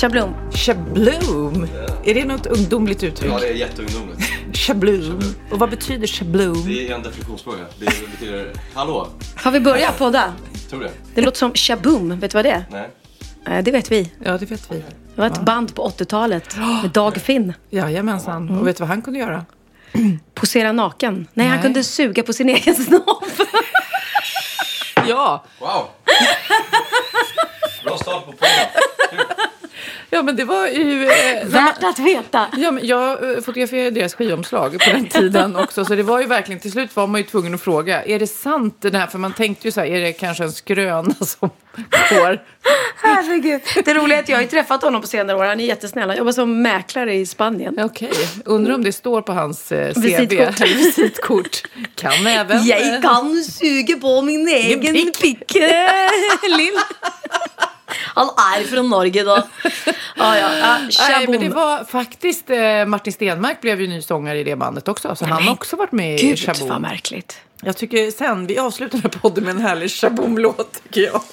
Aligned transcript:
Shablon. 0.00 0.34
Shabloom. 0.52 1.66
Är 2.04 2.14
det 2.14 2.24
något 2.24 2.46
ungdomligt 2.46 3.02
uttryck? 3.02 3.32
Ja, 3.32 3.38
det 3.38 3.48
är 3.48 3.54
jätteungdomligt. 3.54 4.22
Shabloom. 4.56 5.20
Och 5.50 5.58
vad 5.58 5.70
betyder 5.70 6.06
shabloom? 6.06 6.64
Det 6.66 6.88
är 6.88 6.94
en 6.94 7.02
definitionsfråga. 7.02 7.58
Det 7.78 7.84
betyder 8.10 8.52
hallå, 8.74 9.08
Har 9.36 9.50
vi 9.50 9.60
börjat 9.60 9.98
podda? 9.98 10.32
tror 10.70 10.80
det? 10.80 10.90
Det 11.14 11.20
låter 11.22 11.38
som 11.38 11.54
Shaboom. 11.54 12.20
Vet 12.20 12.30
du 12.30 12.34
vad 12.38 12.44
det 12.44 12.50
är? 12.50 12.64
Nej. 12.70 12.90
Eh, 13.58 13.64
Det 13.64 13.70
vet 13.70 13.92
vi. 13.92 14.12
Ja, 14.24 14.38
det 14.38 14.46
vet 14.46 14.70
vi. 14.72 14.76
Det 14.76 15.20
var 15.20 15.26
ett 15.26 15.40
band 15.42 15.74
på 15.74 15.88
80-talet 15.88 16.56
med 16.56 16.90
Dag 16.90 17.16
Finn. 17.16 17.52
Jajamensan. 17.70 18.58
Och 18.58 18.66
vet 18.66 18.76
du 18.76 18.80
vad 18.80 18.88
han 18.88 19.02
kunde 19.02 19.18
göra? 19.18 19.44
Posera 20.34 20.72
naken. 20.72 21.26
Nej, 21.34 21.46
han 21.46 21.56
Nej. 21.56 21.62
kunde 21.64 21.84
suga 21.84 22.22
på 22.22 22.32
sin 22.32 22.48
egen 22.48 22.74
snopp. 22.74 23.24
Ja! 25.08 25.44
Wow! 25.60 25.84
Bra 27.84 27.96
start 27.96 28.26
på 28.26 28.32
podden. 28.32 28.89
Ja, 30.10 30.22
men 30.22 30.36
det 30.36 30.44
var 30.44 30.66
ju... 30.66 31.04
Eh, 31.04 31.46
Värt 31.46 31.84
att 31.84 31.98
veta. 31.98 32.46
Ja, 32.56 32.70
men 32.70 32.86
jag 32.86 33.30
eh, 33.36 33.40
fotograferade 33.42 33.90
deras 33.90 34.14
skivomslag 34.14 34.72
på 34.72 34.90
den 34.90 35.06
tiden 35.06 35.56
också. 35.62 35.84
Så 35.84 35.94
det 35.94 36.02
var 36.02 36.20
ju 36.20 36.26
verkligen, 36.26 36.60
till 36.60 36.72
slut 36.72 36.96
var 36.96 37.06
man 37.06 37.20
ju 37.20 37.26
tvungen 37.26 37.54
att 37.54 37.60
fråga, 37.60 38.02
är 38.04 38.18
det 38.18 38.26
sant 38.26 38.76
det 38.80 38.98
här? 38.98 39.06
För 39.06 39.18
man 39.18 39.32
tänkte 39.32 39.68
ju 39.68 39.72
så 39.72 39.80
här, 39.80 39.86
är 39.86 40.00
det 40.00 40.12
kanske 40.12 40.44
en 40.44 40.52
skröna 40.52 41.14
som 41.20 41.50
går? 42.10 42.42
Herregud. 43.02 43.60
Det 43.84 43.94
roliga 43.94 44.18
är 44.18 44.22
att 44.22 44.28
jag 44.28 44.36
har 44.36 44.44
träffat 44.44 44.82
honom 44.82 45.00
på 45.00 45.06
senare 45.06 45.36
år. 45.36 45.44
Han 45.44 45.60
är 45.60 45.64
jättesnäll. 45.64 46.08
Han 46.08 46.18
jobbar 46.18 46.32
som 46.32 46.62
mäklare 46.62 47.14
i 47.14 47.26
Spanien. 47.26 47.78
Okej, 47.80 48.10
undrar 48.44 48.74
om 48.74 48.84
det 48.84 48.92
står 48.92 49.22
på 49.22 49.32
hans 49.32 49.72
eh, 49.72 49.94
CV. 49.94 50.00
Visitkort. 50.00 50.60
Visitkort. 50.66 51.62
Kan 51.94 52.26
även... 52.26 52.56
eh, 52.58 52.68
Jag 52.68 53.02
kan 53.02 53.42
suga 53.42 53.96
på 53.96 54.22
min 54.22 54.48
egen 54.48 54.94
pick. 54.94 55.20
pick, 55.20 55.56
eh, 55.56 55.68
Lill. 56.56 56.74
Han 58.14 58.28
är 58.28 58.64
från 58.64 58.88
Norge 58.88 59.24
då. 59.24 59.42
Ja, 60.16 60.38
ja. 60.38 60.56
ja 60.58 60.78
Nej, 60.78 60.90
Shaboom. 60.92 61.30
men 61.30 61.40
det 61.40 61.54
var 61.54 61.84
faktiskt 61.84 62.50
eh, 62.50 62.86
Martin 62.86 63.12
Stenmark 63.12 63.60
blev 63.60 63.80
ju 63.80 63.86
ny 63.86 64.02
sångare 64.02 64.38
i 64.38 64.44
det 64.44 64.56
bandet 64.56 64.88
också. 64.88 65.16
Så 65.16 65.24
han 65.24 65.42
har 65.42 65.52
också 65.52 65.76
varit 65.76 65.92
med 65.92 66.20
i 66.20 66.28
Gud, 66.28 66.38
Shaboom. 66.38 66.68
vad 66.68 66.80
märkligt. 66.80 67.40
Jag 67.62 67.76
tycker 67.76 68.10
sen, 68.10 68.46
vi 68.46 68.58
avslutar 68.58 68.98
den 68.98 69.10
här 69.12 69.20
podden 69.20 69.44
med 69.44 69.50
en 69.56 69.60
härlig 69.60 69.90
Shaboom-låt 69.90 70.82
tycker 70.82 71.00
jag. 71.00 71.22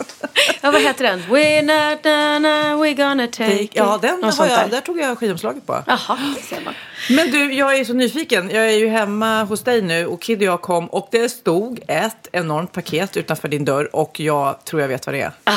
Ja, 0.62 0.72
vad 0.72 0.81
heter 0.81 1.03
den? 1.03 1.19
We're 1.22 1.62
not 1.62 2.03
done, 2.03 2.47
we're 2.75 2.94
gonna 2.95 3.28
take 3.28 3.62
it. 3.62 3.72
Ja, 3.74 4.00
den 4.01 4.24
har 4.24 4.47
jag, 4.47 4.59
där. 4.59 4.68
där 4.68 4.81
tog 4.81 5.00
jag 5.00 5.18
skivomslaget 5.18 5.66
på. 5.66 5.84
Jaha, 5.88 6.18
det 6.35 6.41
ser 6.41 6.62
man. 6.66 6.74
Men 7.09 7.31
du, 7.31 7.53
jag 7.53 7.78
är 7.79 7.85
så 7.85 7.94
nyfiken. 7.94 8.50
Jag 8.50 8.66
är 8.68 8.78
ju 8.78 8.88
hemma 8.88 9.44
hos 9.44 9.63
dig 9.63 9.81
nu 9.81 10.06
och 10.06 10.22
Kid 10.22 10.38
och 10.38 10.44
jag 10.44 10.62
kom 10.62 10.88
och 10.88 11.07
det 11.12 11.29
stod 11.29 11.79
ett 11.88 12.28
enormt 12.31 12.72
paket 12.72 13.18
utanför 13.18 13.47
din 13.47 13.66
dörr 13.66 13.95
och 13.95 14.19
jag 14.19 14.66
tror 14.66 14.81
jag 14.81 14.88
vet 14.88 15.06
vad 15.06 15.16
det 15.16 15.22
är. 15.22 15.31
Ah, 15.44 15.53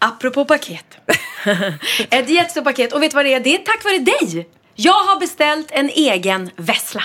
apropå 0.00 0.44
paket. 0.44 0.98
Ett 2.10 2.28
jättestort 2.28 2.64
paket. 2.64 2.92
Och 2.92 3.02
vet 3.02 3.10
du 3.10 3.14
vad 3.14 3.24
det 3.24 3.34
är? 3.34 3.40
Det 3.40 3.54
är 3.54 3.58
tack 3.58 3.84
vare 3.84 3.98
dig. 3.98 4.48
Jag 4.74 4.92
har 4.92 5.20
beställt 5.20 5.70
en 5.70 5.88
egen 5.88 6.50
vessla. 6.56 7.02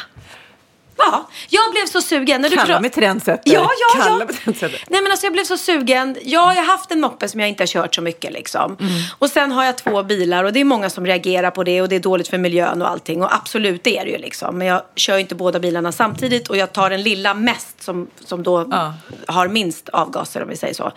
Ja, 0.98 1.30
jag 1.50 1.72
blev 1.72 1.86
så 1.86 2.02
sugen. 2.02 2.42
När 2.42 2.50
du 2.50 2.56
Kalla 2.56 2.80
mig 2.80 2.90
trendsetter. 2.90 3.54
Ja, 3.54 3.70
ja, 3.80 4.04
Kalla 4.04 4.20
ja. 4.20 4.26
mig 4.26 4.36
trendsetter. 4.36 4.84
Nej 4.88 5.02
men 5.02 5.12
alltså 5.12 5.26
jag 5.26 5.34
blev 5.34 5.44
så 5.44 5.58
sugen. 5.58 6.18
Jag 6.24 6.40
har 6.42 6.56
haft 6.66 6.92
en 6.92 7.02
moppe 7.02 7.28
som 7.28 7.40
jag 7.40 7.50
inte 7.50 7.62
har 7.62 7.68
kört 7.68 7.96
så 7.96 8.02
mycket 8.02 8.34
liksom. 8.34 8.78
Mm. 8.80 8.92
Och 9.20 9.30
sen 9.30 9.52
har 9.52 9.64
jag 9.66 9.78
två 9.78 10.04
bilar 10.04 10.44
och 10.44 10.54
det 10.54 10.60
är 10.60 10.64
många 10.66 10.90
som 10.90 11.06
reagerar 11.06 11.52
på 11.52 11.64
det 11.64 11.82
och 11.82 11.90
det 11.90 11.96
är 11.96 12.00
dåligt 12.00 12.28
för 12.28 12.38
miljön 12.38 12.82
och 12.82 12.90
allting. 12.90 13.22
Och 13.24 13.36
absolut 13.36 13.84
det 13.84 13.98
är 13.98 14.06
det 14.06 14.12
ju 14.12 14.18
liksom. 14.18 14.58
Men 14.58 14.68
jag 14.68 14.82
kör 14.96 15.18
inte 15.18 15.36
båda 15.36 15.60
bilarna 15.60 15.92
samtidigt 15.92 16.48
och 16.50 16.58
jag 16.58 16.74
tar 16.74 16.90
den 16.90 17.04
lilla 17.04 17.34
mest 17.34 17.84
som, 17.84 18.08
som 18.26 18.44
då 18.44 18.68
Ja. 18.72 18.94
har 19.28 19.48
minst 19.48 19.90
avgaser 19.90 20.44
om 20.44 20.50
vi 20.50 20.58
säger 20.58 20.74
så. 20.74 20.92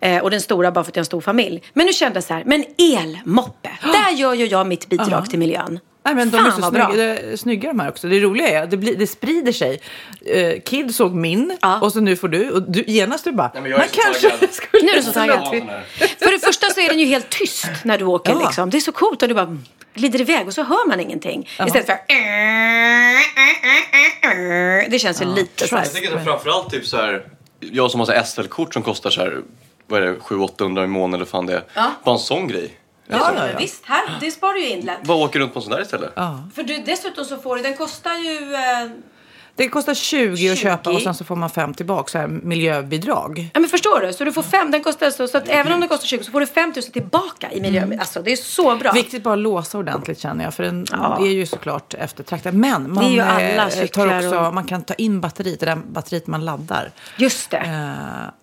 Eh, 0.00 0.22
och 0.22 0.30
den 0.30 0.40
stora 0.40 0.70
bara 0.72 0.84
för 0.84 0.90
att 0.90 0.96
jag 0.96 1.00
har 1.00 1.02
en 1.02 1.06
stor 1.06 1.20
familj. 1.20 1.62
Men 1.72 1.86
nu 1.86 1.92
kände 1.92 2.16
jag 2.16 2.24
så 2.24 2.34
här, 2.34 2.42
men 2.46 2.64
elmoppe. 2.78 3.70
Där 3.82 4.10
gör 4.10 4.34
ju 4.34 4.46
jag 4.46 4.66
mitt 4.66 4.88
bidrag 4.88 5.30
till 5.30 5.38
miljön. 5.38 5.80
Nej, 6.06 6.14
men 6.14 6.30
de 6.30 6.36
Fan, 6.36 6.46
är 6.46 6.50
så 6.50 6.60
vad 6.60 6.72
bra. 6.72 6.86
snygga, 6.92 7.36
snygga 7.36 7.68
de 7.68 7.80
här 7.80 7.88
också. 7.88 8.08
Det 8.08 8.20
roliga 8.20 8.48
är 8.48 8.62
att 8.62 8.70
det, 8.70 8.76
blir, 8.76 8.96
det 8.96 9.06
sprider 9.06 9.52
sig. 9.52 9.80
Eh, 10.26 10.60
Kid 10.64 10.94
såg 10.94 11.14
min 11.14 11.58
Ja. 11.62 11.80
och 11.80 11.92
så 11.92 12.00
nu 12.00 12.16
får 12.16 12.28
du. 12.28 12.50
Och 12.50 12.62
du 12.62 12.84
genast 12.86 13.24
du 13.24 13.32
bara, 13.32 13.50
Nej, 13.54 13.62
men 13.62 13.70
jag 13.70 13.80
är 13.80 13.84
man 13.84 14.04
kanske 14.04 14.30
taggad. 14.30 14.54
skulle... 14.54 14.82
Nu 14.82 14.88
är 14.90 14.96
du 14.96 15.02
så 15.02 15.12
taggad. 15.12 15.38
Ja. 15.42 15.80
För 16.18 16.32
det 16.32 16.38
första 16.46 16.66
så 16.70 16.80
är 16.80 16.88
den 16.88 16.98
ju 16.98 17.06
helt 17.06 17.30
tyst 17.30 17.66
när 17.84 17.98
du 17.98 18.04
åker 18.04 18.32
Ja. 18.32 18.38
liksom. 18.46 18.70
Det 18.70 18.76
är 18.76 18.80
så 18.80 18.92
coolt 18.92 19.22
och 19.22 19.28
du 19.28 19.34
bara 19.34 19.58
glider 19.94 20.20
iväg 20.20 20.46
och 20.46 20.54
så 20.54 20.62
hör 20.62 20.88
man 20.88 21.00
ingenting. 21.00 21.48
Istället 21.66 21.86
för 21.86 21.98
Det 24.90 24.98
känns 24.98 25.22
ju 25.22 25.26
lite 25.34 25.68
så 25.68 25.76
här. 25.76 25.82
Jag 25.84 25.92
tänker 25.92 26.16
att 26.16 26.24
framförallt 26.24 26.70
typ 26.70 26.86
så 26.86 26.96
här, 26.96 27.24
jag 27.60 27.90
som 27.90 28.00
har 28.00 28.22
SL-kort 28.24 28.74
som 28.74 28.82
kostar 28.82 29.10
så 29.10 29.20
här, 29.20 29.40
vad 29.86 30.02
är 30.02 30.06
det, 30.06 30.14
700-800 30.14 30.84
i 30.84 30.86
månaden 30.86 31.14
eller 31.14 31.24
fan 31.30 31.46
det 31.46 31.52
är. 31.54 31.62
Ja. 31.74 31.90
Bara 32.04 32.14
en 32.14 32.18
sån 32.18 32.48
grej. 32.48 32.70
Ja, 33.08 33.32
ja, 33.34 33.48
ja. 33.48 33.58
Visst, 33.58 33.84
här, 33.84 34.18
det 34.20 34.30
sparar 34.30 34.56
ju 34.56 34.68
in 34.68 34.80
lätt. 34.80 35.02
Bara 35.02 35.18
åker 35.18 35.38
runt 35.38 35.52
på 35.52 35.58
en 35.58 35.62
sån 35.62 35.72
där 35.72 35.82
istället. 35.82 36.12
Ja. 36.16 36.48
För 36.54 36.62
du, 36.62 36.76
dessutom 36.78 37.24
så 37.24 37.36
får 37.36 37.56
du, 37.56 37.62
den 37.62 37.76
kostar 37.76 38.14
ju... 38.14 38.54
Eh, 38.54 38.90
Det 39.56 39.68
kostar 39.68 39.94
20, 39.94 40.36
20. 40.36 40.52
att 40.52 40.58
köpa 40.58 40.90
och 40.90 41.02
sen 41.02 41.14
så 41.14 41.24
får 41.24 41.36
man 41.36 41.50
5 41.50 41.74
tillbaka, 41.74 42.10
så 42.10 42.18
här 42.18 42.26
miljöbidrag. 42.26 43.50
ja 43.54 43.60
men 43.60 43.70
förstår 43.70 44.00
du? 44.00 44.12
Så 44.12 44.24
du 44.24 44.32
får 44.32 44.42
fem, 44.42 44.70
den 44.70 44.82
kostar 44.82 45.10
så, 45.10 45.28
så 45.28 45.38
att 45.38 45.48
även 45.48 45.72
om 45.72 45.80
den 45.80 45.88
kostar 45.88 46.06
20 46.06 46.24
så 46.24 46.30
får 46.32 46.40
du 46.40 46.46
5 46.46 46.72
000 46.76 46.82
tillbaka 46.84 47.52
i 47.52 47.60
miljö. 47.60 47.86
Alltså 48.00 48.22
det 48.22 48.32
är 48.32 48.36
så 48.36 48.76
bra. 48.76 48.92
Viktigt 48.92 49.22
bara 49.22 49.34
att 49.34 49.38
låsa 49.40 49.78
ordentligt 49.78 50.18
känner 50.20 50.44
jag. 50.44 50.54
För 50.54 50.62
den 50.62 50.86
Ja. 50.90 51.18
är 51.20 51.26
ju 51.26 51.46
såklart 51.46 51.94
eftertraktad. 51.94 52.54
Men 52.54 52.94
man, 52.94 53.18
eh, 53.18 53.86
tar 53.86 54.16
också, 54.16 54.38
och- 54.38 54.54
man 54.54 54.64
kan 54.64 54.82
ta 54.82 54.94
in 54.94 55.20
batteriet, 55.20 55.60
det 55.60 55.66
där 55.66 55.76
batteriet 55.76 56.26
man 56.26 56.44
laddar. 56.44 56.90
Just 57.16 57.50
det. 57.50 57.62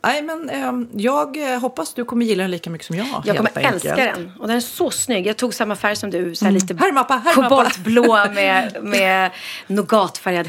Nej, 0.04 0.22
men 0.22 0.50
eh, 0.50 0.72
jag 1.02 1.54
eh, 1.54 1.60
hoppas 1.60 1.94
du 1.94 2.06
kommer 2.06 2.26
gilla 2.26 2.44
den 2.44 2.52
lika 2.52 2.70
mycket 2.70 2.88
som 2.88 2.96
jag. 2.96 3.08
Jag 3.26 3.38
kommer 3.38 3.52
enkelt. 3.56 3.74
älska 3.76 3.96
den. 3.96 4.32
Och 4.40 4.48
den 4.48 4.58
är 4.58 4.62
så 4.62 4.92
snygg. 4.92 5.28
Jag 5.28 5.38
tog 5.38 5.54
samma 5.54 5.76
färg 5.76 5.96
som 5.96 6.10
du. 6.10 6.36
Så 6.36 6.46
här 6.46 6.52
lite 6.52 6.76
Här 6.80 6.88
är 6.88 6.92
mappa, 6.92 7.14
här 7.26 7.32
är 7.32 7.36
mappa. 7.42 7.50
koboltblå 7.50 8.18
med, 8.34 8.78
med 8.84 9.32
nougatfärgad 9.68 10.48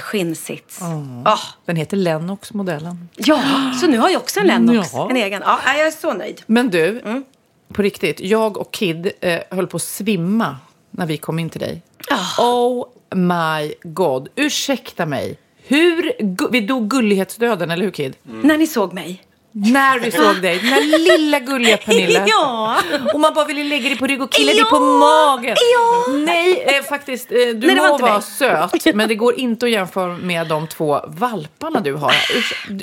skinnsits. 0.56 0.82
Ah, 1.24 1.38
Den 1.64 1.76
heter 1.76 1.96
Lennox-modellen. 1.96 3.08
ja, 3.16 3.42
så 3.80 3.86
nu 3.86 3.98
har 3.98 4.10
jag 4.10 4.20
också 4.22 4.40
en 4.40 4.46
Lennox. 4.46 4.90
Ja. 4.92 5.10
En 5.10 5.16
egen. 5.16 5.42
Ja, 5.46 5.58
jag 5.66 5.86
är 5.86 5.90
så 5.90 6.12
nöjd. 6.12 6.42
Men 6.46 6.70
du, 6.70 7.00
Mm. 7.00 7.24
på 7.72 7.82
riktigt. 7.82 8.20
Jag 8.20 8.56
och 8.56 8.72
Kid 8.72 9.10
eh, 9.20 9.40
höll 9.50 9.66
på 9.66 9.76
att 9.76 9.82
svimma 9.82 10.56
när 10.90 11.06
vi 11.06 11.16
kom 11.16 11.38
in 11.38 11.50
till 11.50 11.60
dig. 11.60 11.82
Ah. 12.10 12.42
Oh 12.44 12.86
my 13.14 13.74
god. 13.82 14.28
Ursäkta 14.36 15.06
mig. 15.06 15.38
Hur, 15.66 16.12
vi 16.50 16.60
dog 16.60 16.88
gullighetsdöden, 16.88 17.70
eller 17.70 17.84
hur 17.84 17.90
Kid? 17.90 18.16
När 18.22 18.58
ni 18.58 18.66
såg 18.66 18.92
mig. 18.92 19.22
När 19.56 19.98
vi 19.98 20.10
såg 20.10 20.42
dig, 20.42 20.58
den 20.58 20.66
här 20.66 20.98
lilla 20.98 21.38
gulliga 21.40 21.76
Pernilla. 21.76 22.24
Ja. 22.28 22.76
Och 23.14 23.20
man 23.20 23.34
bara 23.34 23.44
ville 23.44 23.64
lägga 23.64 23.88
dig 23.88 23.98
på 23.98 24.06
rygg 24.06 24.22
och 24.22 24.32
killa 24.32 24.52
dig 24.52 24.60
Ja. 24.60 24.64
på 24.78 24.80
magen. 24.80 25.56
Ja. 25.76 26.12
Nej, 26.12 26.62
eh, 26.66 26.82
faktiskt. 26.84 27.32
Eh, 27.32 27.36
du 27.38 27.66
Nej, 27.66 27.76
var 27.76 27.88
må 27.88 27.98
vara 27.98 28.12
mig. 28.12 28.22
söt, 28.22 28.94
men 28.94 29.08
det 29.08 29.14
går 29.14 29.34
inte 29.40 29.66
att 29.66 29.72
jämföra 29.72 30.16
med 30.16 30.46
de 30.48 30.66
två 30.66 31.00
valparna 31.06 31.80
du 31.80 31.94
har. 31.94 32.14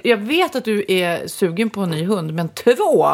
Jag 0.04 0.18
vet 0.18 0.56
att 0.56 0.66
du 0.66 0.86
är 0.88 1.28
sugen 1.28 1.70
på 1.70 1.82
en 1.82 1.90
ny 1.90 2.06
hund, 2.06 2.34
men 2.34 2.50
två? 2.50 3.08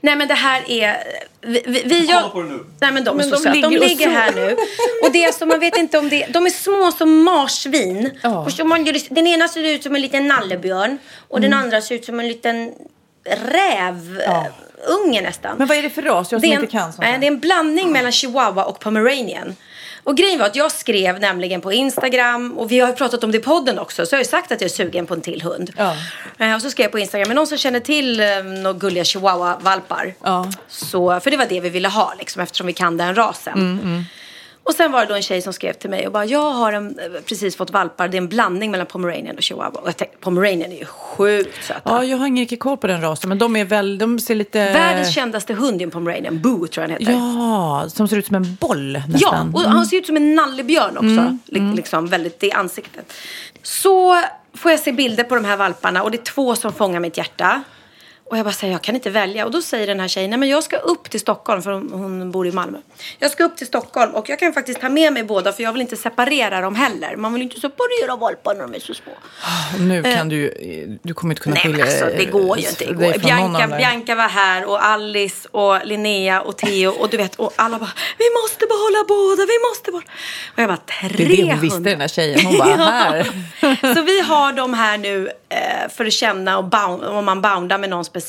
Nej 0.00 0.16
men 0.16 0.28
det 0.28 0.34
här 0.34 0.62
är... 0.70 0.96
Vi, 1.40 1.62
vi, 1.66 1.82
vi 1.86 1.98
gör... 2.04 2.28
på 2.28 2.42
det 2.42 2.48
nu. 2.48 2.64
Nej 2.80 2.92
men 2.92 3.04
de 3.04 3.10
är 3.10 3.14
Men 3.14 3.24
så 3.24 3.30
de 3.30 3.42
söta. 3.42 3.50
De 3.50 3.56
ligger 3.60 3.80
och 3.80 3.88
ligger 3.88 4.08
här 4.08 4.32
nu. 4.32 4.56
Och 5.02 5.12
det 5.12 5.24
är 5.24 5.32
som, 5.32 5.48
man 5.48 5.60
vet 5.60 5.76
inte 5.76 5.98
om 5.98 6.08
det... 6.08 6.26
De 6.26 6.46
är 6.46 6.50
små 6.50 6.92
som 6.98 7.22
marsvin. 7.24 8.10
Ja. 8.22 8.44
Förstår 8.44 8.64
man, 8.64 8.84
den 9.10 9.26
ena 9.26 9.48
ser 9.48 9.64
ut 9.64 9.82
som 9.82 9.94
en 9.94 10.02
liten 10.02 10.28
nallebjörn. 10.28 10.98
Och 11.28 11.38
Mm. 11.38 11.50
den 11.50 11.60
andra 11.60 11.80
ser 11.80 11.94
ut 11.94 12.04
som 12.04 12.20
en 12.20 12.28
liten 12.28 12.72
rävunge 13.24 15.20
nästan. 15.22 15.58
Men 15.58 15.66
vad 15.66 15.76
är 15.76 15.82
det 15.82 15.90
för 15.90 16.02
ras? 16.02 16.32
Jag 16.32 16.40
Det 16.40 16.46
som 16.46 16.52
är, 16.52 16.56
en, 16.56 16.62
inte 16.62 16.72
kan 16.72 16.92
sånt 16.92 16.98
nej, 16.98 17.12
här. 17.12 17.18
det 17.18 17.26
är 17.26 17.30
en 17.30 17.38
blandning 17.40 17.92
mellan 17.92 18.12
chihuahua 18.12 18.64
och 18.64 18.80
pomeranian. 18.80 19.56
Och 20.04 20.16
grejen 20.16 20.38
var 20.38 20.46
att 20.46 20.56
jag 20.56 20.72
skrev 20.72 21.20
nämligen 21.20 21.60
på 21.60 21.72
Instagram 21.72 22.58
och 22.58 22.70
vi 22.70 22.80
har 22.80 22.88
ju 22.88 22.94
pratat 22.94 23.24
om 23.24 23.32
det 23.32 23.38
i 23.38 23.40
podden 23.40 23.78
också 23.78 24.06
så 24.06 24.14
jag 24.14 24.18
har 24.18 24.24
ju 24.24 24.30
sagt 24.30 24.52
att 24.52 24.60
jag 24.60 24.70
är 24.70 24.74
sugen 24.74 25.06
på 25.06 25.14
en 25.14 25.20
till 25.20 25.42
hund. 25.42 25.70
Ja. 25.76 25.96
Eh, 26.38 26.54
och 26.54 26.62
så 26.62 26.70
skrev 26.70 26.84
jag 26.84 26.92
på 26.92 26.98
Instagram, 26.98 27.28
men 27.28 27.34
någon 27.34 27.46
som 27.46 27.58
känner 27.58 27.80
till 27.80 28.20
eh, 28.20 28.26
några 28.44 28.72
gulliga 28.72 29.04
chihuahua-valpar. 29.04 30.14
Ja. 30.22 30.50
Så, 30.68 31.20
för 31.20 31.30
det 31.30 31.36
var 31.36 31.46
det 31.46 31.60
vi 31.60 31.68
ville 31.68 31.88
ha 31.88 32.14
liksom, 32.18 32.42
eftersom 32.42 32.66
vi 32.66 32.72
kan 32.72 32.96
den 32.96 33.14
rasen. 33.14 33.52
Mm, 33.54 34.04
Och 34.64 34.74
sen 34.74 34.92
var 34.92 35.00
det 35.00 35.06
då 35.06 35.14
en 35.14 35.22
tjej 35.22 35.42
som 35.42 35.52
skrev 35.52 35.72
till 35.72 35.90
mig 35.90 36.06
och 36.06 36.12
bara, 36.12 36.24
jag 36.24 36.50
har 36.52 36.72
en, 36.72 36.98
eh, 36.98 37.20
precis 37.26 37.56
fått 37.56 37.70
valpar, 37.70 38.08
det 38.08 38.16
är 38.16 38.18
en 38.20 38.28
blandning 38.28 38.70
mellan 38.70 38.86
pomeranian 38.86 39.36
och 39.36 39.42
chihuahua. 39.42 39.80
Och 39.80 39.88
jag 39.88 39.96
tänkte, 39.96 40.16
pomeranian 40.20 40.72
är 40.72 40.78
ju 40.78 40.84
sjukt 40.84 41.64
söta. 41.64 41.80
Ja, 41.84 42.04
jag 42.04 42.16
har 42.18 42.26
ingen 42.26 42.42
riktigt 42.42 42.60
koll 42.60 42.76
på 42.76 42.86
den 42.86 43.00
rasen, 43.00 43.28
men 43.28 43.38
de 43.38 43.56
är 43.56 43.64
väl, 43.64 43.98
de 43.98 44.18
ser 44.20 44.34
lite... 44.34 44.58
Världens 44.72 45.14
kändaste 45.14 45.54
hund 45.54 45.80
är 45.80 45.84
en 45.84 45.90
pomeranian, 45.90 46.40
Boo 46.40 46.66
tror 46.66 46.82
jag 46.88 46.90
den 46.90 47.06
heter. 47.06 47.12
Ja, 47.12 47.84
som 47.88 48.08
ser 48.08 48.16
ut 48.16 48.26
som 48.26 48.36
en 48.36 48.54
boll 48.60 48.94
Ja, 48.94 49.02
nästan. 49.08 49.54
och 49.54 49.60
han 49.60 49.86
ser 49.86 49.96
ut 49.96 50.06
som 50.06 50.16
en 50.16 50.34
nallebjörn 50.34 50.96
också. 50.96 51.38
Li- 51.46 51.74
Liksom 51.76 52.06
väldigt 52.06 52.42
i 52.42 52.52
ansiktet. 52.52 53.12
Så 53.62 54.22
får 54.54 54.70
jag 54.70 54.80
se 54.80 54.92
bilder 54.92 55.24
på 55.24 55.34
de 55.34 55.44
här 55.44 55.56
valparna 55.56 56.02
och 56.02 56.10
det 56.10 56.18
är 56.18 56.24
två 56.24 56.56
som 56.56 56.72
fångar 56.72 57.00
mitt 57.00 57.16
hjärta. 57.16 57.62
Och 58.32 58.38
jag 58.38 58.44
bara 58.44 58.52
säger, 58.52 58.72
jag 58.72 58.82
kan 58.82 58.94
inte 58.94 59.10
välja. 59.10 59.44
Och 59.44 59.50
då 59.50 59.62
säger 59.62 59.86
den 59.86 60.00
här 60.00 60.08
tjejen, 60.08 60.30
nej 60.30 60.38
men 60.38 60.48
jag 60.48 60.64
ska 60.64 60.76
upp 60.76 61.10
till 61.10 61.20
Stockholm 61.20 61.62
för 61.62 61.70
hon, 61.70 61.90
hon 61.92 62.30
bor 62.30 62.46
i 62.46 62.52
Malmö. 62.52 62.78
Jag 63.18 63.30
ska 63.30 63.44
upp 63.44 63.56
till 63.56 63.66
Stockholm 63.66 64.14
och 64.14 64.28
jag 64.28 64.38
kan 64.38 64.52
faktiskt 64.52 64.80
ta 64.80 64.88
med 64.88 65.12
mig 65.12 65.24
båda 65.24 65.52
för 65.52 65.62
jag 65.62 65.72
vill 65.72 65.82
inte 65.82 65.96
separera 65.96 66.60
dem 66.60 66.74
heller. 66.74 67.16
Man 67.16 67.32
vill 67.32 67.42
inte 67.42 67.60
separera 67.60 68.16
valpar 68.16 68.54
när 68.54 68.62
de 68.62 68.74
är 68.74 68.78
så 68.80 68.94
små. 68.94 69.12
Och 69.74 69.80
Nu 69.80 70.02
kan 70.02 70.28
du 70.28 70.36
ju- 70.36 70.98
du 71.02 71.14
kommer 71.14 71.32
inte 71.34 71.42
kunna 71.42 71.54
Nej 71.54 71.62
skilja 71.64 71.84
alltså 71.84 72.04
det 72.06 72.24
går 72.24 72.58
ju 72.58 72.68
inte. 72.68 72.84
Det 72.84 72.92
går. 72.92 73.18
Bianca. 73.18 73.68
Bianca 73.76 74.14
var 74.14 74.28
här 74.28 74.64
och 74.64 74.84
Alice 74.84 75.48
och 75.50 75.86
Linnea 75.86 76.40
och 76.40 76.56
Theo 76.58 76.90
och 76.90 77.08
du 77.10 77.16
vet 77.16 77.34
och 77.34 77.52
alla 77.56 77.78
bara 77.78 77.90
vi 78.18 78.24
måste 78.42 78.66
behålla 78.66 79.04
båda, 79.08 79.42
vi 79.46 79.58
måste 79.70 79.90
behålla. 79.90 80.06
Och 80.54 80.58
jag 80.62 80.68
bara 80.68 80.76
tre 81.08 81.08
Det 81.26 81.32
är 81.32 81.36
det 81.46 81.52
hon 81.52 81.60
visste 81.60 81.80
den 81.80 82.00
här 82.00 82.08
tjejen. 82.08 82.46
Hon 82.46 82.58
bara, 82.58 82.76
här. 82.76 83.94
Så 83.94 84.02
vi 84.02 84.20
har 84.20 84.52
dem 84.52 84.74
här 84.74 84.98
nu 84.98 85.28
eh, 85.48 85.88
för 85.96 86.04
att 86.06 86.12
känna 86.12 86.58
och 86.58 86.64
bound, 86.64 87.04
om 87.04 87.24
man 87.24 87.42
boundar 87.42 87.78
med 87.78 87.90
någon 87.90 88.04
speciell. 88.04 88.21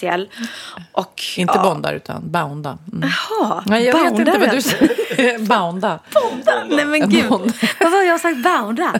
Och, 0.91 1.21
Inte 1.37 1.53
ja. 1.55 1.63
bondar 1.63 1.93
utan 1.93 2.31
bounda. 2.31 2.77
Mm. 2.93 3.09
Jaha, 3.39 3.63
Nej, 3.65 3.83
jag 3.85 4.03
vet 4.03 4.19
inte 4.19 4.37
vad 4.37 4.51
du 4.51 4.61
säger. 4.61 5.39
bounda. 5.47 5.99
Nej 6.69 6.85
men 6.85 7.09
gud, 7.09 7.29
Bonda. 7.29 7.53
vad 7.79 7.91
var 7.91 8.01
jag 8.01 8.19
sagt 8.19 8.37
bounda? 8.43 8.99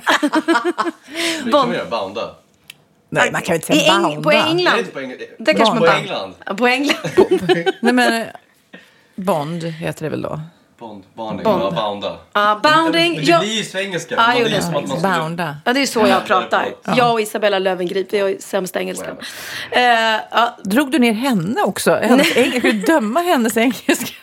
Det 1.46 1.52
kan 1.52 1.74
göra, 1.74 1.86
bounda. 1.90 2.36
Nej, 3.10 3.32
man 3.32 3.42
kan 3.42 3.54
ju 3.54 3.56
inte 3.56 3.68
säga 3.68 4.00
bounda. 4.00 4.22
På 4.22 4.30
Det 4.30 4.36
är 4.38 4.48
England. 4.48 4.80
inte 4.80 4.92
på 4.92 5.00
England. 5.00 5.20
Det 5.40 5.54
kanske 5.54 5.76
man 5.76 5.84
På 5.84 5.88
England. 5.88 6.34
På 6.58 6.68
England. 6.68 7.74
Nej, 7.82 7.94
men 7.94 8.26
Bond 9.16 9.64
heter 9.64 10.04
det 10.04 10.10
väl 10.10 10.22
då? 10.22 10.40
Bond, 10.84 11.04
bonding, 11.14 11.44
Bond. 11.44 11.76
bounda. 11.76 12.18
Ja, 12.34 12.60
bounding. 12.64 13.14
Men 13.16 13.26
det 13.26 13.40
blir 13.40 13.58
ju 13.58 13.64
svengelska. 13.64 14.16
Ja, 14.16 14.22
Man- 14.28 14.36
jo, 14.38 14.44
det 14.44 14.50
det 14.50 14.56
är 14.56 14.58
är 14.58 14.62
som 14.62 14.76
att 14.76 14.88
man 14.88 15.00
skulle- 15.00 15.18
Bounda. 15.20 15.58
Ja, 15.66 15.74
det 15.74 15.82
är 15.82 15.86
så 15.86 16.08
jag 16.08 16.26
pratar. 16.26 16.66
Jag 16.98 17.12
och 17.14 17.22
Isabella 17.22 17.60
Löwengrip, 17.60 18.08
vi 18.14 18.20
har 18.20 18.28
ju 18.30 18.38
sämsta 18.40 18.80
engelskan. 18.80 19.16
Eh, 19.72 19.82
ja, 20.32 20.58
Drog 20.64 20.92
du 20.92 21.00
ner 21.00 21.14
henne 21.14 21.62
också? 21.62 21.92
Hennes 21.96 22.38
engelska? 22.38 22.72
Döma 22.72 23.20
hennes 23.20 23.58
engelska? 23.58 24.14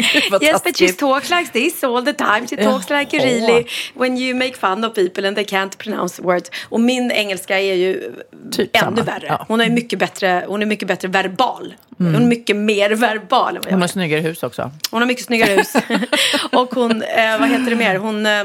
Yes, 0.42 0.62
but 0.64 0.76
she 0.76 0.88
talks 0.92 1.30
like 1.30 1.52
this 1.52 1.84
all 1.84 2.04
the 2.04 2.12
time. 2.12 2.46
She 2.48 2.56
talks 2.56 2.90
like 2.90 3.16
Jaha. 3.16 3.24
really 3.24 3.66
when 3.94 4.18
you 4.18 4.34
make 4.34 4.56
fun 4.56 4.84
of 4.84 4.94
people 4.94 5.26
and 5.26 5.36
they 5.36 5.44
can't 5.44 5.78
pronounce 5.78 6.22
words. 6.22 6.50
Och 6.68 6.80
min 6.80 7.10
engelska 7.10 7.60
är 7.60 7.74
ju 7.74 8.12
Typ 8.52 8.76
ännu 8.76 8.84
samma. 8.84 9.02
värre. 9.02 9.26
Ja. 9.26 9.34
Mm. 9.34 9.44
Hon 9.48 9.60
är 9.60 9.70
mycket 9.70 9.98
bättre, 9.98 10.44
hon 10.48 10.62
är 10.62 10.66
mycket 10.66 10.88
bättre 10.88 11.08
verbal. 11.08 11.74
Hon 11.98 12.14
är 12.14 12.20
mycket 12.20 12.56
mer 12.56 12.90
verbal 12.90 13.48
än 13.56 13.62
vad 13.62 13.66
jag 13.66 13.72
Hon 13.72 13.80
har 13.80 13.88
snyggare 13.88 14.20
hus 14.20 14.42
också. 14.42 14.70
Hon 14.90 15.00
har 15.02 15.06
mycket 15.06 15.24
snyggare 15.24 15.50
hus. 15.52 15.72
och 16.52 16.74
hon, 16.74 17.02
eh, 17.02 17.38
vad 17.40 17.48
heter 17.48 17.70
det 17.70 17.76
mer? 17.76 17.96
Hon, 17.96 18.26
eh, 18.26 18.44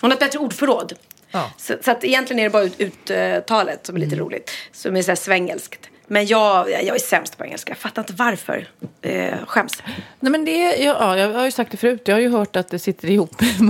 hon 0.00 0.10
har 0.10 0.12
ett 0.12 0.18
bättre 0.18 0.38
ordförråd. 0.38 0.92
Ja. 1.30 1.50
Så, 1.56 1.74
så 1.84 1.90
att 1.90 2.04
egentligen 2.04 2.40
är 2.40 2.44
det 2.44 2.50
bara 2.50 2.62
ut- 2.62 2.80
uttalet 3.10 3.86
som 3.86 3.96
är 3.96 4.00
lite 4.00 4.16
roligt. 4.16 4.50
Som 4.72 4.96
är 4.96 5.02
så 5.02 5.10
här 5.10 5.16
svengelskt. 5.16 5.89
Men 6.12 6.26
jag, 6.26 6.70
jag 6.70 6.94
är 6.94 6.98
sämst 6.98 7.38
på 7.38 7.44
engelska. 7.44 7.70
Jag 7.70 7.78
fattar 7.78 8.02
inte 8.02 8.12
varför. 8.12 8.68
Eh, 9.02 9.34
skäms. 9.46 9.82
Nej, 10.20 10.32
men 10.32 10.44
det, 10.44 10.62
är- 10.64 10.84
ja, 10.84 11.16
jag 11.18 11.32
har 11.32 11.44
ju 11.44 11.50
sagt 11.50 11.70
det 11.70 11.76
förut, 11.76 12.02
jag 12.04 12.14
har 12.14 12.20
ju 12.20 12.28
hört 12.30 12.56
att 12.56 12.68
det 12.68 12.78
sitter 12.78 13.10
ihop 13.10 13.40
med 13.40 13.60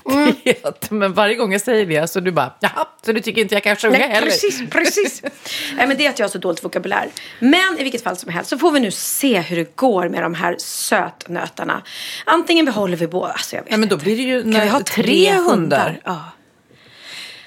musikalitet. 0.00 0.90
Men 0.90 1.12
varje 1.12 1.34
gång 1.34 1.52
jag 1.52 1.60
säger 1.60 1.86
det 1.86 2.06
så 2.08 2.20
du 2.20 2.32
bara, 2.32 2.54
jaha, 2.60 2.86
så 3.06 3.12
du 3.12 3.20
tycker 3.20 3.40
inte 3.40 3.54
jag 3.54 3.62
kan 3.62 3.76
sjunga 3.76 3.98
Nej, 3.98 4.08
heller? 4.08 4.26
precis, 4.26 4.70
precis. 4.70 5.22
Nej, 5.76 5.86
men 5.86 5.96
det 5.96 6.06
är 6.06 6.10
att 6.10 6.18
jag 6.18 6.26
har 6.26 6.30
så 6.30 6.38
dåligt 6.38 6.64
vokabulär. 6.64 7.08
Men 7.38 7.76
i 7.78 7.82
vilket 7.82 8.02
fall 8.02 8.16
som 8.16 8.32
helst 8.32 8.50
så 8.50 8.58
får 8.58 8.70
vi 8.70 8.80
nu 8.80 8.90
se 8.90 9.40
hur 9.40 9.56
det 9.56 9.76
går 9.76 10.08
med 10.08 10.22
de 10.22 10.34
här 10.34 10.56
sötnötarna. 10.58 11.82
Antingen 12.24 12.64
behåller 12.64 12.96
vi 12.96 13.06
båda. 13.06 13.32
Alltså 13.32 13.56
jag 13.56 13.62
vet 13.62 13.70
Nej, 13.70 13.80
men 13.80 13.88
då 13.88 13.96
blir 13.96 14.16
det 14.16 14.22
ju 14.22 14.42
Kan 14.42 14.52
vi 14.52 14.68
ha 14.68 14.80
tre 14.80 15.02
tre 15.04 15.32
hundar? 15.32 15.50
hundar? 15.50 16.00
Ja. 16.04 16.24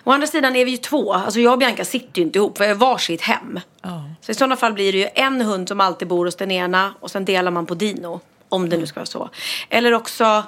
Å 0.10 0.12
andra 0.12 0.28
sidan 0.28 0.56
är 0.56 0.66
vi 0.66 0.72
ju 0.72 0.78
två. 0.78 1.14
Alltså 1.14 1.40
jag 1.40 1.54
och 1.54 1.60
Bianca 1.60 1.86
sitter 1.86 2.18
ju 2.22 2.24
inte 2.26 2.40
ihop. 2.40 2.62
Vi 2.62 2.68
har 2.68 2.76
varsitt 2.76 3.22
hem. 3.22 3.60
Ja. 3.82 4.04
Så 4.22 4.32
i 4.32 4.36
sådana 4.36 4.56
fall 4.56 4.74
blir 4.74 4.92
det 4.92 4.98
ju 4.98 5.08
en 5.16 5.42
hund 5.42 5.68
som 5.68 5.80
alltid 5.82 6.08
bor 6.08 6.26
hos 6.26 6.36
den 6.36 6.52
ena 6.52 6.94
och 7.00 7.12
sen 7.12 7.26
delar 7.26 7.52
man 7.52 7.66
på 7.66 7.74
Dino. 7.74 8.20
Om 8.50 8.70
det 8.70 8.78
nu 8.78 8.86
ska 8.88 9.00
vara 9.00 9.06
så. 9.06 9.30
Eller 9.70 9.92
också, 9.94 10.44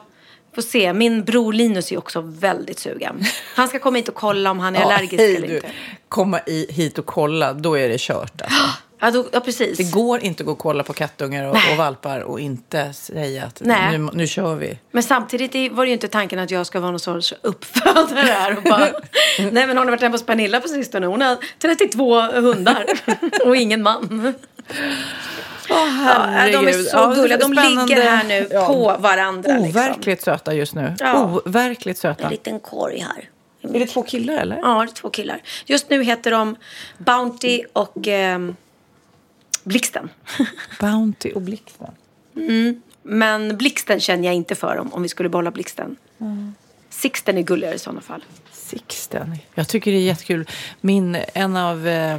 får 0.56 0.62
se, 0.62 0.94
min 0.94 1.24
bror 1.24 1.54
Linus 1.54 1.92
är 1.92 1.98
också 1.98 2.22
väldigt 2.22 2.80
sugen. 2.80 3.24
Han 3.56 3.68
ska 3.68 3.80
komma 3.80 3.98
hit 3.98 4.10
och 4.10 4.16
kolla 4.16 4.52
om 4.52 4.60
han 4.60 4.76
är 4.76 4.80
Ja, 4.80 4.86
allergisk 4.94 5.20
hej 5.22 5.36
eller 5.36 5.48
du. 5.48 5.56
inte. 5.56 5.72
Komma 6.10 6.40
i, 6.46 6.68
hit 6.70 6.98
och 6.98 7.06
kolla, 7.06 7.54
då 7.54 7.78
är 7.78 7.90
det 7.90 8.00
kört. 8.00 8.42
Alltså. 8.42 8.58
Ja, 9.04 9.12
då, 9.12 9.26
ja 9.32 9.40
precis. 9.40 9.78
Det 9.78 9.92
går 9.92 10.20
inte 10.20 10.44
att 10.44 10.46
gå 10.46 10.52
och 10.52 10.58
kolla 10.58 10.84
på 10.84 10.94
kattungar 10.94 11.46
och, 11.46 11.58
och 11.72 11.78
valpar 11.78 12.20
och 12.20 12.40
inte 12.40 12.94
säga 12.94 13.44
att 13.46 13.62
Nej. 13.66 13.98
nu, 13.98 14.10
nu 14.14 14.28
kör 14.28 14.56
vi. 14.56 14.80
Men 14.92 15.04
samtidigt 15.04 15.72
var 15.72 15.84
det 15.84 15.88
ju 15.88 15.94
inte 15.94 16.08
tanken 16.08 16.40
att 16.40 16.52
jag 16.52 16.66
ska 16.68 16.80
vara 16.80 16.92
någon 16.92 17.00
sorts 17.00 17.34
uppfödare 17.42 18.26
här 18.26 18.58
och 18.58 18.64
bara... 18.64 18.88
Nej 19.52 19.68
men 19.68 19.78
har 19.78 19.86
ni 19.86 19.92
varit 19.92 20.02
hemma 20.02 20.14
hos 20.14 20.26
Pernilla 20.26 20.60
på 20.62 20.68
sistone? 20.68 21.06
Hon 21.08 21.22
har 21.22 21.38
32 21.60 22.22
hundar 22.22 22.86
och 23.46 23.56
ingen 23.56 23.82
man. 23.84 24.34
Ja, 25.70 26.48
de 26.52 26.68
är 26.68 26.72
så 26.84 26.98
Ja, 26.98 27.14
gulliga. 27.16 27.38
De 27.38 27.44
spännande. 27.56 27.96
ligger 27.96 28.02
här 28.12 28.24
nu 28.24 28.48
Ja. 28.52 28.68
på 28.68 28.96
varandra. 29.00 29.58
Liksom. 29.58 29.82
Overkligt 29.82 30.22
söta 30.22 30.54
just 30.54 30.76
nu. 30.76 30.96
Ja. 31.00 31.42
Overkligt 31.46 31.98
söta. 31.98 32.24
En 32.24 32.30
liten 32.30 32.60
korg 32.60 33.00
här. 33.00 33.30
Är 33.76 33.80
det 33.80 33.86
två 33.86 34.04
killar 34.04 34.34
eller? 34.34 34.58
Ja, 34.58 34.80
det 34.84 34.92
är 34.92 34.94
två 34.94 35.10
killar. 35.10 35.42
Just 35.66 35.90
nu 35.90 36.04
heter 36.04 36.32
de 36.32 36.56
Bounty 36.98 37.64
och 37.74 38.08
ehm, 38.08 38.56
Blixten. 39.64 40.10
Bounty 40.80 41.32
och 41.32 41.42
Blixten. 41.42 41.92
Men 43.04 43.58
Blixten 43.58 44.00
känner 44.00 44.26
jag 44.26 44.36
inte 44.36 44.56
för 44.56 44.78
om, 44.78 44.94
om 44.94 45.02
vi 45.02 45.10
skulle 45.10 45.30
behålla 45.30 45.52
Blixten. 45.52 45.96
Sixten 46.90 47.38
är 47.38 47.42
gulligare 47.42 47.76
i 47.76 47.80
sådana 47.80 48.02
fall. 48.02 48.24
Sixten. 48.52 49.38
Jag 49.56 49.68
tycker 49.68 49.92
det 49.92 49.98
är 49.98 50.02
jättekul. 50.02 50.50
Min, 50.82 51.18
en 51.34 51.58
av 51.58 51.88
eh, 51.88 52.14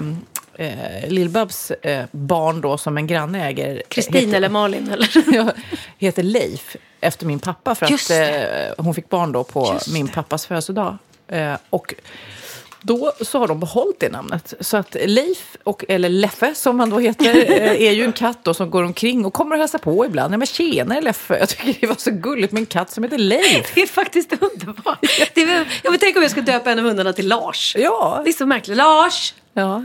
eh, 0.54 1.08
Lill-Babs 1.08 1.70
eh, 1.70 2.04
barn 2.10 2.60
då 2.60 2.78
som 2.78 2.96
en 2.96 3.06
granne 3.06 3.46
äger. 3.46 3.82
Kristin 3.88 4.34
eller 4.34 4.48
Malin 4.48 4.88
eller? 4.90 5.34
Jag 5.34 5.52
heter 5.98 6.22
Leif 6.22 6.76
efter 7.00 7.26
min 7.26 7.38
pappa 7.38 7.74
för 7.74 7.86
Just 7.86 8.10
att 8.10 8.18
eh, 8.18 8.84
hon 8.84 8.94
fick 8.94 9.08
barn 9.08 9.32
då 9.32 9.44
på 9.44 9.70
Just 9.72 9.92
min 9.92 10.08
pappas 10.08 10.46
födelsedag. 10.46 10.98
Eh, 11.28 11.54
och 11.70 11.94
då 12.82 13.12
så 13.20 13.38
har 13.38 13.48
de 13.48 13.60
behållit 13.60 14.00
det 14.00 14.08
namnet. 14.08 14.54
Så 14.60 14.76
att 14.76 14.96
Leif, 15.04 15.56
och, 15.64 15.84
eller 15.88 16.08
Leffe 16.08 16.54
som 16.54 16.80
han 16.80 16.90
då 16.90 16.98
heter, 16.98 17.36
eh, 17.50 17.82
är 17.82 17.92
ju 17.92 18.04
en 18.04 18.12
katt 18.12 18.38
då 18.42 18.54
som 18.54 18.70
går 18.70 18.82
omkring 18.82 19.24
och 19.24 19.32
kommer 19.32 19.54
och 19.54 19.60
hälsar 19.60 19.78
på 19.78 20.06
ibland. 20.06 20.30
Nej 20.30 20.38
men 20.38 20.46
tjenare 20.46 21.00
Leffe, 21.00 21.38
jag 21.38 21.48
tycker 21.48 21.80
det 21.80 21.86
var 21.86 21.96
så 21.96 22.10
gulligt 22.10 22.52
med 22.52 22.60
en 22.60 22.66
katt 22.66 22.90
som 22.90 23.04
heter 23.04 23.18
Leif. 23.18 23.72
Det 23.74 23.82
är 23.82 23.86
faktiskt 23.86 24.32
underbart. 24.40 25.00
Det 25.34 25.42
är, 25.42 25.80
jag 25.82 25.90
vill 25.90 26.00
tänka 26.00 26.18
om 26.18 26.22
jag 26.22 26.30
ska 26.30 26.40
döpa 26.40 26.72
en 26.72 26.78
av 26.78 26.84
hundarna 26.84 27.12
till 27.12 27.28
Lars. 27.28 27.76
Ja, 27.78 28.20
Det 28.24 28.30
är 28.30 28.32
så 28.32 28.46
märkligt. 28.46 28.76
Lars! 28.76 29.34
ja. 29.52 29.84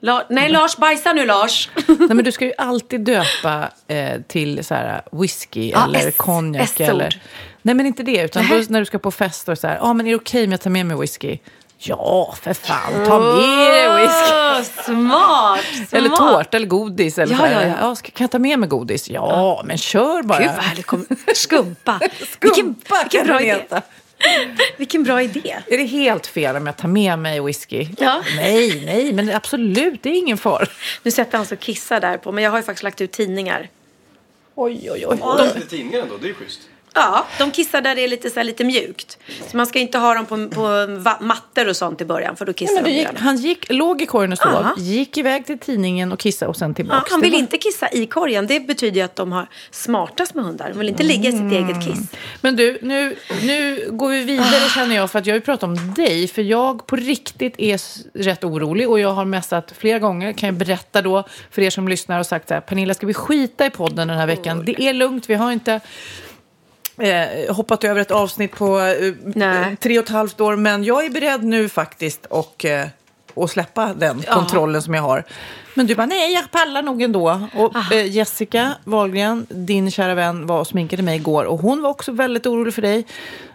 La, 0.00 0.26
nej, 0.30 0.48
Lars, 0.48 0.76
bajsa 0.76 1.12
nu 1.12 1.26
Lars. 1.26 1.70
Nej, 1.86 2.08
men 2.08 2.24
du 2.24 2.32
ska 2.32 2.44
ju 2.44 2.52
alltid 2.58 3.00
döpa 3.00 3.68
eh, 3.88 4.20
till 4.28 4.64
så 4.64 4.74
här, 4.74 5.02
whisky 5.12 5.70
Ja, 5.70 5.84
eller 5.84 6.10
konjak. 6.10 6.80
Eller... 6.80 7.22
Nej, 7.62 7.74
men 7.74 7.86
inte 7.86 8.02
det. 8.02 8.22
Utan 8.22 8.48
då, 8.48 8.62
när 8.68 8.80
du 8.80 8.86
ska 8.86 8.98
på 8.98 9.10
fest 9.10 9.48
och 9.48 9.58
så 9.58 9.66
här, 9.66 9.78
ah, 9.80 9.92
men 9.92 10.06
är 10.06 10.10
det 10.10 10.16
okej 10.16 10.44
om 10.44 10.50
jag 10.50 10.60
tar 10.60 10.70
med 10.70 10.86
mig 10.86 10.96
whisky? 11.00 11.38
Ja, 11.80 12.34
för 12.42 12.54
fan, 12.54 12.92
ta 13.06 13.18
med 13.18 13.70
dig 13.74 14.02
whisky. 14.02 14.34
Åh, 14.34 14.62
smart, 14.84 15.60
smart. 15.64 15.92
Eller 15.92 16.08
tårta 16.08 16.56
eller 16.56 16.66
godis. 16.66 17.18
Eller 17.18 17.34
Ja, 17.34 17.50
ja, 17.50 17.74
ja. 17.80 17.94
ska, 17.96 18.10
kan 18.10 18.24
jag 18.24 18.30
ta 18.30 18.38
med 18.38 18.58
mig 18.58 18.68
godis? 18.68 19.08
Ja, 19.10 19.62
men 19.64 19.78
kör 19.78 20.22
bara. 20.22 20.38
Gud 20.38 20.46
vad 20.56 20.64
härligt. 20.64 20.86
Kom- 20.86 21.06
Skumpa. 21.34 22.00
Skumpa 22.30 22.38
vilken, 22.40 22.74
vilken, 23.02 23.26
bra 23.26 23.40
idé. 23.40 23.64
vilken 24.76 25.04
bra 25.04 25.22
idé. 25.22 25.56
Är 25.66 25.78
det 25.78 25.84
helt 25.84 26.26
fel 26.26 26.56
om 26.56 26.66
jag 26.66 26.76
tar 26.76 26.88
med 26.88 27.18
mig 27.18 27.40
whisky? 27.40 27.86
Ja. 27.98 28.22
Nej, 28.36 28.82
nej, 28.86 29.12
men 29.12 29.30
absolut, 29.34 30.02
det 30.02 30.08
är 30.08 30.14
ingen 30.18 30.38
fara. 30.38 30.66
Nu 31.02 31.10
sätter 31.10 31.38
han 31.38 31.46
sig 31.46 31.56
och 31.56 31.62
kissar 31.62 32.00
där 32.00 32.16
på, 32.18 32.32
men 32.32 32.44
jag 32.44 32.50
har 32.50 32.58
ju 32.58 32.64
faktiskt 32.64 32.82
lagt 32.82 33.00
ut 33.00 33.12
tidningar. 33.12 33.68
Oj, 34.54 34.90
oj, 34.92 35.04
oj. 35.06 35.16
De... 35.54 35.60
Tidningen 35.68 36.00
ändå, 36.02 36.16
det 36.22 36.28
är 36.30 36.34
schysst. 36.34 36.60
Ja, 37.00 37.26
de 37.38 37.50
kissar 37.50 37.80
där 37.80 37.94
det 37.94 38.04
är 38.04 38.08
lite, 38.08 38.30
så 38.30 38.40
här, 38.40 38.44
lite 38.44 38.64
mjukt. 38.64 39.18
Så 39.50 39.56
man 39.56 39.66
ska 39.66 39.78
inte 39.78 39.98
ha 39.98 40.14
dem 40.14 40.26
på, 40.26 40.48
på 40.48 40.86
mattor 41.20 41.68
och 41.68 41.76
sånt 41.76 42.00
i 42.00 42.04
början 42.04 42.36
för 42.36 42.46
då 42.46 42.52
kissar 42.52 42.74
Men 42.74 42.84
det 42.84 42.90
de 42.90 42.96
gick, 42.96 43.08
han 43.18 43.36
gick, 43.36 43.72
låg 43.72 44.02
i 44.02 44.06
korgen 44.06 44.32
och 44.32 44.38
sov, 44.38 44.54
Aha. 44.54 44.74
gick 44.78 45.16
iväg 45.16 45.46
till 45.46 45.58
tidningen 45.58 46.12
och 46.12 46.18
kissade 46.18 46.48
och 46.48 46.56
sen 46.56 46.70
Ja, 46.70 46.74
tillbaka. 46.74 47.06
han 47.10 47.20
Det 47.20 47.26
vill 47.26 47.38
inte 47.38 47.58
kissa 47.58 47.88
i 47.92 48.06
korgen. 48.06 48.46
Det 48.46 48.60
betyder 48.60 48.96
ju 48.96 49.02
att 49.02 49.16
de 49.16 49.32
har 49.32 49.48
smartast 49.70 50.34
med 50.34 50.44
hundar. 50.44 50.68
De 50.68 50.78
vill 50.78 50.88
inte 50.88 51.02
ligga 51.02 51.28
i 51.28 51.32
sitt 51.32 51.52
eget 51.52 51.84
kiss. 51.84 52.08
Men 52.40 52.56
du, 52.56 52.78
nu, 52.82 53.16
nu 53.42 53.88
går 53.90 54.08
vi 54.08 54.24
vidare 54.24 54.68
känner 54.74 54.96
jag 54.96 55.10
för 55.10 55.18
att 55.18 55.26
jag 55.26 55.34
ju 55.34 55.40
pratat 55.40 55.62
om 55.62 55.94
dig. 55.96 56.28
För 56.28 56.42
jag 56.42 56.86
på 56.86 56.96
riktigt 56.96 57.54
är 57.58 57.80
rätt 58.22 58.44
orolig 58.44 58.88
och 58.88 59.00
jag 59.00 59.12
har 59.12 59.24
messat 59.24 59.74
flera 59.78 59.98
gånger. 59.98 60.32
Kan 60.32 60.46
jag 60.46 60.56
berätta 60.56 61.02
då 61.02 61.24
för 61.50 61.62
er 61.62 61.70
som 61.70 61.88
lyssnar 61.88 62.18
och 62.18 62.26
sagt 62.26 62.48
så 62.48 62.54
här, 62.54 62.60
Pernilla 62.60 62.94
ska 62.94 63.06
vi 63.06 63.14
skita 63.14 63.66
i 63.66 63.70
podden 63.70 64.08
den 64.08 64.18
här 64.18 64.26
veckan? 64.26 64.64
Det 64.64 64.82
är 64.82 64.92
lugnt, 64.92 65.30
vi 65.30 65.34
har 65.34 65.52
inte 65.52 65.80
eh, 66.98 67.54
hoppat 67.54 67.84
över 67.84 68.00
ett 68.00 68.10
avsnitt 68.10 68.52
på 68.52 68.80
eh, 68.80 69.14
Nej. 69.34 69.76
tre 69.80 69.98
och 69.98 70.04
ett 70.04 70.10
halvt 70.10 70.40
år. 70.40 70.56
Men 70.56 70.84
jag 70.84 71.04
är 71.04 71.10
beredd 71.10 71.44
nu 71.44 71.68
faktiskt 71.68 72.26
och, 72.26 72.64
eh, 72.64 72.86
att 73.36 73.50
släppa 73.50 73.94
den 73.94 74.22
kontrollen 74.22 74.82
som 74.82 74.94
jag 74.94 75.02
har. 75.02 75.24
Men 75.74 75.86
du 75.86 75.94
bara, 75.94 76.06
nej 76.06 76.32
jag 76.32 76.50
pallar 76.50 76.82
nog 76.82 77.02
ändå. 77.02 77.48
Och 77.54 77.92
eh, 77.92 78.06
Jessica 78.06 78.72
Wahlgren, 78.84 79.46
din 79.48 79.90
kära 79.90 80.14
vän, 80.14 80.46
var 80.46 80.60
och 80.60 80.66
sminkade 80.66 81.02
mig 81.02 81.16
igår. 81.16 81.44
Och 81.44 81.58
hon 81.58 81.82
var 81.82 81.90
också 81.90 82.12
väldigt 82.12 82.46
orolig 82.46 82.74
för 82.74 82.82
dig. 82.82 83.06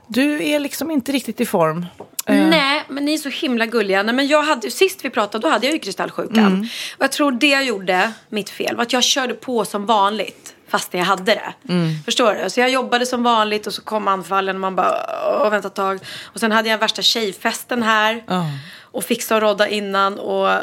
Du 0.08 0.44
är 0.44 0.60
liksom 0.60 0.92
inte 0.92 1.12
riktigt 1.12 1.42
i 1.42 1.46
form. 1.46 1.86
Eh, 2.26 2.48
Nej, 2.48 2.84
men 2.90 3.06
ni 3.06 3.14
är 3.14 3.18
så 3.18 3.30
himla 3.30 3.66
gulliga. 3.66 4.04
Nej, 4.04 4.16
men 4.16 4.28
jag 4.28 4.44
hade, 4.44 4.72
sist 4.72 5.06
vi 5.06 5.10
pratade, 5.10 5.48
då 5.48 5.52
hade 5.52 5.66
jag 5.66 5.74
ju 5.74 5.80
kristallsjukan. 5.80 6.48
Mm. 6.48 6.62
Och 6.98 7.04
jag 7.04 7.12
tror 7.12 7.32
det 7.32 7.48
jag 7.48 7.64
gjorde, 7.64 8.12
mitt 8.30 8.50
fel, 8.50 8.76
var 8.76 8.84
att 8.84 8.94
jag 8.94 9.04
körde 9.04 9.34
på 9.34 9.66
som 9.66 9.86
vanligt. 9.86 10.56
Fast 10.74 10.94
jag 10.94 11.04
hade 11.04 11.24
det. 11.36 11.54
Mm. 11.70 12.04
Förstår 12.06 12.34
du? 12.34 12.50
Så 12.50 12.60
jag 12.60 12.70
jobbade 12.70 13.06
som 13.06 13.24
vanligt 13.24 13.68
och 13.68 13.74
så 13.74 13.82
kom 13.82 14.08
anfallen 14.08 14.56
och 14.56 14.62
man 14.62 14.76
bara, 14.76 15.50
vänta 15.50 15.68
ett 15.68 15.74
tag. 15.74 16.00
Och 16.24 16.40
sen 16.40 16.52
hade 16.52 16.70
jag 16.70 16.78
värsta 16.78 17.02
tjejfesten 17.02 17.84
här. 17.84 18.24
Ja. 18.28 18.46
Och 18.82 19.04
fixa 19.04 19.36
och 19.36 19.42
rodda 19.42 19.68
innan 19.68 20.20
och... 20.20 20.50
Eh, 20.50 20.62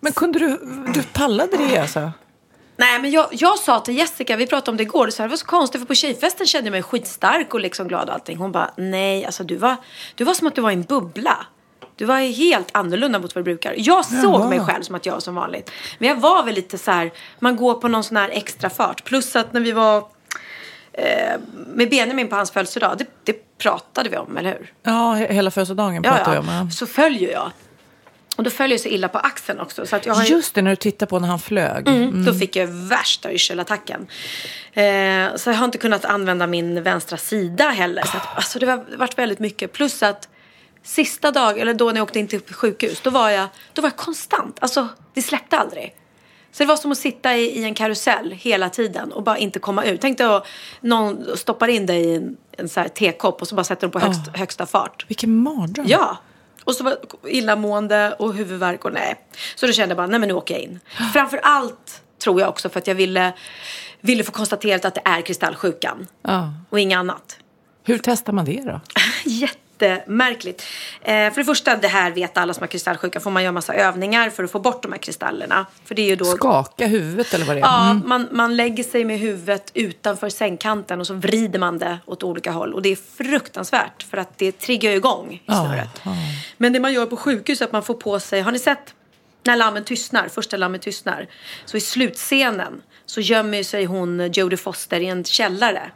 Men 0.00 0.12
kunde 0.12 0.38
du, 0.38 0.48
du 0.94 1.02
pallade 1.02 1.56
det 1.56 1.78
alltså? 1.78 2.12
Nej 2.76 2.98
men 2.98 3.10
jag, 3.10 3.26
jag 3.30 3.58
sa 3.58 3.80
till 3.80 3.96
Jessica, 3.96 4.36
vi 4.36 4.46
pratade 4.46 4.70
om 4.70 4.76
det 4.76 4.82
igår, 4.82 5.06
och 5.06 5.12
så 5.12 5.22
här, 5.22 5.28
det 5.28 5.30
var 5.30 5.36
så 5.36 5.46
konstigt 5.46 5.80
för 5.80 5.86
på 5.86 5.94
tjejfesten 5.94 6.46
kände 6.46 6.66
jag 6.66 6.72
mig 6.72 6.82
skitstark 6.82 7.54
och 7.54 7.60
liksom 7.60 7.88
glad 7.88 8.08
och 8.08 8.14
allting. 8.14 8.36
Hon 8.38 8.52
bara, 8.52 8.70
nej 8.76 9.24
alltså 9.24 9.44
du 9.44 9.56
var, 9.56 9.76
du 10.14 10.24
var 10.24 10.34
som 10.34 10.46
att 10.46 10.54
du 10.54 10.60
var 10.60 10.70
i 10.70 10.74
en 10.74 10.82
bubbla. 10.82 11.46
Du 12.00 12.06
var 12.06 12.18
helt 12.18 12.68
annorlunda 12.72 13.18
mot 13.18 13.34
vad 13.34 13.40
du 13.40 13.44
brukar. 13.44 13.74
Jag 13.76 14.04
såg 14.04 14.48
mig 14.48 14.60
själv 14.60 14.82
som 14.82 14.94
att 14.94 15.06
jag 15.06 15.12
var 15.12 15.20
som 15.20 15.34
vanligt. 15.34 15.70
Men 15.98 16.08
jag 16.08 16.16
var 16.16 16.44
väl 16.44 16.54
lite 16.54 16.78
så 16.78 16.90
här, 16.90 17.10
man 17.38 17.56
går 17.56 17.74
på 17.74 17.88
någon 17.88 18.04
sån 18.04 18.16
här 18.16 18.28
extra 18.28 18.70
fart. 18.70 19.04
Plus 19.04 19.36
att 19.36 19.52
när 19.52 19.60
vi 19.60 19.72
var 19.72 19.98
eh, 20.92 21.40
med 21.74 21.90
Benjamin 21.90 22.28
på 22.28 22.36
hans 22.36 22.50
födelsedag, 22.50 22.98
det, 22.98 23.06
det 23.24 23.58
pratade 23.58 24.08
vi 24.08 24.16
om, 24.16 24.36
eller 24.36 24.50
hur? 24.52 24.72
Ja, 24.82 24.90
he- 25.14 25.32
hela 25.32 25.50
födelsedagen 25.50 25.94
Ja, 26.04 26.10
pratade 26.10 26.30
ja. 26.30 26.34
jag 26.34 26.40
om. 26.60 26.66
ja. 26.66 26.70
Så 26.70 26.86
följer 26.86 27.32
jag. 27.32 27.50
Och 28.36 28.44
då 28.44 28.50
följer 28.50 28.74
jag 28.74 28.80
så 28.80 28.88
illa 28.88 29.08
på 29.08 29.18
axeln 29.18 29.60
också. 29.60 29.86
Så 29.86 29.96
att 29.96 30.06
jag 30.06 30.14
har 30.14 30.24
ju- 30.24 30.34
Just 30.34 30.54
det, 30.54 30.62
när 30.62 30.70
du 30.70 30.76
tittar 30.76 31.06
på 31.06 31.18
när 31.18 31.28
han 31.28 31.38
flög. 31.40 31.88
Mm. 31.88 32.24
Då 32.24 32.34
fick 32.34 32.56
jag 32.56 32.66
värsta 32.66 33.32
yrselattacken. 33.32 34.06
Eh, 34.72 35.36
så 35.36 35.50
jag 35.50 35.54
har 35.54 35.64
inte 35.64 35.78
kunnat 35.78 36.04
använda 36.04 36.46
min 36.46 36.82
vänstra 36.82 37.16
sida 37.16 37.68
heller. 37.68 38.02
Så 38.02 38.16
att, 38.16 38.36
alltså 38.36 38.58
det 38.58 38.66
har 38.66 38.84
varit 38.96 39.18
väldigt 39.18 39.38
mycket. 39.38 39.72
Plus 39.72 40.02
att 40.02 40.28
sista 40.82 41.30
dag, 41.30 41.58
eller 41.58 41.74
då 41.74 41.86
när 41.86 41.96
jag 41.96 42.02
åkte 42.02 42.18
in 42.18 42.28
till 42.28 42.40
sjukhus, 42.40 43.00
då 43.00 43.10
var 43.10 43.30
jag, 43.30 43.48
då 43.72 43.82
var 43.82 43.88
jag 43.88 43.96
konstant. 43.96 44.58
Alltså 44.60 44.88
det 45.14 45.22
släppte 45.22 45.58
aldrig. 45.58 45.94
Så 46.52 46.62
det 46.62 46.66
var 46.66 46.76
som 46.76 46.92
att 46.92 46.98
sitta 46.98 47.36
i, 47.36 47.58
i 47.58 47.64
en 47.64 47.74
karusell 47.74 48.32
hela 48.32 48.70
tiden 48.70 49.12
och 49.12 49.22
bara 49.22 49.38
inte 49.38 49.58
komma 49.58 49.84
ut. 49.84 50.00
Tänk 50.00 50.18
dig 50.18 50.26
att 50.26 50.46
någon 50.80 51.36
stoppar 51.36 51.68
in 51.68 51.86
dig 51.86 52.04
i 52.04 52.14
en, 52.14 52.36
en 52.52 52.68
så 52.68 52.80
här 52.80 52.88
tekopp 52.88 53.42
och 53.42 53.48
så 53.48 53.54
bara 53.54 53.64
sätter 53.64 53.86
de 53.86 53.92
på 53.92 53.98
högst, 53.98 54.36
högsta 54.36 54.66
fart. 54.66 55.04
Vilken 55.08 55.36
mardröm. 55.36 55.86
Ja. 55.88 56.16
Och 56.64 56.74
så 56.74 56.84
var 56.84 56.96
illamående 57.26 58.14
och 58.18 58.34
huvudvärk 58.34 58.84
och 58.84 58.92
nej. 58.92 59.14
Så 59.54 59.66
då 59.66 59.72
kände 59.72 59.92
jag 59.92 59.96
bara, 59.96 60.06
nej 60.06 60.20
men 60.20 60.28
nu 60.28 60.34
åker 60.34 60.54
jag 60.54 60.62
in. 60.62 60.80
Framför 61.12 61.40
allt 61.42 62.02
tror 62.18 62.40
jag 62.40 62.48
också 62.48 62.68
för 62.68 62.78
att 62.78 62.86
jag 62.86 62.94
ville, 62.94 63.32
ville 64.00 64.24
få 64.24 64.32
konstaterat 64.32 64.84
att 64.84 64.94
det 64.94 65.02
är 65.04 65.20
kristallsjukan. 65.22 66.06
Ja. 66.22 66.52
Och 66.70 66.80
inget 66.80 66.96
annat. 66.96 67.38
Hur 67.84 67.98
testar 67.98 68.32
man 68.32 68.44
det 68.44 68.62
då? 68.64 68.80
Jättemärkligt. 69.86 70.62
Eh, 71.02 71.12
för 71.14 71.34
det 71.36 71.44
första, 71.44 71.76
det 71.76 71.88
här 71.88 72.10
vet 72.10 72.36
alla 72.38 72.54
som 72.54 72.62
har 72.62 72.68
kristallsjuka, 72.68 73.20
får 73.20 73.30
man 73.30 73.42
göra 73.42 73.52
massa 73.52 73.74
övningar 73.74 74.30
för 74.30 74.44
att 74.44 74.50
få 74.50 74.58
bort 74.60 74.82
de 74.82 74.92
här 74.92 74.98
kristallerna. 74.98 75.66
För 75.84 75.94
det 75.94 76.02
är 76.02 76.06
ju 76.06 76.16
då... 76.16 76.24
Skaka 76.24 76.86
huvudet 76.86 77.34
eller 77.34 77.44
vad 77.44 77.56
det 77.56 77.60
är? 77.60 77.64
Ja, 77.64 77.90
Mm. 77.90 78.02
man, 78.08 78.28
man 78.32 78.56
lägger 78.56 78.84
sig 78.84 79.04
med 79.04 79.18
huvudet 79.18 79.70
utanför 79.74 80.28
sängkanten 80.28 81.00
och 81.00 81.06
så 81.06 81.14
vrider 81.14 81.58
man 81.58 81.78
det 81.78 81.98
åt 82.06 82.22
olika 82.22 82.50
håll. 82.52 82.74
Och 82.74 82.82
det 82.82 82.88
är 82.88 82.96
fruktansvärt 82.96 84.02
för 84.02 84.16
att 84.16 84.38
det 84.38 84.52
triggar 84.58 84.90
igång 84.90 85.32
i 85.34 85.42
Ja, 85.46 85.54
snöret. 85.66 86.00
ja. 86.04 86.10
Men 86.56 86.72
det 86.72 86.80
man 86.80 86.92
gör 86.92 87.06
på 87.06 87.16
sjukhus 87.16 87.60
är 87.60 87.64
att 87.64 87.72
man 87.72 87.82
får 87.82 87.94
på 87.94 88.20
sig, 88.20 88.40
har 88.40 88.52
ni 88.52 88.58
sett 88.58 88.94
när 89.44 89.56
lammen 89.56 89.84
tystnar, 89.84 90.28
första 90.28 90.56
lammet 90.56 90.82
tystnar. 90.82 91.26
Så 91.64 91.76
i 91.76 91.80
slutscenen 91.80 92.82
så 93.06 93.20
gömmer 93.20 93.62
sig 93.62 93.84
hon, 93.84 94.32
Jodie 94.32 94.56
Foster, 94.56 95.00
i 95.00 95.06
en 95.06 95.24
källare. 95.24 95.90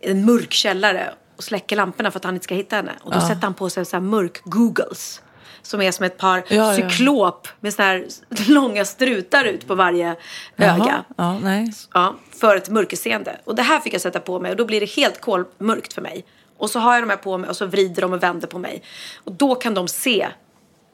En 0.00 0.24
mörk 0.24 0.52
källare 0.52 1.14
och 1.38 1.44
släcker 1.44 1.76
lamporna 1.76 2.10
för 2.10 2.18
att 2.18 2.24
han 2.24 2.34
inte 2.34 2.44
ska 2.44 2.54
hitta 2.54 2.76
henne. 2.76 2.92
Och 3.02 3.12
då 3.12 3.20
sätter 3.20 3.42
han 3.42 3.54
på 3.54 3.70
sig 3.70 3.84
så 3.84 3.96
här 3.96 4.00
mörk 4.00 4.40
googles. 4.44 5.22
Som 5.62 5.80
är 5.82 5.92
som 5.92 6.04
ett 6.06 6.18
par 6.18 6.44
Ja, 6.48 6.54
ja. 6.56 6.74
cyklop 6.74 7.48
med 7.60 7.74
så 7.74 7.82
här 7.82 8.06
långa 8.48 8.84
strutar 8.84 9.44
ut 9.44 9.66
på 9.66 9.74
varje 9.74 10.16
Jaha. 10.56 10.74
öga. 10.74 11.04
Ja, 11.16 11.38
nej. 11.38 11.72
Ja, 11.94 12.14
för 12.40 12.56
ett 12.56 12.68
mörkerseende. 12.68 13.40
Och 13.44 13.54
det 13.54 13.62
här 13.62 13.80
fick 13.80 13.94
jag 13.94 14.00
sätta 14.00 14.20
på 14.20 14.40
mig 14.40 14.50
och 14.50 14.56
då 14.56 14.64
blir 14.64 14.80
det 14.80 14.90
helt 14.90 15.20
kolmörkt 15.20 15.92
för 15.92 16.02
mig. 16.02 16.24
Och 16.58 16.70
så 16.70 16.78
har 16.78 16.94
jag 16.94 17.02
de 17.02 17.10
här 17.10 17.16
på 17.16 17.38
mig 17.38 17.50
och 17.50 17.56
så 17.56 17.66
vrider 17.66 18.02
de 18.02 18.12
och 18.12 18.22
vänder 18.22 18.48
på 18.48 18.58
mig. 18.58 18.82
Och 19.24 19.32
då 19.32 19.54
kan 19.54 19.74
de 19.74 19.88
se 19.88 20.28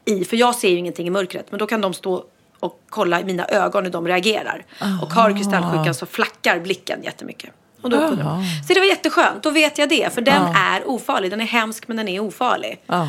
i, 0.05 0.25
för 0.25 0.37
jag 0.37 0.55
ser 0.55 0.69
ju 0.69 0.77
ingenting 0.77 1.07
i 1.07 1.11
mörkret, 1.11 1.47
men 1.51 1.59
då 1.59 1.67
kan 1.67 1.81
de 1.81 1.95
stå 1.95 2.25
och 2.61 2.81
kolla 2.91 3.21
i 3.21 3.25
mina 3.25 3.47
ögon 3.47 3.85
hur 3.85 3.93
de 3.93 4.09
reagerar. 4.09 4.65
Och 5.03 5.13
har 5.13 5.31
kristallsjukan 5.37 5.95
så 5.95 6.07
flackar 6.07 6.59
blicken 6.61 7.03
jättemycket. 7.03 7.51
Och 7.85 7.91
då 7.91 8.09
kunde 8.09 8.23
Jaha. 8.23 8.37
de. 8.37 8.67
Så 8.69 8.75
det 8.75 8.81
var 8.81 8.87
jätteskönt, 8.87 9.43
då 9.43 9.51
vet 9.51 9.79
jag 9.79 9.89
det. 9.89 10.15
För 10.15 10.21
den 10.21 10.43
Ja. 10.43 10.59
är 10.77 10.89
ofarlig, 10.89 11.31
den 11.31 11.41
är 11.41 11.45
hemsk 11.45 11.89
men 11.89 11.97
den 11.97 12.09
är 12.09 12.21
ofarlig. 12.21 12.81
Ja. 12.87 13.09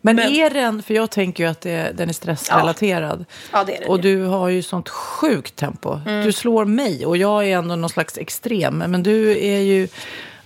Men, 0.00 0.16
Men- 0.16 0.32
är 0.32 0.50
den, 0.50 0.82
för 0.82 0.94
jag 0.94 1.10
tänker 1.10 1.44
ju 1.44 1.50
att 1.50 1.60
det, 1.60 1.92
den 1.96 2.08
är 2.08 2.12
stressrelaterad. 2.12 3.24
Ja, 3.52 3.64
det 3.64 3.76
är 3.76 3.80
den 3.80 3.88
Och 3.88 4.00
du 4.00 4.22
har 4.24 4.48
ju 4.48 4.62
sånt 4.62 4.88
sjukt 4.88 5.56
tempo. 5.56 6.00
Du 6.24 6.32
slår 6.32 6.64
mig 6.64 7.06
och 7.06 7.16
jag 7.16 7.48
är 7.48 7.56
ändå 7.58 7.76
någon 7.76 7.90
slags 7.90 8.18
extrem. 8.18 8.78
Men 8.78 9.02
du 9.02 9.30
är 9.44 9.58
ju 9.60 9.88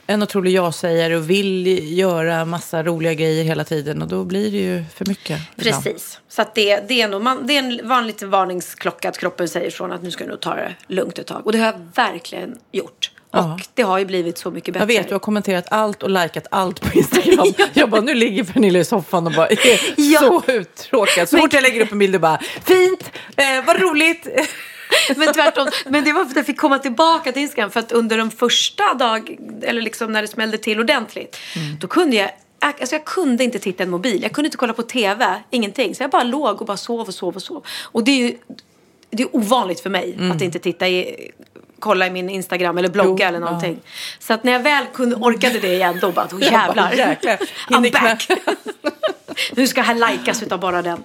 en 0.07 0.23
otrolig 0.23 0.53
ja-sägare 0.53 1.17
och 1.17 1.31
vill 1.31 1.67
göra 1.99 2.45
massa 2.45 2.83
roliga 2.83 3.15
grejer 3.15 3.45
hela 3.45 3.65
tiden. 3.65 4.03
Och 4.03 4.09
då 4.09 4.25
blir 4.25 4.51
det 4.51 4.59
ju 4.59 4.85
för 4.95 5.05
mycket. 5.07 5.41
ibland. 5.57 5.85
Precis. 5.85 6.21
Så 6.29 6.43
att 6.43 6.55
det, 6.55 6.89
det, 6.89 7.03
är 7.03 7.09
nog, 7.09 7.23
man, 7.23 7.47
det 7.47 7.57
är 7.57 7.59
en 7.59 7.89
vanlig 7.89 8.23
varningsklocka 8.23 9.09
att 9.09 9.19
kroppen 9.19 9.49
säger 9.49 9.71
från 9.71 9.93
att 9.93 10.03
nu 10.03 10.11
ska 10.11 10.25
du 10.25 10.31
nog 10.31 10.41
ta 10.41 10.55
det 10.55 10.75
lugnt 10.87 11.19
ett 11.19 11.27
tag. 11.27 11.47
Och 11.47 11.53
det 11.53 11.59
har 11.59 11.67
jag 11.67 11.81
verkligen 11.95 12.59
gjort. 12.73 13.11
Ja. 13.31 13.55
Och 13.55 13.61
det 13.75 13.83
har 13.83 13.99
ju 13.99 14.05
blivit 14.05 14.39
så 14.39 14.51
mycket 14.51 14.75
bättre. 14.75 14.83
Jag 14.93 14.99
vet, 15.01 15.09
du 15.09 15.15
har 15.15 15.19
kommenterat 15.19 15.65
allt 15.71 16.03
och 16.03 16.11
likat 16.11 16.47
allt 16.51 16.81
på 16.81 16.99
Instagram. 16.99 17.47
Jag 17.73 17.91
bara, 17.91 18.01
nu 18.01 18.15
ligger 18.15 18.45
Pernilla 18.45 18.79
i 18.79 18.85
soffan 18.85 19.27
och 19.27 19.33
bara 19.33 19.47
är 19.49 19.59
Ja. 19.97 20.21
så 20.21 20.43
uttråkad. 20.47 21.29
Så 21.29 21.39
fort 21.39 21.53
jag 21.53 21.63
lägger 21.63 21.81
upp 21.81 21.93
en 21.93 21.99
bild 21.99 22.15
och 22.15 22.21
bara, 22.21 22.39
fint, 22.65 23.11
eh, 23.37 23.65
vad 23.67 23.81
roligt. 23.81 24.27
Men 25.17 25.35
tvärtom. 25.35 25.69
Men 25.87 26.05
det 26.05 26.13
var 26.13 26.25
för 26.25 26.31
att 26.31 26.37
jag 26.37 26.47
fick 26.47 26.59
komma 26.61 26.79
tillbaka 26.79 27.33
till 27.33 27.43
Instagram. 27.43 27.71
För 27.71 27.81
att 27.81 27.93
under 27.93 28.19
de 28.19 28.31
första 28.31 28.95
dag 28.95 29.37
eller 29.63 29.83
liksom 29.83 30.13
när 30.13 30.23
det 30.23 30.29
smällde 30.29 30.59
till 30.59 30.81
ordentligt. 30.81 31.37
Då 31.81 31.87
kunde 31.87 32.17
jag 32.17 32.31
Alltså 32.61 32.95
jag 32.95 33.05
kunde 33.05 33.45
inte 33.45 33.59
titta 33.59 33.83
en 33.83 33.91
mobil. 33.91 34.23
Jag 34.23 34.33
kunde 34.33 34.47
inte 34.47 34.57
kolla 34.57 34.73
på 34.73 34.83
tv. 34.83 35.43
Ingenting. 35.51 35.95
Så 35.95 36.03
jag 36.03 36.11
bara 36.11 36.23
låg 36.23 36.61
och 36.61 36.67
bara 36.67 36.77
sov 36.77 37.01
och 37.09 37.15
sov 37.15 37.37
och 37.37 37.43
sov. 37.43 37.67
Och 37.83 38.05
det 38.05 38.11
är 38.11 38.17
ju 38.17 38.37
det 39.11 39.23
är 39.23 39.37
ovanligt 39.37 39.81
för 39.81 39.91
mig 39.91 40.19
att 40.35 40.43
inte 40.43 40.59
titta 40.59 40.89
i, 40.89 41.31
kolla 41.79 42.07
i 42.07 42.11
min 42.11 42.31
Instagram 42.31 42.79
eller 42.79 42.89
blogga 42.89 43.25
Jo, 43.25 43.29
eller 43.29 43.41
någonting. 43.41 43.81
Så 44.19 44.33
att 44.33 44.45
när 44.45 44.53
jag 44.53 44.61
väl 44.61 44.85
kunde, 44.95 45.17
orkade 45.17 45.59
det 45.59 45.75
igen 45.75 45.99
då 46.01 46.13
bara, 46.13 46.27
då 46.31 46.41
jävlar. 46.41 46.93
jäklar. 46.93 47.39
I'm 47.69 47.93
back. 47.93 48.29
nu 49.57 49.67
ska 49.67 49.83
här 49.83 50.11
likas 50.13 50.43
utav 50.43 50.61
bara 50.61 50.83
den. 50.83 51.05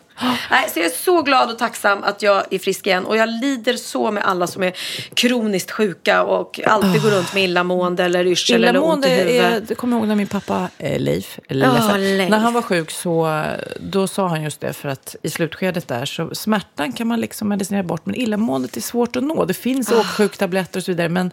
Nej, 0.51 0.69
så 0.73 0.79
jag 0.79 0.85
är 0.85 0.89
så 0.89 1.21
glad 1.21 1.51
och 1.51 1.57
tacksam 1.57 2.03
att 2.03 2.21
jag 2.21 2.43
är 2.53 2.59
frisk 2.59 2.87
igen. 2.87 3.05
Och 3.05 3.17
jag 3.17 3.29
lider 3.29 3.73
så 3.73 4.11
med 4.11 4.23
alla 4.25 4.47
som 4.47 4.63
är 4.63 4.73
kroniskt 5.13 5.71
sjuka 5.71 6.23
och 6.23 6.59
alltid 6.65 7.01
går 7.01 7.09
runt 7.09 7.33
med 7.33 7.43
illamående 7.43 8.03
eller 8.03 8.27
yrsel 8.27 8.63
eller 8.63 8.83
ont 8.83 9.05
i 9.05 9.09
huvudet. 9.09 9.67
det 9.67 9.75
kommer 9.75 9.97
jag 9.97 9.99
ihåg 10.01 10.07
när 10.07 10.15
min 10.15 10.27
pappa 10.27 10.69
eh, 10.77 10.99
Leif, 10.99 11.39
eller 11.47 11.73
Leffe, 11.73 11.97
Leif. 11.97 12.29
när 12.29 12.37
han 12.39 12.53
var 12.53 12.61
sjuk 12.61 12.91
så 12.91 13.43
då 13.79 14.07
sa 14.07 14.27
han 14.27 14.43
just 14.43 14.61
det 14.61 14.73
för 14.73 14.89
att 14.89 15.15
i 15.23 15.29
slutskedet 15.29 15.87
där 15.87 16.05
så 16.05 16.35
smärtan 16.35 16.91
kan 16.93 17.07
man 17.07 17.19
liksom 17.21 17.49
medicinera 17.49 17.83
bort 17.83 18.05
men 18.05 18.15
illamåendet 18.15 18.77
är 18.77 18.81
svårt 18.81 19.15
att 19.15 19.23
nå. 19.23 19.45
Det 19.45 19.53
finns 19.53 19.91
Ah. 19.91 19.99
åksjuktabletter 19.99 20.79
och 20.79 20.83
så 20.83 20.91
vidare 20.91 21.09
men 21.09 21.31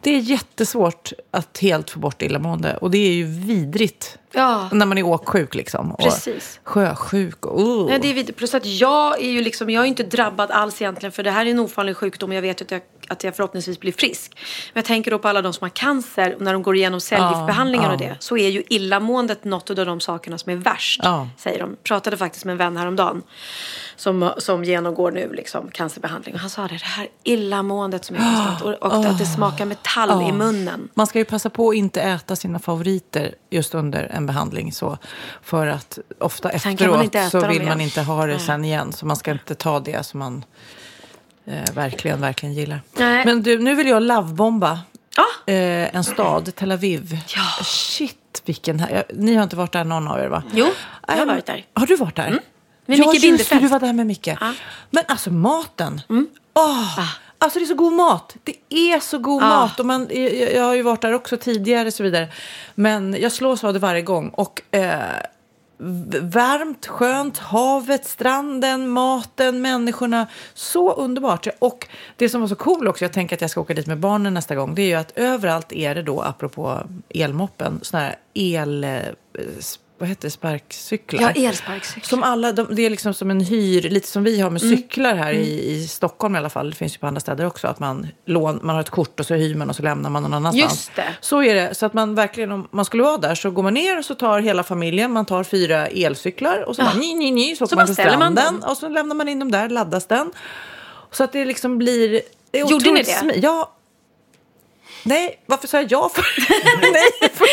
det 0.00 0.10
är 0.10 0.18
jättesvårt 0.18 1.12
att 1.30 1.58
helt 1.58 1.90
få 1.90 1.98
bort 1.98 2.22
illamående 2.22 2.76
och 2.76 2.90
det 2.90 2.98
är 2.98 3.12
ju 3.12 3.24
vidrigt 3.24 4.18
Ja. 4.32 4.68
när 4.72 4.86
man 4.86 4.98
är 4.98 5.02
åksjuk 5.02 5.54
liksom. 5.54 5.92
Och 5.92 6.00
Precis. 6.00 6.60
Sjösjuk 6.64 7.46
och 7.46 7.60
uh. 7.60 7.86
Nej, 7.86 7.98
det 7.98 8.20
är. 8.20 8.32
Plus 8.32 8.54
att 8.54 8.66
jag 8.66 9.22
är 9.22 9.30
ju 9.30 9.42
liksom, 9.42 9.70
jag 9.70 9.84
är 9.84 9.88
inte 9.88 10.02
drabbad 10.02 10.50
alls 10.50 10.82
egentligen 10.82 11.12
för 11.12 11.22
det 11.22 11.30
här 11.30 11.46
är 11.46 11.50
en 11.50 11.58
ovanlig 11.58 11.96
sjukdom 11.96 12.30
och 12.30 12.36
jag 12.36 12.42
vet 12.42 12.62
att 12.62 12.70
jag, 12.70 12.80
att 13.08 13.24
jag 13.24 13.36
förhoppningsvis 13.36 13.80
blir 13.80 13.92
frisk. 13.92 14.32
Men 14.72 14.80
jag 14.80 14.84
tänker 14.84 15.10
då 15.10 15.18
på 15.18 15.28
alla 15.28 15.42
de 15.42 15.52
som 15.52 15.64
har 15.64 15.68
cancer 15.68 16.34
och 16.34 16.40
när 16.40 16.52
de 16.52 16.62
går 16.62 16.76
igenom 16.76 17.00
cellgiftsbehandlingar 17.00 17.86
Ja, 17.86 17.92
och 17.92 17.98
det 17.98 18.16
så 18.18 18.36
är 18.36 18.48
ju 18.48 18.62
illamåendet 18.68 19.44
något 19.44 19.70
av 19.70 19.86
de 19.86 20.00
sakerna 20.00 20.38
som 20.38 20.52
är 20.52 20.56
värst. 20.56 21.00
Ja. 21.04 21.28
Säger 21.38 21.58
de. 21.58 21.76
Pratade 21.82 22.16
faktiskt 22.16 22.44
med 22.44 22.52
en 22.52 22.58
vän 22.58 22.76
häromdagen 22.76 23.22
som, 23.96 24.32
som 24.38 24.64
genomgår 24.64 25.10
nu 25.10 25.32
liksom 25.32 25.70
cancerbehandling 25.70 26.34
och 26.34 26.40
han 26.40 26.50
sa 26.50 26.62
det, 26.62 26.68
det 26.68 26.84
här 26.84 27.08
illamåendet 27.22 28.04
som 28.04 28.16
är 28.16 28.20
konstant 28.20 28.62
och, 28.62 28.92
och 28.92 29.06
att 29.06 29.18
det 29.18 29.26
smakar 29.36 29.64
metall 29.64 30.28
i 30.28 30.32
munnen. 30.32 30.88
Man 30.94 31.06
ska 31.06 31.18
ju 31.18 31.24
passa 31.24 31.50
på 31.50 31.68
att 31.68 31.74
inte 31.74 32.00
äta 32.02 32.36
sina 32.36 32.58
favoriter 32.58 33.34
just 33.50 33.74
under 33.74 34.02
en 34.02 34.21
behandling. 34.26 34.72
Så, 34.72 34.98
för 35.42 35.66
att 35.66 35.98
ofta 36.18 36.48
man 36.48 36.54
efteråt 36.56 37.30
så 37.30 37.46
vill 37.48 37.62
man 37.66 37.80
inte 37.80 38.02
ha 38.02 38.26
det 38.26 38.38
sen 38.38 38.64
igen. 38.64 38.92
Så 38.92 39.06
man 39.06 39.16
ska 39.16 39.30
inte 39.30 39.54
ta 39.54 39.80
det 39.80 40.06
som 40.06 40.18
man 40.20 40.44
eh, 41.44 41.72
verkligen, 41.74 42.20
verkligen 42.20 42.54
gillar. 42.54 42.80
Nej. 42.96 43.24
Men 43.24 43.42
du, 43.42 43.58
nu 43.58 43.74
vill 43.74 43.86
jag 43.86 44.02
lovebomba 44.02 44.80
Ja. 45.16 45.52
eh, 45.52 45.96
en 45.96 46.04
stad, 46.04 46.54
Tel 46.54 46.72
Aviv. 46.72 47.18
Ja. 47.36 47.64
Shit, 47.64 48.42
vilken... 48.44 48.80
här- 48.80 49.04
Ni 49.14 49.34
har 49.34 49.42
inte 49.42 49.56
varit 49.56 49.72
där 49.72 49.84
någon 49.84 50.08
av 50.08 50.18
er 50.18 50.28
va? 50.28 50.42
Jo, 50.52 50.66
jag 51.06 51.14
har 51.14 51.22
Ähm, 51.22 51.28
varit 51.28 51.46
där. 51.46 51.66
Har 51.74 51.86
du 51.86 51.96
varit 51.96 52.16
där? 52.16 52.30
Med 52.86 52.98
ja, 52.98 53.06
Micke 53.10 53.20
det, 53.22 53.26
Bindefeld. 53.28 53.62
du 53.62 53.68
var 53.68 53.80
där 53.80 53.92
med 53.92 54.06
Micke. 54.06 54.26
Ja. 54.40 54.54
Men 54.90 55.04
alltså 55.08 55.30
maten. 55.30 56.00
Åh, 56.54 56.98
Alltså 57.42 57.58
det 57.58 57.64
är 57.64 57.66
så 57.66 57.74
god 57.74 57.92
mat. 57.92 58.36
Det 58.44 58.56
är 58.70 59.00
så 59.00 59.18
god 59.18 59.42
Ah. 59.42 59.48
mat. 59.48 59.80
Och 59.80 59.86
man, 59.86 60.08
jag, 60.10 60.52
jag 60.52 60.64
har 60.64 60.74
ju 60.74 60.82
varit 60.82 61.02
där 61.02 61.12
också 61.12 61.36
tidigare 61.36 61.86
och 61.86 61.94
så 61.94 62.02
vidare. 62.02 62.28
Men 62.74 63.16
jag 63.20 63.32
slås 63.32 63.64
av 63.64 63.72
det 63.72 63.78
varje 63.78 64.02
gång. 64.02 64.28
Och 64.28 64.62
eh, 64.70 65.00
varmt, 66.22 66.86
skönt, 66.86 67.38
havet, 67.38 68.06
stranden, 68.06 68.88
maten, 68.88 69.62
människorna. 69.62 70.26
Så 70.54 70.92
underbart. 70.92 71.46
Och 71.58 71.88
det 72.16 72.28
som 72.28 72.40
var 72.40 72.48
så 72.48 72.54
cool 72.54 72.88
också, 72.88 73.04
jag 73.04 73.12
tänker 73.12 73.36
att 73.36 73.40
jag 73.40 73.50
ska 73.50 73.60
åka 73.60 73.74
dit 73.74 73.86
med 73.86 73.98
barnen 73.98 74.34
nästa 74.34 74.54
gång. 74.54 74.74
Det 74.74 74.82
är 74.82 74.86
ju 74.86 74.94
att 74.94 75.12
överallt 75.16 75.72
är 75.72 75.94
det 75.94 76.02
då, 76.02 76.20
apropå 76.20 76.80
elmoppen, 77.08 77.80
sådana 77.82 78.06
här 78.06 78.16
el... 78.34 78.86
Vad 80.02 80.08
heter 80.08 80.22
det? 80.22 80.30
Sparkcyklar. 80.30 81.32
Ja, 81.36 81.48
elsparkcykel. 81.48 82.08
Som 82.08 82.22
alla, 82.22 82.52
de, 82.52 82.66
det 82.74 82.82
är 82.86 82.90
liksom 82.90 83.14
som 83.14 83.30
en 83.30 83.40
hyr, 83.40 83.82
lite 83.82 84.08
som 84.08 84.24
vi 84.24 84.40
har 84.40 84.50
med 84.50 84.60
cyklar 84.60 85.14
här 85.14 85.32
i, 85.32 85.70
i 85.70 85.86
Stockholm 85.88 86.34
i 86.34 86.38
alla 86.38 86.50
fall. 86.50 86.70
Det 86.70 86.76
finns 86.76 86.94
ju 86.94 86.98
på 86.98 87.06
andra 87.06 87.20
städer 87.20 87.46
också. 87.46 87.68
Att 87.68 87.78
man, 87.78 88.06
lån, 88.26 88.60
man 88.62 88.74
har 88.74 88.80
ett 88.80 88.90
kort 88.90 89.20
och 89.20 89.26
så 89.26 89.34
hyr 89.34 89.54
man 89.54 89.70
och 89.70 89.76
så 89.76 89.82
lämnar 89.82 90.10
man 90.10 90.22
någon 90.22 90.34
annanstans. 90.34 90.72
Just 90.72 90.96
det. 90.96 91.04
Så 91.20 91.42
är 91.42 91.54
det. 91.54 91.74
Så 91.74 91.86
att 91.86 91.94
man 91.94 92.14
verkligen, 92.14 92.52
om 92.52 92.68
man 92.70 92.84
skulle 92.84 93.02
vara 93.02 93.18
där 93.18 93.34
så 93.34 93.50
går 93.50 93.62
man 93.62 93.74
ner 93.74 93.98
och 93.98 94.04
så 94.04 94.14
tar 94.14 94.40
hela 94.40 94.62
familjen, 94.62 95.12
man 95.12 95.26
tar 95.26 95.44
fyra 95.44 95.86
elcyklar 95.86 96.68
och 96.68 96.76
så 96.76 96.82
bara 96.82 96.94
ni, 96.94 97.14
ni, 97.14 97.30
ni, 97.30 97.56
så 97.56 97.64
åker 97.64 97.70
Så 97.70 97.76
man 97.76 97.86
till 97.86 97.94
ställer 97.94 98.18
man 98.18 98.32
stranden 98.36 98.60
dem. 98.60 98.70
och 98.70 98.76
så 98.76 98.88
lämnar 98.88 99.16
man 99.16 99.28
in 99.28 99.38
dem 99.38 99.50
där, 99.50 99.68
laddas 99.68 100.06
den. 100.06 100.32
Så 101.10 101.24
att 101.24 101.32
det 101.32 101.44
liksom 101.44 101.78
blir... 101.78 102.20
Det 102.50 102.60
är 102.60 102.70
Gjorde 102.70 102.90
ni 102.92 103.02
det? 103.02 103.12
smi- 103.12 103.38
Ja. 103.42 103.72
Nej, 105.04 105.38
varför 105.46 105.68
sa 105.68 105.76
jag 105.80 105.92
ja? 105.92 106.10
För? 106.14 106.24
nej, 106.92 107.30
för... 107.34 107.46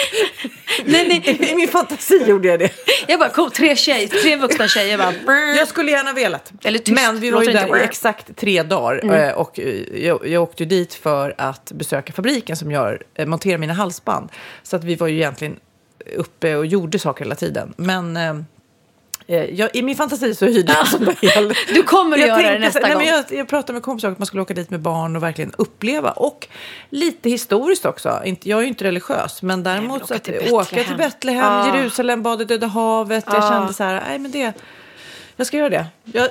Nej, 0.92 1.08
nej. 1.08 1.52
i 1.52 1.56
min 1.56 1.68
fantasi 1.68 2.24
gjorde 2.28 2.48
jag 2.48 2.60
det. 2.60 2.72
Jag 3.08 3.20
bara, 3.20 3.30
kom, 3.30 3.52
tre, 3.52 3.76
tjej, 3.76 4.08
tre 4.08 4.36
vuxna 4.36 4.68
tjejer 4.68 4.98
bara... 4.98 5.12
brr. 5.26 5.58
Jag 5.58 5.68
skulle 5.68 5.92
gärna 5.92 6.14
velat. 6.14 6.52
Eller 6.64 6.80
tyst, 6.80 6.96
Men 6.96 7.20
vi 7.20 7.32
var 7.32 7.44
ju 7.44 7.52
där 7.54 7.78
i 7.78 7.84
exakt 7.84 8.36
tre 8.38 8.64
dagar. 8.64 9.14
eh, 9.28 9.32
Och 9.34 9.60
eh, 9.60 10.04
jag, 10.06 10.28
jag 10.28 10.44
åkte 10.44 10.64
ju 10.64 10.70
dit 10.70 10.94
för 10.94 11.36
att 11.38 11.72
besöka 11.72 12.14
fabriken 12.14 12.56
som 12.58 12.72
gör, 12.72 13.04
eh, 13.16 13.26
monterar 13.26 13.58
mina 13.58 13.74
halsband. 13.74 14.30
Så 14.64 14.76
att 14.76 14.84
vi 14.84 14.96
var 14.96 15.08
ju 15.08 15.16
egentligen 15.16 15.60
uppe 16.16 16.56
och 16.56 16.66
gjorde 16.66 17.00
saker 17.00 17.24
hela 17.26 17.36
tiden. 17.36 17.74
Men 17.78 18.18
jag, 19.36 19.70
i 19.74 19.82
min 19.82 19.96
fantasi 19.96 20.36
så 20.36 20.46
hyrde 20.46 20.72
jag 20.74 20.82
en 20.82 20.88
sån 20.88 21.06
där 21.06 21.38
el. 21.38 21.54
Du 21.74 21.84
kommer 21.84 22.18
att 22.18 22.28
Jag 22.28 22.42
göra 22.42 22.54
det 22.54 22.60
nästa 22.60 22.80
nej, 22.80 22.92
gång. 22.92 22.98
Men 22.98 23.08
jag, 23.08 23.26
jag 23.30 23.48
pratade 23.48 23.74
med 23.74 23.84
kompisar 23.84 24.08
om 24.08 24.12
att 24.12 24.20
man 24.20 24.26
skulle 24.26 24.42
åka 24.42 24.54
dit 24.54 24.70
med 24.70 24.80
barn 24.80 25.16
och 25.16 25.24
verkligen 25.24 25.52
uppleva. 25.58 26.12
Och 26.12 26.48
lite 26.90 27.30
historiskt 27.30 27.86
också. 27.86 28.22
Inte, 28.26 28.50
jag 28.50 28.58
är 28.58 28.62
ju 28.62 28.68
inte 28.68 28.84
religiös, 28.84 29.42
men 29.42 29.64
däremot 29.64 29.98
åka 29.98 30.08
så 30.08 30.14
att 30.14 30.24
till 30.24 30.54
åka 30.54 30.84
till 30.84 30.98
Betlehem. 30.98 31.46
Ah. 31.46 31.78
Jerusalem, 31.78 32.24
bad 32.24 32.42
i 32.42 32.46
Döda 32.46 32.68
havet. 32.68 33.24
Jag 33.28 33.36
Ah. 33.44 33.50
kände 33.50 33.74
så 33.74 33.84
här, 33.84 34.04
nej 34.08 34.20
men 34.20 34.32
det... 34.32 34.54
Jag 35.36 35.48
ska 35.48 35.58
göra 35.58 35.70
det. 35.70 35.86
Jag, 36.04 36.26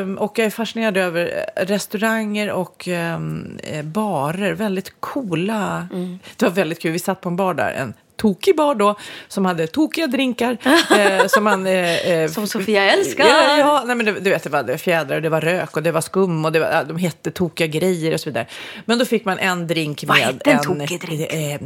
eh, 0.00 0.08
och 0.14 0.38
jag 0.38 0.46
är 0.46 0.50
fascinerad 0.50 0.96
över 0.96 1.44
eh, 1.56 1.66
restauranger 1.66 2.52
och 2.52 2.88
eh, 2.88 3.18
eh, 3.62 3.82
barer. 3.82 4.52
Väldigt 4.52 5.00
coola. 5.00 5.88
Mm. 5.92 6.18
Det 6.36 6.44
var 6.44 6.52
väldigt 6.52 6.82
kul. 6.82 6.92
Vi 6.92 6.98
satt 6.98 7.20
på 7.20 7.28
en 7.28 7.36
bar 7.36 7.54
där. 7.54 7.70
En 7.72 7.94
tokig 8.16 8.56
bar 8.56 8.74
då. 8.74 8.96
Som 9.28 9.44
hade 9.44 9.66
tokiga 9.66 10.06
drinkar. 10.06 10.56
eh, 10.98 11.26
som, 11.26 11.44
man, 11.44 11.66
eh, 11.66 12.10
eh, 12.10 12.30
Som 12.30 12.46
Sofia 12.46 12.92
älskar. 12.92 13.26
Ja, 13.26 13.58
ja 13.58 13.82
nej, 13.86 13.96
men 13.96 14.06
det, 14.06 14.12
du 14.12 14.30
vet, 14.30 14.42
det 14.42 14.50
var 14.50 14.76
fjädrar 14.76 15.20
det 15.20 15.28
var 15.28 15.40
rök 15.40 15.76
och 15.76 15.82
det 15.82 15.92
var 15.92 16.00
skum 16.00 16.44
och 16.44 16.52
det 16.52 16.60
var, 16.60 16.84
de 16.84 16.96
hette 16.96 17.30
tokiga 17.30 17.66
grejer 17.66 18.14
och 18.14 18.20
så 18.20 18.30
vidare. 18.30 18.46
Men 18.84 18.98
då 18.98 19.04
fick 19.04 19.24
man 19.24 19.38
en 19.38 19.66
drink 19.66 20.04
Vad 20.06 20.18
med 20.18 20.26
hette 20.26 20.50
en 20.50 20.56
en 20.56 20.64
tokig 20.64 21.00
drink? 21.00 21.32
Eh, 21.32 21.60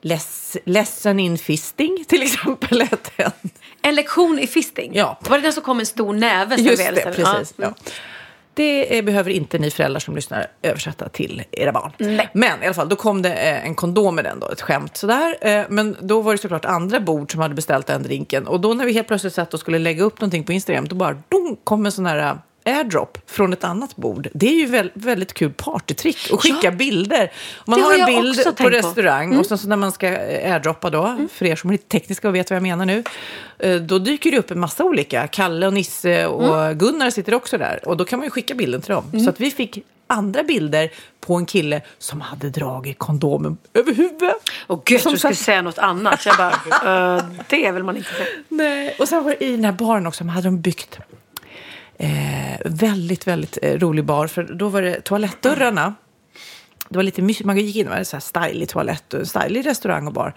less, 0.00 0.56
lesson 0.64 1.20
in 1.20 1.38
fisting 1.38 2.04
till 2.08 2.22
exempel. 2.22 2.80
hette. 2.80 3.32
En 3.82 3.94
lektion 3.94 4.38
i 4.38 4.46
fisting. 4.46 4.92
Ja. 4.94 5.18
Var 5.20 5.38
det 5.38 5.42
den 5.42 5.52
som 5.52 5.62
kom 5.62 5.80
en 5.80 5.86
stor 5.86 6.12
näve? 6.12 6.56
Just 6.56 6.94
det, 6.94 7.02
precis. 7.02 7.54
Ja. 7.56 7.64
Ja. 7.64 7.74
Det 8.54 8.98
eh, 8.98 9.04
behöver 9.04 9.30
inte 9.30 9.58
ni 9.58 9.70
föräldrar 9.70 10.00
som 10.00 10.14
lyssnar 10.14 10.46
översätta 10.62 11.08
till 11.08 11.42
era 11.50 11.72
barn. 11.72 11.92
Nej. 11.98 12.30
Men 12.34 12.62
i 12.62 12.66
alla 12.66 12.74
fall, 12.74 12.88
då 12.88 12.96
kom 12.96 13.22
det 13.22 13.34
eh, 13.34 13.66
en 13.66 13.74
kondom 13.74 14.14
med 14.14 14.24
den 14.24 14.40
då, 14.40 14.48
ett 14.48 14.60
skämt 14.60 14.96
sådär. 14.96 15.36
Eh, 15.40 15.62
Men 15.68 15.96
då 16.00 16.20
var 16.20 16.32
det 16.32 16.38
såklart 16.38 16.64
andra 16.64 17.00
bord 17.00 17.32
som 17.32 17.40
hade 17.40 17.54
beställt 17.54 17.86
den 17.86 18.02
drinken. 18.02 18.46
Och 18.46 18.60
då 18.60 18.74
när 18.74 18.84
vi 18.86 18.92
helt 18.92 19.08
plötsligt 19.08 19.34
satt 19.34 19.54
och 19.54 19.60
skulle 19.60 19.78
lägga 19.78 20.04
upp 20.04 20.20
någonting 20.20 20.44
på 20.44 20.52
Instagram, 20.52 20.88
då 20.88 20.96
bara 20.96 21.14
dong, 21.28 21.56
kom 21.64 21.86
en 21.86 21.92
sån 21.92 22.06
här 22.06 22.18
eh, 22.18 22.34
airdrop 22.64 23.18
från 23.26 23.52
ett 23.52 23.64
annat 23.64 23.96
bord. 23.96 24.28
Det 24.34 24.46
är 24.48 24.54
ju 24.54 24.66
väl, 24.66 24.90
väldigt 24.94 25.34
kul 25.34 25.52
partytrick 25.56 26.32
att 26.32 26.40
skicka 26.40 26.58
Ja. 26.62 26.70
bilder. 26.70 27.32
Man 27.66 27.82
har 27.82 27.98
en 27.98 28.06
bild 28.06 28.56
på 28.56 28.70
restaurang 28.70 29.36
och 29.36 29.46
sen 29.46 29.58
så 29.58 29.68
när 29.68 29.76
man 29.76 29.92
ska 29.92 30.06
eh, 30.08 30.52
airdroppa 30.54 30.90
då, 30.90 31.16
för 31.32 31.46
er 31.46 31.56
som 31.56 31.70
är 31.70 31.74
lite 31.74 31.88
tekniska 31.88 32.28
och 32.28 32.34
vet 32.34 32.50
vad 32.50 32.56
jag 32.56 32.62
menar 32.62 32.86
nu, 32.86 33.04
eh, 33.58 33.76
då 33.76 33.98
dyker 33.98 34.30
det 34.30 34.38
upp 34.38 34.50
en 34.50 34.60
massa 34.60 34.84
olika. 34.84 35.26
Kalle 35.26 35.66
och 35.66 35.72
Nisse 35.72 36.26
och 36.26 36.76
Gunnar 36.76 37.10
sitter 37.10 37.34
också 37.34 37.58
där 37.58 37.88
och 37.88 37.96
då 37.96 38.04
kan 38.04 38.18
man 38.18 38.26
ju 38.26 38.30
skicka 38.30 38.54
bilden 38.54 38.80
till 38.82 38.92
dem. 38.92 39.20
Så 39.24 39.30
att 39.30 39.40
vi 39.40 39.50
fick 39.50 39.78
andra 40.06 40.42
bilder 40.42 40.90
på 41.20 41.34
en 41.34 41.46
kille 41.46 41.80
som 41.98 42.20
hade 42.20 42.50
dragit 42.50 42.98
kondomen 42.98 43.56
över 43.74 43.94
huvudet. 43.94 44.36
Och 44.66 44.84
gud, 44.84 45.00
Som 45.00 45.12
du 45.12 45.18
skulle 45.18 45.34
säga 45.34 45.62
något 45.62 45.78
annat. 45.78 46.26
Jag 46.26 46.36
bara, 46.36 47.16
uh, 47.18 47.24
det 47.48 47.72
vill 47.72 47.82
man 47.84 47.96
inte 47.96 48.10
säga. 48.10 48.26
Nej. 48.48 48.96
Och 48.98 49.08
sen 49.08 49.24
var 49.24 49.30
det 49.30 49.44
i 49.44 49.50
den 49.50 49.64
här 49.64 49.72
baren 49.72 50.06
också, 50.06 50.24
hade 50.24 50.46
de 50.46 50.60
byggt 50.60 50.98
eh, 51.98 52.60
väldigt, 52.64 53.26
väldigt 53.26 53.58
eh, 53.62 53.78
rolig 53.78 54.04
bar. 54.04 54.26
För 54.26 54.42
då 54.42 54.68
var 54.68 54.82
det 54.82 55.00
toalettdörrarna. 55.00 55.94
Det 56.94 56.98
var 56.98 57.02
lite 57.02 57.22
mysigt, 57.22 57.46
man 57.46 57.58
gick 57.58 57.76
in, 57.76 57.84
det 57.84 57.90
var 57.90 57.96
en 57.98 58.04
så 58.04 58.16
här 58.16 58.20
stylig 58.20 58.68
toalett 58.68 59.14
och 59.14 59.20
en 59.20 59.26
stylig 59.26 59.66
restaurang 59.66 60.06
och 60.06 60.12
bar. 60.12 60.34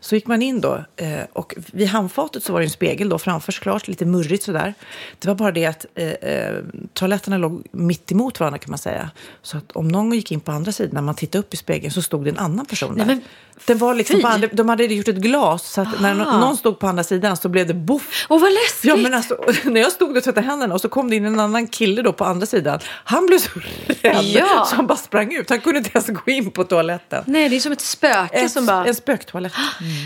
Så 0.00 0.14
gick 0.14 0.26
man 0.26 0.42
in 0.42 0.60
då 0.60 0.84
eh, 0.96 1.20
och 1.32 1.54
vid 1.72 1.88
handfatet 1.88 2.42
så 2.44 2.52
var 2.52 2.60
det 2.60 2.66
en 2.66 2.70
spegel 2.70 3.08
då 3.08 3.18
framför 3.18 3.52
såklart, 3.52 3.88
lite 3.88 4.04
murrigt 4.04 4.42
sådär. 4.44 4.74
Det 5.18 5.28
var 5.28 5.34
bara 5.34 5.52
det 5.52 5.66
att 5.66 5.86
eh, 5.94 6.08
eh, 6.08 6.54
toaletterna 6.94 7.38
låg 7.38 7.62
mitt 7.72 8.12
emot 8.12 8.40
varandra 8.40 8.58
kan 8.58 8.70
man 8.70 8.78
säga. 8.78 9.10
Så 9.42 9.58
att 9.58 9.72
om 9.72 9.88
någon 9.88 10.12
gick 10.12 10.32
in 10.32 10.40
på 10.40 10.52
andra 10.52 10.72
sidan, 10.72 10.90
när 10.94 11.02
man 11.02 11.14
tittade 11.14 11.38
upp 11.38 11.54
i 11.54 11.56
spegeln 11.56 11.92
så 11.92 12.02
stod 12.02 12.24
det 12.24 12.30
en 12.30 12.38
annan 12.38 12.66
person 12.66 12.96
där. 12.96 13.04
men 13.06 13.20
Den 13.66 13.78
var 13.78 13.94
liksom 13.94 14.24
andra, 14.24 14.48
de 14.52 14.68
hade 14.68 14.84
gjort 14.84 15.08
ett 15.08 15.16
glas 15.16 15.72
så 15.72 15.80
att 15.80 16.00
när 16.00 16.14
nå- 16.14 16.38
någon 16.38 16.56
stod 16.56 16.78
på 16.78 16.86
andra 16.86 17.04
sidan 17.04 17.36
så 17.36 17.48
blev 17.48 17.66
det 17.66 17.74
boff. 17.74 18.26
Åh, 18.28 18.40
vad 18.40 18.52
läskigt. 18.52 18.84
Ja, 18.84 18.96
men 18.96 19.14
alltså, 19.14 19.36
när 19.64 19.80
jag 19.80 19.92
stod 19.92 20.16
och 20.16 20.24
tvättade 20.24 20.46
händerna 20.46 20.74
och 20.74 20.80
så 20.80 20.88
kom 20.88 21.10
det 21.10 21.16
in 21.16 21.24
en 21.24 21.40
annan 21.40 21.66
kille 21.66 22.02
då 22.02 22.12
på 22.12 22.24
andra 22.24 22.46
sidan. 22.46 22.80
Han 23.04 23.26
blev 23.26 23.38
så 23.38 23.50
rädd 23.86 24.24
Ja. 24.24 24.64
så 24.70 24.76
han 24.76 24.86
bara 24.86 24.98
sprang 24.98 25.34
ut. 25.34 25.50
Han 25.50 25.60
kunde 25.60 25.78
inte 25.78 25.90
ens 26.06 26.24
gå 26.24 26.30
in 26.30 26.50
på 26.50 26.64
toaletten. 26.64 27.24
Nej, 27.26 27.48
det 27.48 27.56
är 27.56 27.60
som 27.60 27.72
ett 27.72 27.80
spöke 27.80 28.36
En, 28.36 28.50
som 28.50 28.66
bara... 28.66 28.86
en 28.86 28.94
spöktoalett. 28.94 29.52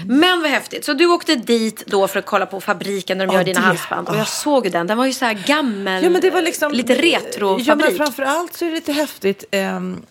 Men 0.07 0.43
vad 0.43 0.51
häftigt. 0.51 0.85
Så 0.85 0.93
du 0.93 1.07
åkte 1.07 1.35
dit 1.35 1.87
då 1.87 2.09
för 2.09 2.19
att 2.19 2.27
kolla 2.27 2.47
på 2.47 2.61
fabriken 2.61 3.19
där 3.19 3.27
de 3.27 3.33
Ja, 3.33 3.39
gör 3.41 3.45
dina 3.45 3.61
det- 3.61 3.67
halsband. 3.67 4.09
Och 4.09 4.17
jag 4.17 4.29
såg 4.29 4.65
ju 4.65 4.71
den. 4.71 4.87
Den 4.87 4.99
var 4.99 5.07
ju 5.07 5.13
så 5.13 5.25
här 5.25 5.35
gammel. 5.47 6.05
Ja, 6.05 6.11
men 6.11 6.21
det 6.21 6.31
var 6.31 6.43
liksom... 6.43 6.73
Lite 6.73 6.95
retro 6.95 7.59
Ja, 7.61 7.75
men 7.75 7.97
framför 7.97 8.23
allt 8.23 8.55
så 8.55 8.65
är 8.65 8.69
det 8.69 8.75
lite 8.75 8.93
häftigt. 8.93 9.45
ehm, 9.51 10.03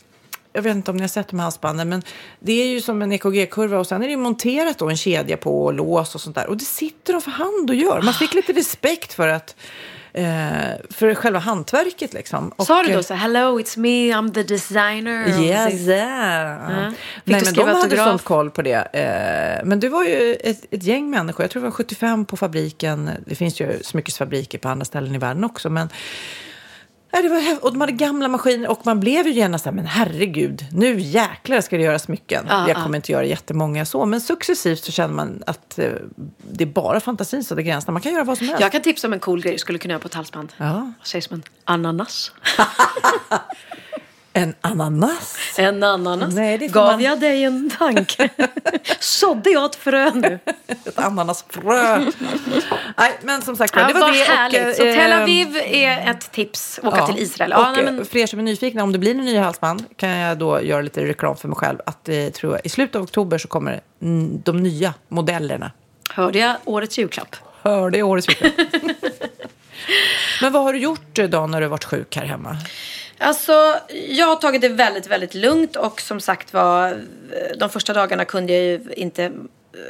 jag 0.53 0.61
vet 0.61 0.75
inte 0.75 0.91
om 0.91 0.97
ni 0.97 1.03
har 1.03 1.07
sett 1.07 1.27
de 1.27 1.39
här 1.39 1.43
halsbanden, 1.43 1.89
men 1.89 2.03
det 2.39 2.53
är 2.61 2.67
ju 2.67 2.81
som 2.81 3.01
en 3.01 3.11
EKG-kurva 3.11 3.79
och 3.79 3.87
sen 3.87 4.03
är 4.03 4.07
det 4.07 4.17
monterat 4.17 4.77
då 4.77 4.89
en 4.89 4.97
kedja 4.97 5.37
på 5.37 5.63
och 5.65 5.73
lås 5.73 6.15
och 6.15 6.21
sånt 6.21 6.35
där. 6.35 6.47
Och 6.47 6.57
det 6.57 6.65
sitter 6.65 7.13
de 7.13 7.21
för 7.21 7.31
hand 7.31 7.69
och 7.69 7.75
gör. 7.75 8.01
Man 8.01 8.13
fick 8.13 8.33
lite 8.33 8.53
respekt 8.53 9.13
för 9.13 9.27
att 9.27 9.55
för 10.89 11.15
själva 11.15 11.39
hantverket 11.39 12.13
liksom. 12.13 12.49
Och, 12.55 12.65
Sa 12.65 12.83
du 12.83 12.89
då 12.89 12.95
eh, 12.99 13.01
så 13.01 13.13
här, 13.13 13.21
hello 13.21 13.59
it's 13.59 13.79
me, 13.79 14.13
I'm 14.13 14.33
the 14.33 14.43
designer? 14.43 15.41
Yes, 15.43 15.71
this." 15.71 15.87
yeah. 15.87 16.89
Fick 16.89 16.97
Nej, 17.23 17.35
men 17.35 17.39
de 17.39 17.45
skriva 17.45 17.67
hade 17.67 17.81
autograf? 17.81 18.07
sånt 18.07 18.23
koll 18.23 18.51
på 18.51 18.61
det. 18.61 18.73
Eh, 18.93 19.65
men 19.65 19.79
du 19.79 19.89
var 19.89 20.03
ju 20.03 20.35
ett, 20.43 20.65
ett 20.71 20.83
gäng 20.83 21.09
människor. 21.09 21.43
Jag 21.43 21.51
tror 21.51 21.61
det 21.61 21.67
var 21.67 21.71
75 21.71 22.25
på 22.25 22.37
fabriken. 22.37 23.09
Det 23.25 23.35
finns 23.35 23.61
ju 23.61 23.79
smyckesfabriker 23.83 24.57
på 24.57 24.69
andra 24.69 24.85
ställen 24.85 25.15
i 25.15 25.17
världen 25.17 25.43
också. 25.43 25.69
Men 25.69 25.89
Det 27.11 27.29
var, 27.29 27.63
och 27.65 27.71
de 27.71 27.81
hade 27.81 27.93
gamla 27.93 28.27
maskiner 28.27 28.69
och 28.69 28.85
man 28.85 28.99
blev 28.99 29.27
ju 29.27 29.33
genast 29.33 29.63
så 29.63 29.69
här, 29.69 29.75
men 29.75 29.85
herregud, 29.85 30.65
nu 30.71 30.99
jäklar 30.99 31.61
ska 31.61 31.77
det 31.77 31.83
göras 31.83 32.03
smycken. 32.03 32.45
Ja, 32.49 32.67
jag 32.67 32.77
ja. 32.77 32.83
kommer 32.83 32.95
inte 32.95 33.11
göra 33.11 33.25
jättemånga 33.25 33.85
så, 33.85 34.05
men 34.05 34.21
successivt 34.21 34.83
så 34.83 34.91
känner 34.91 35.13
man 35.13 35.43
att 35.45 35.79
eh, 35.79 35.91
det 36.51 36.63
är 36.63 36.65
bara 36.65 36.99
fantasin 36.99 37.43
som 37.43 37.57
är 37.57 37.61
gränserna. 37.61 37.93
Man 37.93 38.01
kan 38.01 38.13
göra 38.13 38.23
vad 38.23 38.37
som 38.37 38.47
helst. 38.47 38.61
Jag 38.61 38.71
kan 38.71 38.81
tipsa 38.81 39.07
om 39.07 39.13
en 39.13 39.19
cool 39.19 39.41
grej 39.41 39.53
du 39.53 39.59
skulle 39.59 39.79
kunna 39.79 39.91
göra 39.91 40.01
på 40.01 40.07
ett 40.07 40.13
halsband. 40.13 40.53
Ja. 40.57 40.93
Vad 40.97 41.07
sägs 41.07 41.31
om 41.31 41.35
en 41.35 41.43
ananas? 41.63 42.31
En 44.33 44.55
ananas. 44.61 45.55
En 45.57 45.83
ananas? 45.83 46.33
Nej, 46.33 46.57
det 46.57 46.67
Gav 46.67 46.85
man- 46.91 47.01
jag 47.01 47.19
dig 47.19 47.43
en 47.43 47.69
tanke? 47.69 48.29
Sådde 48.99 49.49
jag 49.49 49.65
ett 49.65 49.75
frö 49.75 50.11
nu? 50.13 50.39
Ett 50.67 50.99
ananasfrö. 50.99 51.97
Nej, 52.97 53.19
men 53.21 53.41
som 53.41 53.55
sagt 53.55 53.73
Ja, 53.75 53.87
det 53.87 53.93
var 53.93 53.99
vad 54.01 54.13
det. 54.13 54.23
härligt. 54.23 54.67
Och, 54.69 54.75
så 54.75 54.85
eh, 54.85 54.95
Tel 54.95 55.13
Aviv 55.21 55.57
är 55.57 56.11
ett 56.11 56.31
tips. 56.31 56.79
Åka 56.83 56.97
Ja. 56.97 57.07
till 57.07 57.23
Israel. 57.23 57.53
Och 57.53 57.59
Ja, 57.61 57.71
nej, 57.71 57.85
eh, 57.85 57.91
men, 57.91 58.05
för 58.05 58.17
er 58.17 58.27
som 58.27 58.39
är 58.39 58.43
nyfikna, 58.43 58.83
om 58.83 58.91
det 58.91 58.99
blir 58.99 59.11
en 59.11 59.17
ny 59.25 59.37
halsband 59.37 59.85
kan 59.97 60.09
jag 60.09 60.37
då 60.37 60.61
göra 60.61 60.81
lite 60.81 61.05
reklam 61.05 61.37
för 61.37 61.47
mig 61.47 61.57
själv. 61.57 61.77
Att 61.85 62.09
eh, 62.09 62.27
tror 62.29 62.53
jag, 62.53 62.65
i 62.65 62.69
slutet 62.69 62.95
av 62.95 63.01
oktober 63.03 63.37
så 63.37 63.47
kommer 63.47 63.81
mm, 64.01 64.41
de 64.45 64.63
nya 64.63 64.93
modellerna. 65.07 65.71
hörde 66.09 66.39
jag 66.39 66.55
årets 66.65 66.97
julklapp? 66.97 67.35
Hörde 67.61 67.97
i 67.97 68.03
årets 68.03 68.27
julklapp. 68.29 68.67
Men 70.41 70.53
vad 70.53 70.63
har 70.63 70.73
du 70.73 70.79
gjort 70.79 71.19
eh, 71.19 71.25
då 71.29 71.47
när 71.47 71.61
du 71.61 71.67
varit 71.67 71.83
sjuk 71.85 72.15
här 72.15 72.25
hemma? 72.25 72.57
Alltså, 73.21 73.79
jag 74.07 74.27
har 74.27 74.35
tagit 74.35 74.61
det 74.61 74.69
väldigt, 74.69 75.07
väldigt 75.07 75.33
lugnt 75.33 75.75
och 75.75 76.01
som 76.01 76.19
sagt 76.19 76.53
var, 76.53 77.01
de 77.57 77.69
första 77.69 77.93
dagarna 77.93 78.25
kunde 78.25 78.53
jag 78.53 78.63
ju 78.63 78.81
inte 78.95 79.23
eh, 79.23 79.31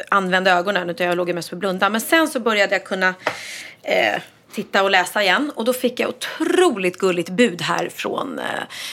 använda 0.09 0.51
ögonen 0.51 0.89
utan 0.89 1.07
jag 1.07 1.17
låg 1.17 1.33
mest 1.33 1.49
för 1.49 1.55
blunda. 1.55 1.89
Men 1.89 2.01
sen 2.01 2.27
så 2.27 2.39
började 2.39 2.75
jag 2.75 2.83
kunna 2.83 3.13
eh, 3.83 4.21
titta 4.53 4.83
och 4.83 4.91
läsa 4.91 5.23
igen 5.23 5.51
och 5.55 5.65
då 5.65 5.73
fick 5.73 5.99
jag 5.99 6.09
otroligt 6.09 6.97
gulligt 6.97 7.29
bud 7.29 7.61
här 7.61 7.89
från 7.89 8.39
eh, 8.39 8.45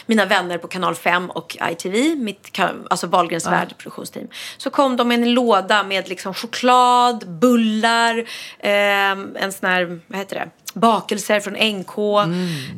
mina 0.07 0.25
vänner 0.25 0.59
på 0.59 0.69
kanal 0.69 0.95
5 0.95 1.31
och 1.31 1.57
ITV, 1.71 2.17
mitt, 2.17 2.59
alltså 2.91 3.07
Wahlgrens 3.07 3.47
värld 3.47 3.75
produktionsteam. 3.79 4.29
Så 4.57 4.71
kom 4.71 4.97
de 4.97 5.09
med 5.09 5.23
en 5.23 5.35
låda 5.35 5.83
med 5.83 6.09
liksom 6.09 6.35
choklad, 6.35 7.29
bullar, 7.29 8.19
eh, 8.59 9.11
en 9.11 9.53
sån 9.53 9.69
här, 9.69 10.01
vad 10.07 10.19
heter 10.19 10.37
det? 10.37 10.51
Bakelser 10.75 11.41
från 11.41 11.55
NK, 11.55 11.99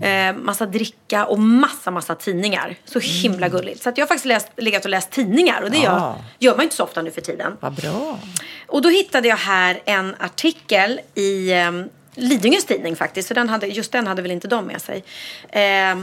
eh, 0.07 0.33
massa 0.37 0.66
dricka 0.66 1.26
och 1.26 1.38
massa, 1.38 1.90
massa 1.90 2.14
tidningar. 2.14 2.76
Så 2.85 2.98
himla 2.98 3.48
gulligt. 3.48 3.83
Så 3.83 3.88
att 3.88 3.98
jag 3.98 4.03
har 4.03 4.09
faktiskt 4.09 4.26
läst, 4.26 4.48
legat 4.57 4.85
och 4.85 4.90
läst 4.90 5.11
tidningar 5.11 5.62
och 5.62 5.70
det 5.70 5.79
gör, 5.79 5.90
Ah. 5.98 6.16
gör 6.38 6.57
man 6.57 6.62
inte 6.64 6.76
så 6.76 6.85
ofta 6.85 7.03
nu 7.03 7.11
för 7.11 7.20
tiden. 7.20 7.57
Vad 7.61 7.72
bra. 7.72 8.18
Och 8.66 8.83
då 8.83 8.88
hittade 8.88 9.29
jag 9.29 9.37
här 9.37 9.81
en 9.85 10.14
artikel 10.20 11.00
i 11.14 11.53
eh, 11.53 11.70
Lidingös 12.14 12.64
tidning 12.64 12.96
faktiskt. 12.96 13.29
Så 13.29 13.35
den 13.35 13.48
hade, 13.48 13.66
just 13.66 13.92
den 13.92 14.07
hade 14.07 14.22
väl 14.22 14.31
inte 14.31 14.48
de 14.48 14.64
med 14.64 14.83
sig. 14.83 15.05
Eh, 15.48 15.98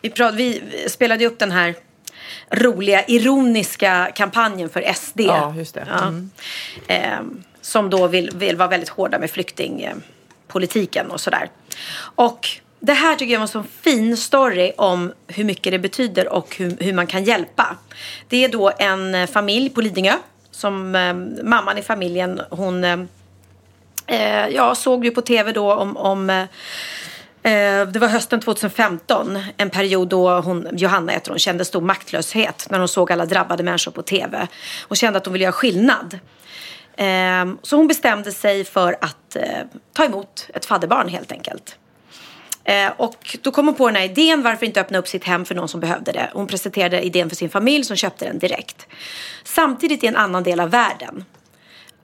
vi, 0.00 0.10
prat, 0.10 0.34
vi 0.34 0.62
spelade 0.88 1.26
upp 1.26 1.38
den 1.38 1.50
här 1.52 1.74
roliga, 2.50 3.04
ironiska 3.04 4.12
kampanjen 4.14 4.68
för 4.68 4.92
SD. 4.94 5.20
Ja, 5.20 5.54
just 5.56 5.74
det. 5.74 5.86
Ja. 5.90 6.12
Eh, 6.94 7.18
som 7.60 7.90
då 7.90 8.06
vill, 8.06 8.30
vill 8.34 8.56
vara 8.56 8.68
väldigt 8.68 8.88
hårda 8.88 9.18
med 9.18 9.30
politiken 10.48 11.10
och 11.10 11.20
sådär. 11.20 11.50
Och 11.98 12.48
det 12.80 12.92
här 12.92 13.16
tycker 13.16 13.32
jag 13.32 13.40
var 13.40 13.44
en 13.44 13.48
sån 13.48 13.68
fin 13.82 14.16
story 14.16 14.72
om 14.76 15.12
hur 15.26 15.44
mycket 15.44 15.72
det 15.72 15.78
betyder 15.78 16.28
och 16.28 16.56
hur, 16.56 16.76
hur 16.80 16.92
man 16.92 17.06
kan 17.06 17.24
hjälpa. 17.24 17.76
Det 18.28 18.44
är 18.44 18.48
då 18.48 18.72
en 18.78 19.14
eh, 19.14 19.26
familj 19.26 19.70
på 19.70 19.80
Lidingö. 19.80 20.14
Som 20.50 20.94
eh, 20.94 21.14
mamman 21.44 21.78
i 21.78 21.82
familjen, 21.82 22.40
hon 22.50 22.84
eh, 22.84 22.98
eh 24.06 24.48
ja, 24.48 24.74
såg 24.74 25.04
ju 25.04 25.10
på 25.10 25.22
tv 25.22 25.52
då 25.52 25.74
om, 25.74 25.96
om 25.96 26.46
Eh, 27.46 27.52
eh 27.52 27.88
Det 27.88 27.98
var 27.98 28.08
hösten 28.08 28.40
2015, 28.40 29.38
en 29.56 29.70
period 29.70 30.08
då 30.08 30.40
hon, 30.40 30.68
Johanna 30.72 31.12
heter 31.12 31.30
hon, 31.30 31.38
kände 31.38 31.64
stor 31.64 31.80
maktlöshet 31.80 32.66
när 32.70 32.78
hon 32.78 32.88
såg 32.88 33.12
alla 33.12 33.26
drabbade 33.26 33.62
människor 33.62 33.92
på 33.92 34.02
tv 34.02 34.46
och 34.88 34.96
kände 34.96 35.16
att 35.16 35.26
hon 35.26 35.32
ville 35.32 35.44
göra 35.44 35.52
skillnad. 35.52 36.18
Eh, 36.96 37.46
Så 37.62 37.76
hon 37.76 37.86
bestämde 37.86 38.32
sig 38.32 38.64
för 38.64 38.96
att 39.00 39.36
eh, 39.36 39.42
ta 39.92 40.04
emot 40.04 40.48
ett 40.54 40.64
fadderbarn 40.64 41.08
helt 41.08 41.32
enkelt. 41.32 41.76
Eh, 42.64 42.92
Och 42.96 43.36
då 43.42 43.50
kom 43.50 43.66
hon 43.66 43.74
på 43.74 43.86
den 43.86 43.96
här 43.96 44.04
idén, 44.04 44.42
varför 44.42 44.66
inte 44.66 44.80
öppna 44.80 44.98
upp 44.98 45.08
sitt 45.08 45.24
hem 45.24 45.44
för 45.44 45.54
någon 45.54 45.68
som 45.68 45.80
behövde 45.80 46.12
det. 46.12 46.30
Hon 46.32 46.46
presenterade 46.46 47.02
idén 47.02 47.28
för 47.28 47.36
sin 47.36 47.50
familj 47.50 47.84
som 47.84 47.96
köpte 47.96 48.24
den 48.24 48.38
direkt. 48.38 48.86
Samtidigt 49.44 50.04
i 50.04 50.06
en 50.06 50.16
annan 50.16 50.42
del 50.42 50.60
av 50.60 50.70
världen. 50.70 51.24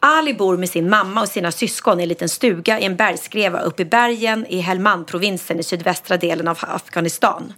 Ali 0.05 0.35
bor 0.35 0.57
med 0.57 0.68
sin 0.68 0.90
mamma 0.90 1.20
och 1.20 1.28
sina 1.28 1.52
syskon 1.52 2.00
i 2.00 2.02
en 2.02 2.09
liten 2.09 2.28
stuga 2.28 2.81
i 2.81 2.85
en 2.85 2.96
bergskreva 2.96 3.61
uppe 3.61 3.83
i 3.83 3.85
bergen 3.85 4.46
i 4.46 4.61
Helmand-provinsen 4.61 5.61
i 5.61 5.62
sydvästra 5.62 6.16
delen 6.16 6.48
av 6.48 6.59
Afghanistan. 6.61 7.52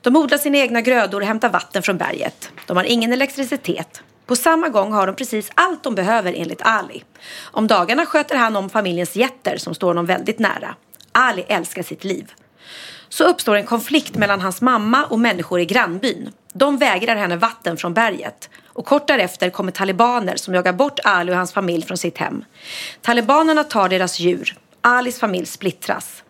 De 0.00 0.16
odlar 0.16 0.38
sina 0.38 0.58
egna 0.58 0.80
grödor 0.80 1.20
och 1.20 1.26
hämtar 1.26 1.48
vatten 1.48 1.82
från 1.82 1.98
berget. 1.98 2.50
De 2.66 2.76
har 2.76 2.84
ingen 2.84 3.12
elektricitet. 3.12 4.02
På 4.28 4.36
samma 4.36 4.68
gång 4.68 4.92
har 4.92 5.06
de 5.06 5.16
precis 5.16 5.50
allt 5.54 5.82
de 5.82 5.94
behöver 5.94 6.32
enligt 6.36 6.62
Ali. 6.62 7.04
Om 7.42 7.66
dagarna 7.66 8.06
sköter 8.06 8.36
han 8.36 8.56
om 8.56 8.70
familjens 8.70 9.16
getter 9.16 9.56
som 9.56 9.74
står 9.74 9.88
honom 9.88 10.06
väldigt 10.06 10.38
nära. 10.38 10.74
Ali 11.12 11.44
älskar 11.48 11.82
sitt 11.82 12.04
liv. 12.04 12.32
Så 13.08 13.24
uppstår 13.24 13.56
en 13.56 13.66
konflikt 13.66 14.14
mellan 14.14 14.40
hans 14.40 14.60
mamma 14.60 15.04
och 15.04 15.20
människor 15.20 15.60
i 15.60 15.64
grannbyn. 15.64 16.32
De 16.52 16.78
vägrar 16.78 17.16
henne 17.16 17.36
vatten 17.36 17.76
från 17.76 17.94
berget. 17.94 18.50
Och 18.66 18.86
kort 18.86 19.06
därefter 19.08 19.50
kommer 19.50 19.72
talibaner 19.72 20.36
som 20.36 20.54
jagar 20.54 20.72
bort 20.72 20.98
Ali 21.04 21.32
och 21.32 21.36
hans 21.36 21.52
familj 21.52 21.86
från 21.86 21.98
sitt 21.98 22.18
hem. 22.18 22.44
Talibanerna 23.02 23.64
tar 23.64 23.88
deras 23.88 24.20
djur. 24.20 24.58
Alis 24.80 25.20
familj 25.20 25.46
splittras. 25.46 26.22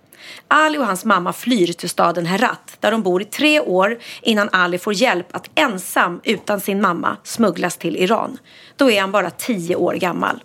Ali 0.48 0.78
och 0.78 0.86
hans 0.86 1.04
mamma 1.04 1.32
flyr 1.32 1.72
till 1.72 1.88
staden 1.88 2.26
Herat 2.26 2.76
där 2.80 2.90
de 2.90 3.02
bor 3.02 3.22
i 3.22 3.24
tre 3.24 3.60
år 3.60 3.98
innan 4.22 4.48
Ali 4.52 4.78
får 4.78 4.92
hjälp 4.92 5.36
att 5.36 5.50
ensam 5.54 6.20
utan 6.24 6.60
sin 6.60 6.80
mamma 6.80 7.16
smugglas 7.24 7.76
till 7.76 7.96
Iran. 7.96 8.38
Då 8.76 8.90
är 8.90 9.00
han 9.00 9.12
bara 9.12 9.30
tio 9.30 9.76
år 9.76 9.94
gammal. 9.94 10.44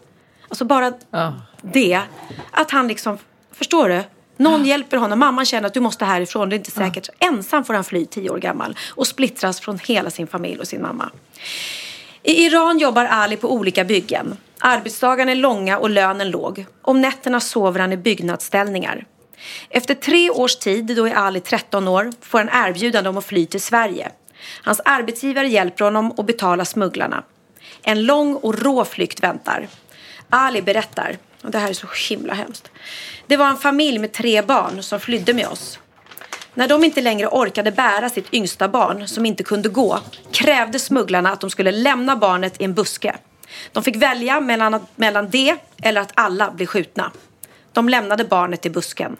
Alltså 0.50 0.65
bara 0.65 0.93
Ja. 1.12 1.34
det, 1.62 2.02
att 2.52 2.72
han 2.72 2.88
liksom, 2.88 3.17
förstår 3.52 3.89
du? 3.89 4.04
Någon 4.38 4.65
hjälper 4.65 4.98
honom. 4.98 5.19
Mamman 5.19 5.46
känner 5.46 5.67
att 5.67 5.74
du 5.74 5.80
måste 5.80 6.06
härifrån, 6.06 6.50
det 6.50 6.56
är 6.56 6.58
inte 6.58 6.72
säkert. 6.72 7.10
Ensam 7.19 7.63
får 7.63 7.74
han 7.74 7.84
fly 7.84 8.06
tio 8.06 8.30
år 8.30 8.38
gammal 8.38 8.78
och 8.96 9.08
splittras 9.08 9.60
från 9.60 9.80
hela 9.80 10.10
sin 10.10 10.28
familj 10.28 10.60
och 10.60 10.67
sin 10.67 10.82
mamma. 10.82 11.10
I 12.24 12.46
Iran 12.46 12.78
jobbar 12.78 13.06
Ali 13.06 13.38
på 13.38 13.54
olika 13.54 13.84
byggen. 13.84 14.38
Arbetsdagarna 14.60 15.32
är 15.32 15.36
långa 15.36 15.78
och 15.78 15.89
lönen 15.89 16.32
låg. 16.32 16.65
Om 16.82 17.02
nätterna 17.02 17.39
sover 17.39 17.80
han 17.80 17.93
i 17.93 17.98
byggnadsställningar. 17.98 19.06
Efter 19.69 19.95
tre 19.95 20.29
års 20.29 20.56
tid, 20.56 20.86
då 20.86 21.08
är 21.08 21.13
Ali 21.13 21.39
13 21.39 21.88
år, 21.88 22.12
får 22.21 22.39
han 22.39 22.67
erbjudande 22.69 23.10
om 23.10 23.17
att 23.17 23.25
fly 23.25 23.45
till 23.45 23.62
Sverige. 23.62 24.12
Hans 24.63 24.82
arbetsgivare 24.86 25.47
hjälper 25.47 25.86
honom 25.86 26.13
att 26.17 26.25
betala 26.25 26.65
smugglarna. 26.65 27.23
En 27.84 28.06
lång 28.06 28.36
och 28.36 28.60
rå 28.60 28.86
flykt 28.86 29.23
väntar. 29.23 29.67
Ali 30.29 30.62
berättar, 30.62 31.17
och 31.41 31.51
det 31.51 31.58
här 31.58 31.69
är 31.69 31.73
så 31.73 31.88
himla 32.10 32.34
hemskt. 32.34 32.71
Det 33.27 33.38
var 33.38 33.47
en 33.47 33.58
familj 33.58 33.99
med 33.99 34.12
tre 34.12 34.41
barn 34.41 34.84
som 34.84 34.99
flydde 34.99 35.34
med 35.34 35.47
oss. 35.47 35.79
När 36.53 36.67
de 36.67 36.84
inte 36.84 37.01
längre 37.01 37.27
orkade 37.27 37.71
bära 37.71 38.10
sitt 38.10 38.34
yngsta 38.34 38.67
barn, 38.67 39.08
som 39.08 39.25
inte 39.25 39.43
kunde 39.43 39.69
gå, 39.69 39.99
krävde 40.32 40.79
smugglarna 40.79 41.32
att 41.32 41.41
de 41.41 41.49
skulle 41.49 41.71
lämna 41.71 42.15
barnet 42.15 42.62
i 42.62 42.63
en 42.63 42.73
buske. 42.73 43.15
De 43.71 43.84
fick 43.84 43.95
välja 43.95 44.39
mellan, 44.39 44.86
mellan 44.95 45.29
det 45.29 45.56
eller 45.82 46.01
att 46.01 46.12
alla 46.13 46.51
blir 46.51 46.65
skjutna. 46.65 47.12
De 47.73 47.89
lämnade 47.89 48.23
barnet 48.23 48.65
i 48.65 48.69
busken. 48.69 49.17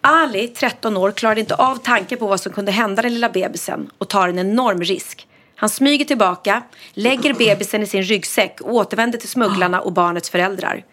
Ali, 0.00 0.48
13 0.48 0.96
år, 0.96 1.12
klarade 1.12 1.40
inte 1.40 1.54
av 1.54 1.76
tanken 1.76 2.18
på 2.18 2.26
vad 2.26 2.40
som 2.40 2.52
kunde 2.52 2.72
hända 2.72 3.02
den 3.02 3.14
lilla 3.14 3.28
bebisen 3.28 3.90
och 3.98 4.08
tar 4.08 4.28
en 4.28 4.38
enorm 4.38 4.82
risk. 4.82 5.26
Han 5.54 5.68
smyger 5.68 6.04
tillbaka, 6.04 6.62
lägger 6.94 7.34
bebisen 7.34 7.82
i 7.82 7.86
sin 7.86 8.02
ryggsäck 8.02 8.60
och 8.60 8.74
återvänder 8.74 9.18
till 9.18 9.28
smugglarna 9.28 9.80
och 9.80 9.92
barnets 9.92 10.30
föräldrar. 10.30 10.84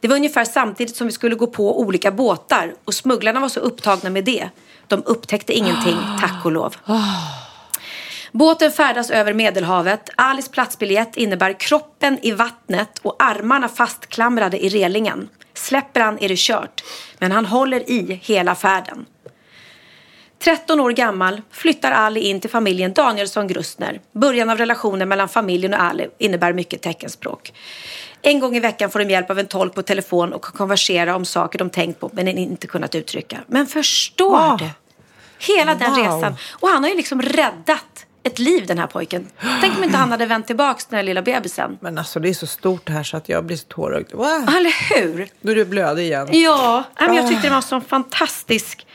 Det 0.00 0.08
var 0.08 0.16
ungefär 0.16 0.44
samtidigt 0.44 0.96
som 0.96 1.06
vi 1.06 1.12
skulle 1.12 1.34
gå 1.34 1.46
på 1.46 1.80
olika 1.80 2.10
båtar 2.10 2.74
och 2.84 2.94
smugglarna 2.94 3.40
var 3.40 3.48
så 3.48 3.60
upptagna 3.60 4.10
med 4.10 4.24
det. 4.24 4.48
De 4.86 5.02
upptäckte 5.06 5.52
ingenting, 5.52 5.96
tack 6.20 6.44
och 6.44 6.52
lov. 6.52 6.74
Båten 8.32 8.72
färdas 8.72 9.10
över 9.10 9.34
Medelhavet. 9.34 10.10
Alis 10.16 10.48
platsbiljett 10.48 11.16
innebär 11.16 11.60
kroppen 11.60 12.18
i 12.22 12.32
vattnet 12.32 12.98
och 13.02 13.16
armarna 13.18 13.68
fastklamrade 13.68 14.64
i 14.64 14.68
relingen. 14.68 15.28
Släpper 15.58 16.00
han 16.00 16.18
är 16.18 16.28
det 16.28 16.38
kört, 16.38 16.84
men 17.18 17.32
han 17.32 17.46
håller 17.46 17.90
i 17.90 18.20
hela 18.22 18.54
färden. 18.54 19.06
13 20.38 20.80
år 20.80 20.90
gammal 20.92 21.42
flyttar 21.50 21.90
Ali 21.92 22.20
in 22.20 22.40
till 22.40 22.50
familjen 22.50 22.92
Danielsson 22.92 23.48
Grustner. 23.48 24.00
Början 24.12 24.50
av 24.50 24.58
relationen 24.58 25.08
mellan 25.08 25.28
familjen 25.28 25.74
och 25.74 25.82
Ali 25.82 26.08
innebär 26.18 26.52
mycket 26.52 26.82
teckenspråk. 26.82 27.52
En 28.22 28.40
gång 28.40 28.56
i 28.56 28.60
veckan 28.60 28.90
får 28.90 28.98
de 28.98 29.10
hjälp 29.10 29.30
av 29.30 29.38
en 29.38 29.46
tolk 29.46 29.74
på 29.74 29.82
telefon 29.82 30.32
och 30.32 30.44
kan 30.44 30.52
konversera 30.52 31.16
om 31.16 31.24
saker 31.24 31.58
de 31.58 31.70
tänkt 31.70 32.00
på 32.00 32.10
men 32.12 32.28
inte 32.28 32.66
kunnat 32.66 32.94
uttrycka. 32.94 33.38
Men 33.46 33.66
förstår 33.66 34.48
Wow. 34.48 34.58
du? 34.58 34.68
Hela 35.54 35.74
den 35.74 35.90
Wow. 35.94 35.98
resan. 36.04 36.36
Och 36.50 36.68
han 36.68 36.82
har 36.82 36.90
ju 36.90 36.96
liksom 36.96 37.22
räddat 37.22 38.05
ett 38.26 38.38
liv 38.38 38.66
den 38.66 38.78
här 38.78 38.86
pojken. 38.86 39.26
Tänk 39.60 39.76
om 39.76 39.84
inte 39.84 39.96
han 39.96 40.10
hade 40.10 40.26
vänt 40.26 40.46
tillbaka 40.46 40.80
den 40.88 40.96
här 40.96 41.02
lilla 41.04 41.22
bebisen. 41.22 41.78
Men 41.80 41.98
alltså 41.98 42.20
det 42.20 42.28
är 42.28 42.34
så 42.34 42.46
stort 42.46 42.88
här 42.88 43.02
så 43.02 43.16
att 43.16 43.28
jag 43.28 43.44
blir 43.44 43.56
så 43.56 43.64
tårögd. 43.68 44.12
Wow. 44.12 44.26
Eller 44.56 44.94
hur? 44.94 45.28
Nu 45.40 45.52
är 45.52 45.56
du 45.56 45.64
blödig 45.64 46.04
igen. 46.04 46.28
Ja, 46.30 46.84
men 47.00 47.14
jag 47.14 47.28
tyckte 47.28 47.46
det 47.48 47.54
var 47.54 47.60
så 47.60 47.80
fantastisk. 47.80 48.86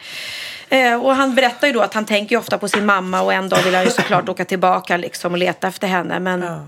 Eh, 0.69 1.05
och 1.05 1.15
han 1.15 1.35
berättar 1.35 1.67
ju 1.67 1.73
då 1.73 1.81
att 1.81 1.93
han 1.93 2.05
tänker 2.05 2.37
ofta 2.37 2.57
på 2.57 2.67
sin 2.67 2.85
mamma 2.85 3.21
och 3.21 3.33
en 3.33 3.49
dag 3.49 3.63
vill 3.63 3.75
han 3.75 3.83
ju 3.83 3.89
såklart 3.89 4.29
åka 4.29 4.45
tillbaka 4.45 4.97
liksom 4.97 5.31
och 5.31 5.37
leta 5.37 5.67
efter 5.67 5.87
henne. 5.87 6.19
Men 6.19 6.41
ja, 6.41 6.65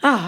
Ja. 0.00 0.18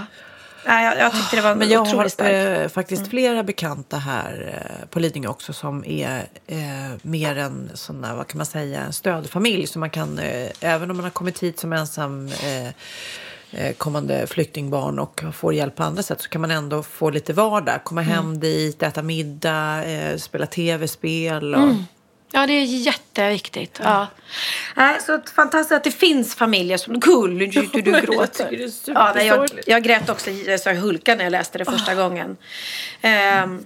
Nej, 0.66 0.84
jag, 0.84 0.98
jag 0.98 1.12
tyckte 1.12 1.36
det 1.36 1.42
var 1.42 1.54
Men 1.54 1.68
jag 1.68 1.84
har 1.84 2.08
starkt. 2.08 2.60
eh, 2.60 2.68
faktiskt 2.68 3.08
flera 3.08 3.42
bekanta 3.42 3.96
här 3.96 4.52
eh, 4.80 4.86
på 4.88 5.00
Lidingö 5.00 5.28
också 5.28 5.52
som 5.52 5.84
är 5.84 6.26
eh, 6.46 6.58
mer 7.02 7.36
en 7.38 7.70
sån 7.74 8.00
där, 8.02 8.14
vad 8.14 8.26
kan 8.26 8.36
man 8.38 8.46
säga, 8.46 8.80
en 8.80 8.92
stödfamilj. 8.92 9.66
Så 9.66 9.78
man 9.78 9.90
kan, 9.90 10.18
eh, 10.18 10.48
även 10.60 10.90
om 10.90 10.96
man 10.96 11.04
har 11.04 11.10
kommit 11.10 11.42
hit 11.42 11.58
som 11.60 11.72
ensam 11.72 12.26
eh, 12.42 12.66
eh, 13.52 13.72
kommande 13.78 14.26
flyktingbarn 14.26 14.98
och 14.98 15.22
får 15.32 15.54
hjälp 15.54 15.76
på 15.76 15.82
andra 15.82 16.02
sätt 16.02 16.20
så 16.20 16.28
kan 16.28 16.40
man 16.40 16.50
ändå 16.50 16.82
få 16.82 17.10
lite 17.10 17.32
vardag. 17.32 17.84
Komma 17.84 18.00
hem 18.00 18.24
Mm. 18.24 18.40
dit, 18.40 18.82
äta 18.82 19.02
middag, 19.02 19.84
spela 20.18 20.46
tv-spel. 20.46 21.54
Och, 21.54 21.74
Ja, 22.32 22.46
det 22.46 22.52
är 22.52 22.64
jätteviktigt. 22.64 23.80
Ja. 23.82 24.06
Nej, 24.76 24.98
så 25.06 25.14
att 25.14 25.30
fantastiskt 25.30 25.72
att 25.72 25.84
det 25.84 25.90
finns 25.90 26.34
familjer 26.34 26.76
som... 26.76 26.92
Nu 26.92 27.46
du, 27.46 27.82
du 27.82 27.90
Jag 27.90 28.02
gråter. 28.04 28.70
ja, 28.86 29.12
nej, 29.14 29.26
jag, 29.26 29.48
jag 29.66 29.82
grät 29.82 30.08
också 30.08 30.30
så 30.58 30.68
jag 30.68 30.76
hulkade 30.76 31.16
när 31.16 31.24
jag 31.24 31.30
läste 31.30 31.58
det 31.58 31.64
första 31.64 31.94
gången. 31.94 32.36
Um, 33.02 33.64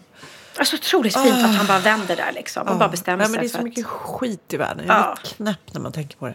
alltså 0.57 0.77
otroligt 0.77 1.15
fint 1.15 1.35
att 1.45 1.57
han 1.57 1.67
bara 1.67 1.79
vänder 1.79 2.17
där 2.17 2.33
liksom 2.35 2.69
och 2.69 2.77
bara 2.79 2.89
bestämmer 2.89 3.19
Nej, 3.19 3.29
men 3.29 3.41
det 3.41 3.47
är 3.47 3.49
sig 3.49 3.59
så 3.61 3.65
mycket 3.65 3.87
att... 3.87 3.91
skit 3.93 4.53
i 4.53 4.57
världen. 4.57 4.85
Jag 4.87 4.97
Ja. 4.97 5.17
blir 5.23 5.31
knäpp 5.31 5.73
när 5.75 5.81
man 5.81 5.93
tänker 5.93 6.17
på 6.17 6.27
det. 6.27 6.35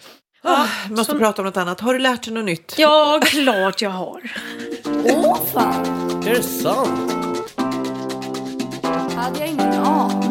Ah, 0.43 0.67
måste 0.89 1.15
prata 1.15 1.41
om 1.41 1.45
något 1.45 1.57
annat. 1.57 1.79
Har 1.79 1.93
du 1.93 1.99
lärt 1.99 2.23
dig 2.23 2.33
något 2.33 2.45
nytt? 2.45 2.75
Ja, 2.77 3.19
klart 3.23 3.81
jag 3.81 3.89
har. 3.89 4.21
Åh 5.05 5.39
fan! 5.53 5.85
Är 6.27 6.33
det 6.35 6.43
sant? 6.43 7.11
hade 9.21 9.39
jag 9.39 9.47
ingen 9.47 9.73
aning 9.73 10.30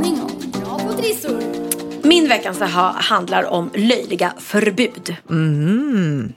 Min 2.30 2.38
veckans 2.38 2.62
aha 2.62 2.96
handlar 2.98 3.44
om 3.44 3.70
löjliga 3.74 4.32
förbud. 4.38 5.16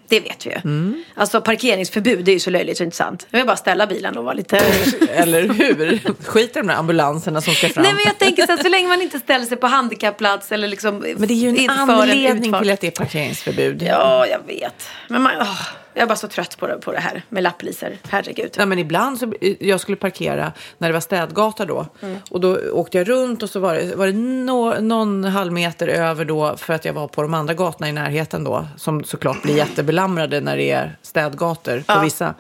Det 0.08 0.20
vet 0.20 0.46
vi 0.46 0.50
ju. 0.50 1.04
Alltså 1.16 1.42
parkeringsförbud, 1.42 2.26
det 2.26 2.32
är 2.32 2.34
ju 2.34 2.40
så 2.40 2.50
löjligt 2.50 2.78
så 2.78 2.84
inte 2.84 2.96
sant. 2.96 3.28
Jag 3.30 3.40
vill 3.40 3.48
bara 3.48 3.58
ställa 3.58 3.88
bilen 3.88 4.18
och 4.18 4.24
vara 4.24 4.34
lite... 4.34 4.58
Eller 5.10 5.42
hur? 5.50 6.00
Skit 6.26 6.50
i 6.50 6.60
de 6.60 6.68
där 6.68 6.76
ambulanserna 6.76 7.42
som 7.42 7.54
ska 7.54 7.70
fram. 7.70 7.84
Nej 7.84 7.94
men 7.94 8.04
jag 8.06 8.18
tänker 8.18 8.46
så 8.46 8.52
här, 8.52 8.64
så 8.64 8.70
länge 8.70 8.88
man 8.88 9.02
inte 9.02 9.20
ställer 9.20 9.46
sig 9.46 9.58
på 9.58 9.68
handikappplats 9.68 10.52
eller 10.52 10.68
liksom... 10.68 10.98
Men 11.18 11.28
det 11.28 11.34
är 11.34 11.36
ju 11.36 11.50
en 11.50 11.70
anledning 11.70 12.46
utfart. 12.46 12.62
till 12.62 12.72
att 12.72 12.82
det 12.82 12.88
är 12.88 12.92
parkeringsförbud. 12.92 13.82
Ja, 13.82 14.28
jag 14.28 14.40
vet. 14.48 14.88
Men 15.08 15.22
man, 15.22 15.32
åh, 15.40 15.62
jag 15.94 16.04
är 16.04 16.08
bara 16.08 16.16
så 16.16 16.28
trött 16.28 16.58
på 16.58 16.68
det, 16.68 16.78
på 16.78 16.92
det 16.92 17.00
här 17.00 17.22
med 17.30 17.44
lapplisor. 17.44 17.98
Herregud. 18.10 18.52
Ja, 18.58 18.66
men 18.66 18.80
ibland 18.80 19.20
så, 19.20 19.34
jag 19.60 19.80
skulle 19.80 19.98
parkera 19.98 20.52
när 20.78 20.88
det 20.88 20.94
var 20.94 21.00
städgata 21.00 21.66
då. 21.66 21.86
Mm. 22.02 22.18
Och 22.30 22.42
då 22.42 22.58
åkte 22.72 22.98
jag 22.98 23.10
runt 23.10 23.44
och 23.44 23.50
så 23.50 23.60
var 23.60 23.74
det, 23.76 23.96
var 23.96 24.06
det 24.08 24.14
nå- 24.14 24.80
någon 24.80 25.24
halv 25.24 25.52
meter 25.54 25.88
över 25.88 26.26
då 26.26 26.58
för 26.58 26.74
att 26.74 26.86
jag 26.86 26.94
var 26.94 27.08
på 27.08 27.22
de 27.22 27.34
andra 27.34 27.54
gatorna 27.54 27.90
i 27.90 27.92
närheten 27.92 28.44
då. 28.44 28.66
Som 28.78 29.04
såklart 29.04 29.42
blir 29.42 29.58
jättebelamrade 29.58 30.42
när 30.42 30.58
det 30.58 30.72
är 30.72 30.98
städgator 31.02 31.84
på 31.88 32.00
vissa. 32.00 32.34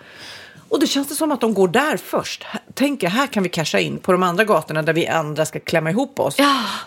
Och 0.74 0.80
då 0.80 0.86
känns 0.86 1.08
det 1.08 1.16
som 1.16 1.32
att 1.32 1.42
de 1.42 1.54
går 1.54 1.68
där 1.68 1.98
först. 1.98 2.46
Tänker, 2.74 3.08
här 3.08 3.28
kan 3.28 3.44
vi 3.44 3.50
casha 3.50 3.80
in 3.80 3.98
på 3.98 4.12
de 4.12 4.24
andra 4.24 4.44
gatorna 4.44 4.82
där 4.82 4.94
vi 4.94 5.08
andra 5.08 5.46
ska 5.46 5.60
klämma 5.60 5.90
ihop 5.90 6.20
oss. 6.20 6.38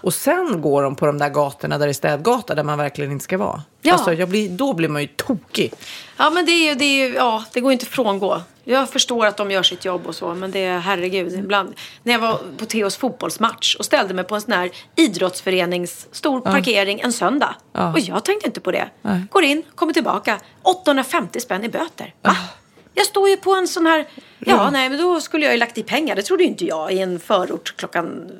Och 0.02 0.14
sen 0.14 0.60
går 0.60 0.82
de 0.82 0.96
på 0.96 1.06
de 1.06 1.18
där 1.18 1.28
gatorna 1.28 1.78
där 1.78 1.86
det 1.86 1.90
är 1.90 1.94
städgata 1.94 2.54
där 2.54 2.64
man 2.64 2.78
verkligen 2.78 3.12
inte 3.12 3.24
ska 3.24 3.38
vara. 3.38 3.62
Ja. 3.82 3.92
Alltså, 3.92 4.12
jag 4.12 4.28
blir, 4.28 4.48
då 4.48 4.72
blir 4.72 4.88
man 4.88 5.02
ju 5.02 5.08
tokig. 5.08 5.72
Ja, 6.16 6.30
men 6.30 6.46
det 6.46 6.52
är 6.52 6.74
det 6.74 6.84
är 6.84 7.14
ja, 7.14 7.44
det 7.52 7.60
går 7.60 7.72
inte 7.72 7.82
att 7.82 7.88
frångå. 7.88 8.42
Jag 8.64 8.90
förstår 8.90 9.26
att 9.26 9.36
de 9.36 9.50
gör 9.50 9.62
sitt 9.62 9.84
jobb 9.84 10.06
och 10.06 10.14
så, 10.14 10.34
men 10.34 10.50
det 10.50 10.64
är 10.64 10.78
herregud. 10.78 11.32
Ibland, 11.32 11.74
när 12.02 12.12
jag 12.12 12.20
var 12.20 12.40
på 12.58 12.64
Theos 12.64 12.96
fotbollsmatch 12.96 13.76
och 13.76 13.84
ställde 13.84 14.14
mig 14.14 14.24
på 14.24 14.34
en 14.34 14.40
sån 14.40 14.52
här 14.52 14.70
idrottsförenings 14.96 16.06
stor 16.12 16.40
parkering 16.40 17.00
en 17.00 17.12
söndag. 17.12 17.54
Och 17.72 18.00
jag 18.00 18.24
tänkte 18.24 18.46
inte 18.46 18.60
på 18.60 18.70
det. 18.70 18.88
Går 19.30 19.44
in, 19.44 19.62
kommer 19.74 19.92
tillbaka. 19.92 20.38
850 20.62 21.40
spänn 21.40 21.64
i 21.64 21.68
böter. 21.68 22.14
Va? 22.22 22.36
Jag 22.96 23.06
står 23.06 23.28
ju 23.28 23.36
på 23.36 23.54
en 23.54 23.68
sån 23.68 23.86
här... 23.86 24.06
Ja, 24.38 24.70
nej, 24.70 24.88
men 24.88 24.98
då 24.98 25.20
skulle 25.20 25.44
jag 25.44 25.54
ju 25.54 25.58
lagt 25.58 25.78
i 25.78 25.82
pengar. 25.82 26.16
Det 26.16 26.22
trodde 26.22 26.42
ju 26.42 26.48
inte 26.48 26.64
jag 26.64 26.92
i 26.92 26.98
en 26.98 27.20
förort 27.20 27.76
klockan... 27.76 28.30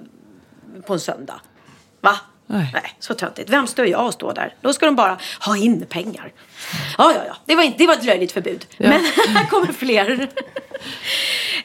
På 0.87 0.93
en 0.93 1.01
söndag. 1.01 1.41
Va? 2.01 2.19
Nej. 2.47 2.71
Nej, 2.73 2.97
så 2.99 3.15
töntigt. 3.15 3.51
Vem 3.51 3.67
står 3.67 3.87
jag 3.87 4.07
och 4.07 4.13
står 4.13 4.35
där? 4.35 4.55
Då 4.61 4.73
ska 4.73 4.87
de 4.87 4.97
bara 4.97 5.19
ha 5.41 5.57
in 5.57 5.87
pengar. 5.87 6.33
Ja, 6.99 7.13
ja, 7.15 7.21
ja. 7.27 7.37
Det 7.45 7.55
var, 7.55 7.63
inte, 7.63 7.79
det 7.79 7.87
var 7.87 7.95
ett 7.95 8.05
löjligt 8.05 8.33
förbud. 8.33 8.67
Men 8.79 8.93
här 9.29 9.47
kommer 9.47 9.73
fler. 9.73 10.29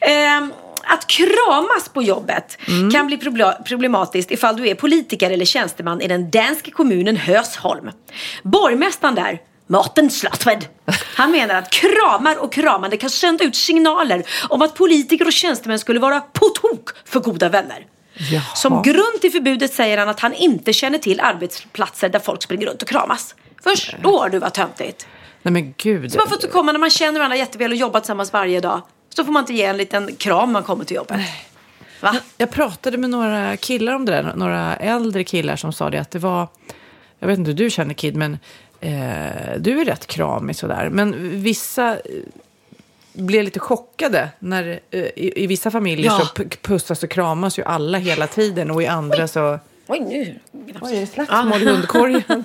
Ehm, 0.00 0.52
att 0.84 1.06
kramas 1.06 1.88
på 1.88 2.02
jobbet 2.02 2.58
kan 2.92 3.06
bli 3.06 3.18
problematiskt 3.66 4.30
ifall 4.30 4.56
du 4.56 4.68
är 4.68 4.74
politiker 4.74 5.30
eller 5.30 5.44
tjänsteman 5.44 6.00
i 6.00 6.08
den 6.08 6.30
danska 6.30 6.70
kommunen 6.70 7.16
Hösholm. 7.16 7.90
Borgmästaren 8.42 9.14
där, 9.14 9.40
Martin 9.72 10.10
Slatved, 10.10 10.66
han 11.16 11.30
menar 11.30 11.54
att 11.54 11.70
kramar 11.70 12.36
och 12.36 12.52
kramande 12.52 12.96
kan 12.96 13.10
sända 13.10 13.44
ut 13.44 13.56
signaler 13.56 14.24
om 14.48 14.62
att 14.62 14.74
politiker 14.74 15.26
och 15.26 15.32
tjänstemän 15.32 15.78
skulle 15.78 16.00
vara 16.00 16.20
på 16.20 16.48
tok 16.48 16.90
för 17.04 17.20
goda 17.20 17.48
vänner. 17.48 17.86
Jaha. 18.30 18.42
Som 18.54 18.82
grund 18.82 19.20
till 19.20 19.32
förbudet 19.32 19.74
säger 19.74 19.98
han 19.98 20.08
att 20.08 20.20
han 20.20 20.34
inte 20.34 20.72
känner 20.72 20.98
till 20.98 21.20
arbetsplatser 21.20 22.08
där 22.08 22.18
folk 22.18 22.42
springer 22.42 22.66
runt 22.66 22.82
och 22.82 22.88
kramas. 22.88 23.34
Förstår 23.62 24.28
du 24.28 24.38
vad 24.38 24.52
töntigt? 24.52 25.06
Nej 25.42 25.52
men 25.52 25.74
gud. 25.76 26.12
Så 26.12 26.18
man 26.18 26.26
får 26.28 26.36
inte 26.36 26.46
komma 26.46 26.72
när 26.72 26.80
man 26.80 26.90
känner 26.90 27.18
varandra 27.18 27.36
jätteväl 27.36 27.70
och 27.70 27.76
jobbar 27.76 28.00
tillsammans 28.00 28.32
varje 28.32 28.60
dag. 28.60 28.82
Så 29.14 29.24
får 29.24 29.32
man 29.32 29.42
inte 29.42 29.54
ge 29.54 29.64
en 29.64 29.76
liten 29.76 30.16
kram 30.16 30.48
när 30.48 30.52
man 30.52 30.62
kommer 30.62 30.84
till 30.84 30.96
jobbet. 30.96 31.20
Va? 32.00 32.16
Jag 32.36 32.50
pratade 32.50 32.98
med 32.98 33.10
några 33.10 33.56
killar 33.56 33.94
om 33.94 34.04
det 34.04 34.12
där, 34.12 34.32
några 34.36 34.76
äldre 34.76 35.24
killar 35.24 35.56
som 35.56 35.72
sa 35.72 35.90
det 35.90 35.98
att 35.98 36.10
det 36.10 36.18
var, 36.18 36.48
jag 37.18 37.28
vet 37.28 37.38
inte 37.38 37.50
hur 37.50 37.58
du 37.58 37.70
känner 37.70 37.94
Kid, 37.94 38.16
men 38.16 38.38
eh, 38.82 39.58
du 39.58 39.80
är 39.80 39.84
rätt 39.84 40.06
kramig 40.06 40.56
sådär. 40.56 40.88
Men 40.92 41.40
vissa 41.42 41.90
eh, 41.92 42.00
blev 43.12 43.44
lite 43.44 43.60
chockade 43.60 44.28
när 44.38 44.80
eh, 44.90 45.00
i, 45.00 45.32
i 45.44 45.46
vissa 45.46 45.70
familjer 45.70 46.06
Ja. 46.06 46.18
så 46.18 46.26
p- 46.26 46.56
pussas 46.62 47.02
och 47.02 47.10
kramas 47.10 47.58
ju 47.58 47.62
alla 47.64 47.98
hela 47.98 48.26
tiden 48.26 48.70
och 48.70 48.82
i 48.82 48.86
andra 48.86 49.28
så... 49.28 49.58
Oj, 49.86 50.00
nu. 50.00 50.38
Oj, 50.80 50.96
är 50.96 51.00
det 51.00 51.06
slagsmål 51.06 51.62
i 51.62 51.66
hundkorgen? 51.66 52.22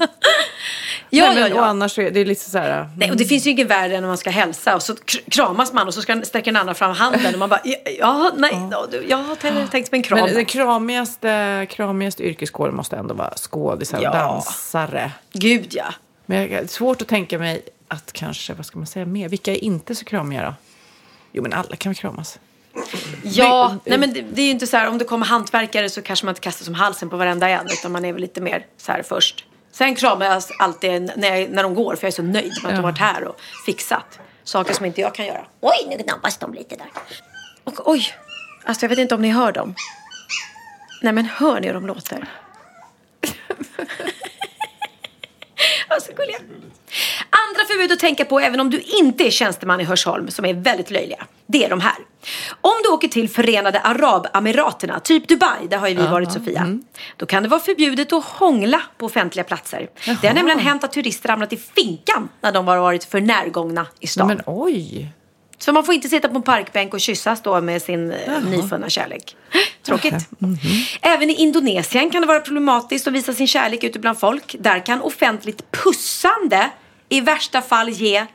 Ja, 1.09 1.25
Nej, 1.25 1.35
men, 1.35 1.43
ja, 1.49 1.55
Och 1.55 1.61
ja. 1.61 1.65
annars 1.65 1.91
så 1.95 2.01
är 2.01 2.11
det 2.11 2.25
lite 2.25 2.49
så 2.49 2.57
här... 2.57 2.89
Nej, 2.97 3.11
och 3.11 3.17
det 3.17 3.25
finns 3.25 3.47
ju 3.47 3.51
inget 3.51 3.67
värre 3.67 3.95
än 3.95 4.01
när 4.01 4.07
man 4.07 4.17
ska 4.17 4.29
hälsa 4.29 4.75
och 4.75 4.81
så 4.81 4.93
kr- 4.93 5.29
kramas 5.29 5.73
man 5.73 5.87
och 5.87 5.93
så 5.93 6.01
ska 6.01 6.21
sträcker 6.23 6.51
den 6.51 6.61
andra 6.61 6.73
fram 6.73 6.91
handen 6.95 7.33
och 7.33 7.39
man 7.39 7.49
bara, 7.49 7.61
ja, 7.99 8.31
nej, 8.37 8.51
ja. 8.71 8.87
jag 9.07 9.17
har 9.17 9.35
tänkt, 9.35 9.71
tänkt 9.71 9.91
mig 9.91 9.99
en 9.99 10.03
kram. 10.03 10.19
Men 10.19 10.33
den 10.33 10.45
kramigaste, 10.45 11.67
kramigaste 11.69 12.23
yrkeskåren 12.23 12.75
måste 12.75 12.95
ändå 12.95 13.13
vara 13.13 13.33
skådisar 13.35 13.97
och 13.97 14.03
Ja. 14.03 14.11
dansare. 14.11 15.11
Gud 15.33 15.67
ja. 15.71 15.85
Men 16.29 16.37
jag, 16.37 16.49
det 16.49 16.55
är 16.55 16.67
svårt 16.67 17.01
att 17.01 17.07
tänka 17.07 17.39
mig 17.39 17.61
att 17.87 18.13
kanske, 18.13 18.53
vad 18.53 18.65
ska 18.65 18.77
man 18.77 18.87
säga 18.87 19.05
mer? 19.05 19.29
Vilka 19.29 19.51
är 19.51 19.63
inte 19.63 19.95
så 19.95 20.05
kramiga 20.05 20.45
då? 20.45 20.53
Jo, 21.31 21.43
men 21.43 21.53
alla 21.53 21.75
kan 21.75 21.89
väl 21.89 21.97
kramas? 21.97 22.39
Ja, 23.23 23.77
nej 23.85 23.97
men 23.97 24.13
det, 24.13 24.21
det 24.21 24.41
är 24.41 24.45
ju 24.45 24.51
inte 24.51 24.67
så 24.67 24.77
här 24.77 24.89
om 24.89 24.97
det 24.97 25.05
kommer 25.05 25.25
hantverkare 25.25 25.89
så 25.89 26.01
kanske 26.01 26.25
man 26.25 26.31
inte 26.31 26.41
kastar 26.41 26.65
som 26.65 26.73
halsen 26.73 27.09
på 27.09 27.17
varenda 27.17 27.49
en 27.49 27.65
utan 27.65 27.91
man 27.91 28.05
är 28.05 28.13
väl 28.13 28.21
lite 28.21 28.41
mer 28.41 28.65
så 28.77 28.91
här 28.91 29.03
först. 29.03 29.45
Sen 29.71 29.95
kramar 29.95 30.25
jag 30.25 30.43
alltid 30.59 31.11
när, 31.15 31.35
jag, 31.35 31.49
när 31.49 31.63
de 31.63 31.75
går 31.75 31.95
för 31.95 32.07
jag 32.07 32.11
är 32.11 32.15
så 32.15 32.23
nöjd 32.23 32.53
med 32.63 32.69
att 32.69 32.69
de 32.69 32.75
har 32.75 32.83
varit 32.83 32.99
här 32.99 33.23
och 33.23 33.39
fixat 33.65 34.19
saker 34.43 34.73
som 34.73 34.85
inte 34.85 35.01
jag 35.01 35.15
kan 35.15 35.25
göra. 35.25 35.45
Oj, 35.61 35.87
nu 35.89 36.03
gnabbar 36.03 36.31
de 36.39 36.53
lite 36.53 36.75
där. 36.75 36.87
Och 37.63 37.89
oj, 37.91 38.13
alltså 38.63 38.85
jag 38.85 38.89
vet 38.89 38.99
inte 38.99 39.15
om 39.15 39.21
ni 39.21 39.29
hör 39.29 39.51
dem. 39.51 39.75
Nej 41.01 41.13
men 41.13 41.25
hör 41.25 41.59
ni 41.59 41.67
hur 41.67 41.73
de 41.73 41.87
låter? 41.87 42.29
Alltså 45.87 46.11
gulliga. 46.15 46.37
Andra 47.29 47.65
förbud 47.67 47.91
att 47.91 47.99
tänka 47.99 48.25
på 48.25 48.39
även 48.39 48.59
om 48.59 48.69
du 48.69 48.79
inte 48.79 49.27
är 49.27 49.31
tjänsteman 49.31 49.81
i 49.81 49.83
Hörsholm 49.83 50.31
som 50.31 50.45
är 50.45 50.53
väldigt 50.53 50.91
löjliga. 50.91 51.25
Det 51.47 51.65
är 51.65 51.69
de 51.69 51.81
här. 51.81 51.95
Om 52.61 52.73
du 52.83 52.89
åker 52.89 53.07
till 53.07 53.29
Förenade 53.29 53.79
Arabemiraterna, 53.79 54.99
typ 54.99 55.27
Dubai, 55.27 55.67
där 55.69 55.77
har 55.77 55.87
ju 55.87 55.95
vi 55.95 56.07
varit 56.07 56.31
Sofia. 56.31 56.79
Då 57.17 57.25
kan 57.25 57.43
det 57.43 57.49
vara 57.49 57.59
förbjudet 57.59 58.13
att 58.13 58.23
hångla 58.23 58.81
på 58.97 59.05
offentliga 59.05 59.43
platser. 59.43 59.89
Det 60.21 60.27
har 60.27 60.33
nämligen 60.35 60.59
hänt 60.59 60.83
att 60.83 60.91
turister 60.91 61.29
hamnat 61.29 61.53
i 61.53 61.57
finkan 61.57 62.29
när 62.41 62.51
de 62.51 62.67
har 62.67 62.77
varit 62.77 63.03
för 63.03 63.21
närgångna 63.21 63.87
i 63.99 64.07
stan. 64.07 64.27
men 64.27 64.41
oj! 64.45 65.11
Så 65.57 65.73
man 65.73 65.83
får 65.83 65.95
inte 65.95 66.09
sitta 66.09 66.29
på 66.29 66.35
en 66.35 66.41
parkbänk 66.41 66.93
och 66.93 67.01
kyssas 67.01 67.41
då 67.41 67.61
med 67.61 67.81
sin 67.81 68.11
eh, 68.11 68.43
nyfunna 68.43 68.89
kärlek. 68.89 69.35
Tråkigt. 69.87 70.29
Även 71.01 71.29
i 71.29 71.33
Indonesien 71.33 72.09
kan 72.09 72.21
det 72.21 72.27
vara 72.27 72.39
problematiskt 72.39 73.07
att 73.07 73.13
visa 73.13 73.33
sin 73.33 73.47
kärlek 73.47 73.83
ute 73.83 73.99
bland 73.99 74.19
folk. 74.19 74.55
Där 74.59 74.85
kan 74.85 75.01
offentligt 75.01 75.71
pussande 75.71 76.69
i 77.09 77.21
värsta 77.21 77.61
fall 77.61 77.89
ge 77.89 78.25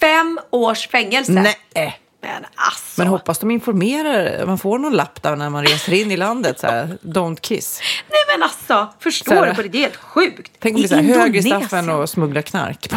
fem 0.00 0.40
års 0.50 0.88
fängelse. 0.88 1.32
Nej! 1.32 2.00
Men 2.22 2.44
alltså. 2.54 3.00
Men 3.00 3.06
hoppas 3.06 3.38
de 3.38 3.50
informerar, 3.50 4.46
man 4.46 4.58
får 4.58 4.78
någon 4.78 4.92
lapp 4.92 5.22
där 5.22 5.36
när 5.36 5.50
man 5.50 5.64
reser 5.66 5.92
in 5.92 6.10
i 6.10 6.16
landet, 6.16 6.60
så 6.60 6.66
här, 6.66 6.98
don't 7.02 7.40
kiss. 7.40 7.80
Nej 8.10 8.36
men 8.36 8.42
alltså, 8.42 8.66
Så 8.66 9.02
förstår 9.02 9.34
här- 9.34 9.46
du 9.46 9.54
på 9.54 9.62
det? 9.62 9.68
Det 9.68 9.78
är 9.78 9.82
helt 9.82 9.96
sjukt. 9.96 10.52
Tänk 10.58 10.76
om 10.76 10.82
det 10.82 10.92
är 10.92 11.02
högre 11.02 11.42
straff 11.42 11.72
än 11.72 11.90
att 11.90 12.10
smuggla 12.10 12.42
knark. 12.42 12.88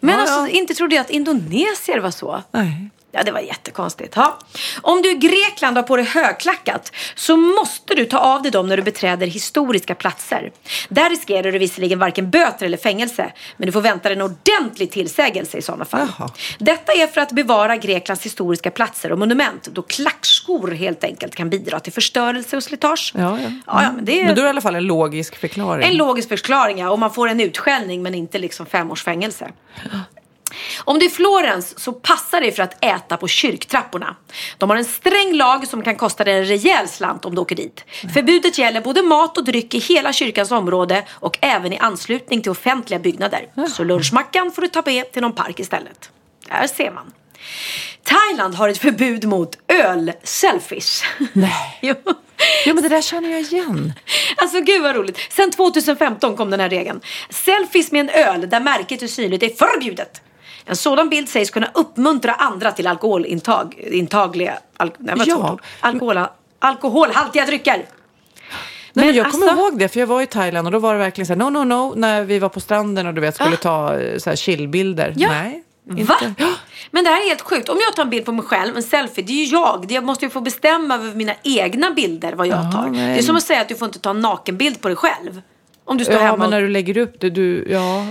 Men 0.00 0.14
Ja, 0.14 0.20
alltså, 0.20 0.34
ja. 0.38 0.48
inte 0.48 0.74
trodde 0.74 0.94
jag 0.94 1.00
att 1.02 1.10
indonesier 1.10 1.98
var 1.98 2.10
så. 2.10 2.42
Nej. 2.50 2.90
Ja, 3.18 3.24
det 3.24 3.32
var 3.32 3.40
jättekonstigt. 3.40 4.16
Ja. 4.16 4.38
Om 4.82 5.02
du 5.02 5.10
i 5.10 5.14
Grekland 5.14 5.76
har 5.76 5.82
på 5.82 5.96
dig 5.96 6.04
högklackat 6.04 6.92
så 7.14 7.36
måste 7.36 7.94
du 7.94 8.04
ta 8.04 8.18
av 8.18 8.42
dig 8.42 8.50
dem 8.50 8.68
när 8.68 8.76
du 8.76 8.82
beträder 8.82 9.26
historiska 9.26 9.94
platser. 9.94 10.52
Där 10.88 11.10
riskerar 11.10 11.52
du 11.52 11.58
visserligen 11.58 11.98
varken 11.98 12.30
böter 12.30 12.66
eller 12.66 12.76
fängelse, 12.76 13.32
men 13.56 13.66
du 13.66 13.72
får 13.72 13.80
vänta 13.80 14.08
dig 14.08 14.16
en 14.18 14.22
ordentlig 14.22 14.90
tillsägelse 14.90 15.58
i 15.58 15.62
sådana 15.62 15.84
fall. 15.84 16.08
Jaha. 16.18 16.30
Detta 16.58 16.92
är 16.92 17.06
för 17.06 17.20
att 17.20 17.32
bevara 17.32 17.76
Greklands 17.76 18.24
historiska 18.24 18.70
platser 18.70 19.12
och 19.12 19.18
monument, 19.18 19.68
då 19.72 19.82
klackskor 19.82 20.70
helt 20.70 21.04
enkelt 21.04 21.34
kan 21.34 21.50
bidra 21.50 21.80
till 21.80 21.92
förstörelse 21.92 22.56
och 22.56 22.62
slitage. 22.62 23.12
Ja, 23.16 23.20
ja. 23.22 23.50
ja, 23.66 23.82
ja 23.82 23.92
men 23.92 24.04
det 24.04 24.20
är 24.20 24.24
Men 24.24 24.34
då 24.34 24.40
är 24.40 24.44
det 24.44 24.48
i 24.48 24.50
alla 24.50 24.60
fall 24.60 24.74
en 24.74 24.86
logisk 24.86 25.36
förklaring. 25.36 25.88
en 25.88 25.96
logisk 25.96 26.28
förklaring, 26.28 26.78
ja. 26.78 26.90
Och 26.90 26.98
man 26.98 27.10
får 27.10 27.28
en 27.28 27.40
utskällning 27.40 28.02
men 28.02 28.14
inte 28.14 28.38
liksom 28.38 28.66
fem 28.66 28.90
års 28.90 29.04
fängelse. 29.04 29.50
Om 30.84 30.98
du 30.98 31.06
är 31.06 31.10
Florens 31.10 31.78
så 31.78 31.92
passar 31.92 32.40
det 32.40 32.52
för 32.52 32.62
att 32.62 32.84
äta 32.84 33.16
på 33.16 33.28
kyrktrapporna. 33.28 34.16
De 34.58 34.70
har 34.70 34.76
en 34.76 34.84
sträng 34.84 35.32
lag 35.32 35.68
som 35.68 35.82
kan 35.82 35.96
kosta 35.96 36.24
dig 36.24 36.34
en 36.34 36.44
rejäl 36.44 36.88
slant 36.88 37.24
om 37.24 37.34
du 37.34 37.40
åker 37.40 37.56
dit. 37.56 37.84
Förbudet 38.14 38.58
gäller 38.58 38.80
både 38.80 39.02
mat 39.02 39.38
och 39.38 39.44
dryck 39.44 39.74
i 39.74 39.78
hela 39.78 40.12
kyrkans 40.12 40.50
område 40.50 41.04
och 41.10 41.38
även 41.40 41.72
i 41.72 41.78
anslutning 41.78 42.42
till 42.42 42.50
offentliga 42.50 43.00
byggnader. 43.00 43.68
Så 43.68 43.84
lunchmackan 43.84 44.52
får 44.52 44.62
du 44.62 44.68
ta 44.68 44.82
med 44.86 45.12
till 45.12 45.22
någon 45.22 45.34
park 45.34 45.60
istället. 45.60 46.10
Där 46.48 46.66
ser 46.66 46.90
man. 46.90 47.12
Thailand 48.02 48.54
har 48.54 48.68
ett 48.68 48.78
förbud 48.78 49.24
mot 49.24 49.58
öl-selfies. 49.68 51.02
Nej. 51.32 51.78
jo. 51.82 51.94
Jo, 52.66 52.74
men 52.74 52.82
det 52.82 52.88
där 52.88 53.02
känner 53.02 53.30
jag 53.30 53.40
igen. 53.40 53.92
Alltså 54.36 54.60
gud 54.60 54.82
vad 54.82 54.96
roligt. 54.96 55.18
Sen 55.30 55.50
2015 55.50 56.36
kom 56.36 56.50
den 56.50 56.60
här 56.60 56.68
regeln. 56.68 57.00
Selfies 57.30 57.92
med 57.92 58.00
en 58.00 58.08
öl 58.08 58.50
där 58.50 58.60
märket 58.60 59.02
är 59.02 59.06
synligt 59.06 59.42
är 59.42 59.48
förbjudet. 59.48 60.22
En 60.68 60.76
sådan 60.76 61.08
bild 61.08 61.28
sägs 61.28 61.50
kunna 61.50 61.70
uppmuntra 61.74 62.32
andra 62.32 62.72
till 62.72 62.86
alkoholintag, 62.86 63.74
intagliga, 63.78 64.58
al, 64.76 64.90
nej, 64.98 65.16
Ja. 65.26 65.58
Alkohol, 65.80 66.18
alkoholhaltiga 66.58 67.46
drycker. 67.46 67.72
Nej, 67.76 67.86
men 68.92 69.06
Men 69.06 69.14
jag 69.14 69.30
kommer 69.30 69.46
alltså- 69.48 69.62
ihåg 69.64 69.78
det, 69.78 69.88
för 69.88 70.00
jag 70.00 70.06
var 70.06 70.22
i 70.22 70.26
Thailand 70.26 70.66
och 70.66 70.72
då 70.72 70.78
var 70.78 70.92
det 70.92 70.98
verkligen 70.98 71.26
så 71.26 71.32
här, 71.32 71.38
no, 71.38 71.50
no, 71.50 71.64
no, 71.64 71.94
när 71.96 72.22
vi 72.24 72.38
var 72.38 72.48
på 72.48 72.60
stranden 72.60 73.06
och 73.06 73.14
du 73.14 73.20
vet, 73.20 73.34
skulle 73.34 73.56
ta 73.56 73.98
eh, 73.98 74.18
så 74.18 74.30
här 74.30 74.36
chillbilder. 74.36 75.08
Ah. 75.08 75.12
Ja. 75.16 75.28
Nej, 75.28 75.62
inte. 75.90 76.04
Va? 76.04 76.16
Men 76.90 77.04
det 77.04 77.10
här 77.10 77.20
är 77.24 77.28
helt 77.28 77.40
sjukt. 77.42 77.68
Om 77.68 77.78
jag 77.86 77.96
tar 77.96 78.02
en 78.02 78.10
bild 78.10 78.24
på 78.24 78.32
mig 78.32 78.44
själv, 78.44 78.76
en 78.76 78.82
selfie, 78.82 79.24
det 79.24 79.32
är 79.32 79.44
ju 79.46 79.52
jag. 79.52 79.86
Jag 79.92 80.04
måste 80.04 80.24
ju 80.24 80.30
få 80.30 80.40
bestämma 80.40 80.94
över 80.94 81.14
mina 81.14 81.34
egna 81.42 81.90
bilder 81.90 82.32
vad 82.32 82.46
jag 82.46 82.72
tar. 82.72 82.86
nej. 82.86 83.12
Det 83.14 83.18
är 83.18 83.22
som 83.22 83.36
att 83.36 83.42
säga 83.42 83.60
att 83.60 83.68
du 83.68 83.74
får 83.74 83.86
inte 83.86 83.98
ta 83.98 84.10
en 84.10 84.20
nakenbild 84.20 84.80
på 84.80 84.88
dig 84.88 84.96
själv. 84.96 85.42
Om 85.84 85.98
du 85.98 86.04
står 86.04 86.16
Ja, 86.16 86.20
hemma 86.22 86.36
men 86.36 86.44
och... 86.44 86.50
när 86.50 86.60
du 86.62 86.68
lägger 86.68 86.96
upp 86.96 87.20
det, 87.20 87.30
du, 87.30 87.66
ja, 87.70 88.06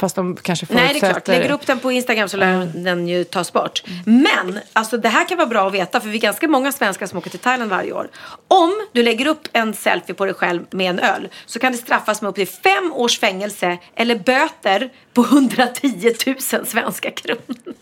fast 0.00 0.16
de 0.16 0.36
kanske 0.36 0.66
Nej, 0.68 0.76
det 0.76 0.84
är 0.84 0.88
förutsätter... 0.88 1.12
klart. 1.12 1.28
Lägger 1.28 1.50
upp 1.50 1.66
den 1.66 1.78
på 1.78 1.92
Instagram 1.92 2.28
så 2.28 2.36
lär 2.36 2.66
den 2.74 3.08
ju 3.08 3.24
tas 3.24 3.52
bort. 3.52 3.82
Men, 4.06 4.60
alltså 4.72 4.96
det 4.96 5.08
här 5.08 5.28
kan 5.28 5.38
vara 5.38 5.46
bra 5.48 5.66
att 5.66 5.74
veta 5.74 6.00
för 6.00 6.08
vi 6.08 6.16
är 6.16 6.20
ganska 6.20 6.48
många 6.48 6.72
svenskar 6.72 7.06
som 7.06 7.18
åker 7.18 7.30
till 7.30 7.38
Thailand 7.38 7.70
varje 7.70 7.92
år. 7.92 8.08
Om 8.48 8.86
du 8.92 9.02
lägger 9.02 9.26
upp 9.26 9.48
en 9.52 9.74
selfie 9.74 10.14
på 10.14 10.24
dig 10.24 10.34
själv 10.34 10.62
med 10.70 10.90
en 10.90 10.98
öl 10.98 11.28
så 11.46 11.58
kan 11.58 11.72
det 11.72 11.78
straffas 11.78 12.22
med 12.22 12.28
upp 12.28 12.34
till 12.34 12.48
fem 12.48 12.92
års 12.92 13.18
fängelse 13.18 13.78
eller 13.94 14.16
böter 14.16 14.90
på 15.12 15.22
110 15.22 16.14
000 16.26 16.66
svenska 16.66 17.10
kronor. 17.10 17.74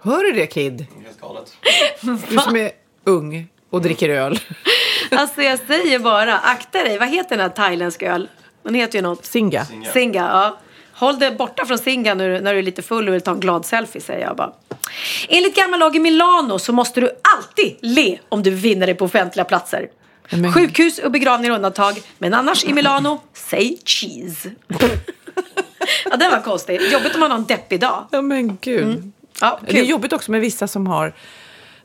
Hör 0.00 0.22
du 0.22 0.32
det, 0.32 0.46
Kid? 0.46 0.86
Helt 1.04 1.20
galet. 1.20 1.56
Du 2.28 2.38
som 2.38 2.56
är 2.56 2.70
ung 3.04 3.48
och 3.70 3.82
dricker 3.82 4.08
öl. 4.08 4.38
Alltså 5.10 5.42
jag 5.42 5.58
säger 5.58 5.98
bara, 5.98 6.38
akta 6.38 6.78
dig. 6.84 6.98
Vad 6.98 7.08
heter 7.08 7.30
den 7.30 7.40
här 7.40 7.48
thailändska 7.48 8.14
öl? 8.14 8.28
Den 8.62 8.74
heter 8.74 8.98
ju 8.98 9.02
något. 9.02 9.24
Singa. 9.24 9.66
Singa, 9.92 10.20
ja. 10.20 10.58
Håll 10.98 11.18
dig 11.18 11.30
borta 11.34 11.66
från 11.66 11.78
Singa 11.78 12.14
nu 12.14 12.40
när 12.40 12.52
du 12.52 12.58
är 12.58 12.62
lite 12.62 12.82
full 12.82 13.08
och 13.08 13.14
vill 13.14 13.20
ta 13.20 13.30
en 13.30 13.40
glad 13.40 13.66
selfie, 13.66 14.00
säger 14.02 14.26
jag 14.26 14.36
bara. 14.36 14.52
Enligt 15.28 15.56
gammal 15.56 15.80
lag 15.80 15.96
i 15.96 15.98
Milano 15.98 16.58
så 16.58 16.72
måste 16.72 17.00
du 17.00 17.10
alltid 17.36 17.76
le 17.80 18.18
om 18.28 18.42
du 18.42 18.50
befinner 18.50 18.86
dig 18.86 18.94
på 18.94 19.04
offentliga 19.04 19.44
platser. 19.44 19.88
Men- 20.30 20.52
Sjukhus 20.52 20.98
och 20.98 21.10
begravningar 21.10 21.54
undantag, 21.54 22.02
men 22.18 22.34
annars 22.34 22.64
i 22.64 22.72
Milano, 22.72 23.20
say 23.32 23.76
cheese. 23.84 24.50
ja, 26.10 26.16
den 26.16 26.30
var 26.30 26.40
konstig. 26.40 26.80
Jobbigt 26.92 27.14
om 27.14 27.20
man 27.20 27.30
har 27.30 27.38
en 27.38 27.44
deppig 27.44 27.80
dag. 27.80 28.06
Ja, 28.10 28.22
men 28.22 28.58
gud. 28.60 29.12
Ja, 29.40 29.60
Det 29.68 29.78
är 29.80 29.84
jobbigt 29.84 30.12
också 30.12 30.30
med 30.30 30.40
vissa 30.40 30.68
som 30.68 30.86
har, 30.86 31.14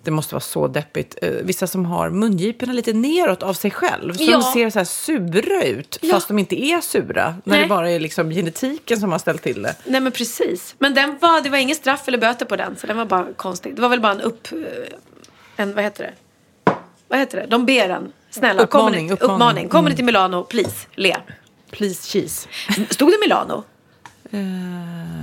det 0.03 0.11
måste 0.11 0.35
vara 0.35 0.41
så 0.41 0.67
deppigt, 0.67 1.17
eh, 1.21 1.29
vissa 1.29 1.67
som 1.67 1.85
har 1.85 2.09
mungiporna 2.09 2.73
lite 2.73 2.93
neråt 2.93 3.43
av 3.43 3.53
sig 3.53 3.71
själv. 3.71 4.13
Så 4.13 4.23
Ja. 4.23 4.31
de 4.31 4.41
ser 4.43 4.69
så 4.69 4.79
här 4.79 4.85
sura 4.85 5.63
ut, 5.63 5.97
Ja. 6.01 6.13
fast 6.13 6.27
de 6.27 6.39
inte 6.39 6.63
är 6.65 6.81
sura. 6.81 7.35
När 7.43 7.53
Nej. 7.55 7.61
det 7.63 7.67
bara 7.69 7.91
är 7.91 7.99
liksom 7.99 8.29
genetiken 8.29 8.99
som 8.99 9.11
har 9.11 9.19
ställt 9.19 9.41
till 9.43 9.61
det. 9.61 9.75
Nej 9.85 10.01
men 10.01 10.11
precis. 10.11 10.75
Men 10.79 10.93
den 10.93 11.17
var, 11.21 11.41
det 11.41 11.49
var 11.49 11.57
ingen 11.57 11.75
straff 11.75 12.07
eller 12.07 12.17
böter 12.17 12.45
på 12.45 12.55
den. 12.55 12.75
Så 12.75 12.87
den 12.87 12.97
var 12.97 13.05
bara 13.05 13.27
konstig. 13.35 13.75
Det 13.75 13.81
var 13.81 13.89
väl 13.89 13.99
bara 14.01 14.11
en 14.11 14.21
upp... 14.21 14.47
eh, 14.51 14.57
En, 15.55 15.75
vad 15.75 15.83
heter 15.83 16.03
det? 16.03 16.13
Vad 17.07 17.19
heter 17.19 17.37
det? 17.41 17.45
De 17.49 17.65
ber 17.65 17.89
en. 17.89 18.11
Snälla, 18.31 18.61
Uppmaning, 18.63 18.69
kommer 18.69 19.01
ni, 19.01 19.11
uppmaning. 19.13 19.35
uppmaning. 19.35 19.69
Kommer 19.69 19.89
ni 19.89 19.95
till 19.95 20.05
Milano, 20.05 20.43
please, 20.43 20.87
le. 20.95 21.15
Please 21.71 22.09
cheese. 22.11 22.47
Stod 22.89 23.09
det 23.11 23.17
Milano? 23.21 23.63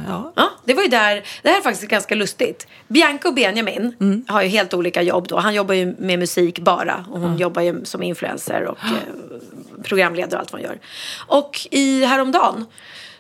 Ja. 0.09 0.33
Ja, 0.37 0.51
det 0.65 0.75
var 0.75 0.83
ju 0.83 0.89
där. 0.89 1.23
Det 1.43 1.49
här 1.49 1.59
är 1.59 1.63
faktiskt 1.63 1.89
ganska 1.91 2.15
lustigt. 2.15 2.67
Bianca 2.89 3.29
och 3.29 3.35
Benjamin 3.35 3.97
Mm. 4.01 4.25
har 4.29 4.43
ju 4.43 4.49
helt 4.49 4.75
olika 4.75 5.03
jobb 5.03 5.29
då. 5.29 5.37
Han 5.39 5.55
jobbar 5.55 5.75
ju 5.75 5.95
med 5.99 6.19
musik 6.19 6.59
bara 6.59 7.05
och 7.11 7.21
hon 7.21 7.37
jobbar 7.39 7.63
ju 7.63 7.85
som 7.85 8.03
influencer 8.03 8.65
och 8.65 8.79
eh, 8.85 9.83
programledare 9.83 10.35
och 10.35 10.41
allt 10.41 10.53
vad 10.53 10.61
hon 10.61 10.71
gör. 10.71 10.79
Och 11.27 11.61
i 11.71 12.05
häromdagen 12.05 12.67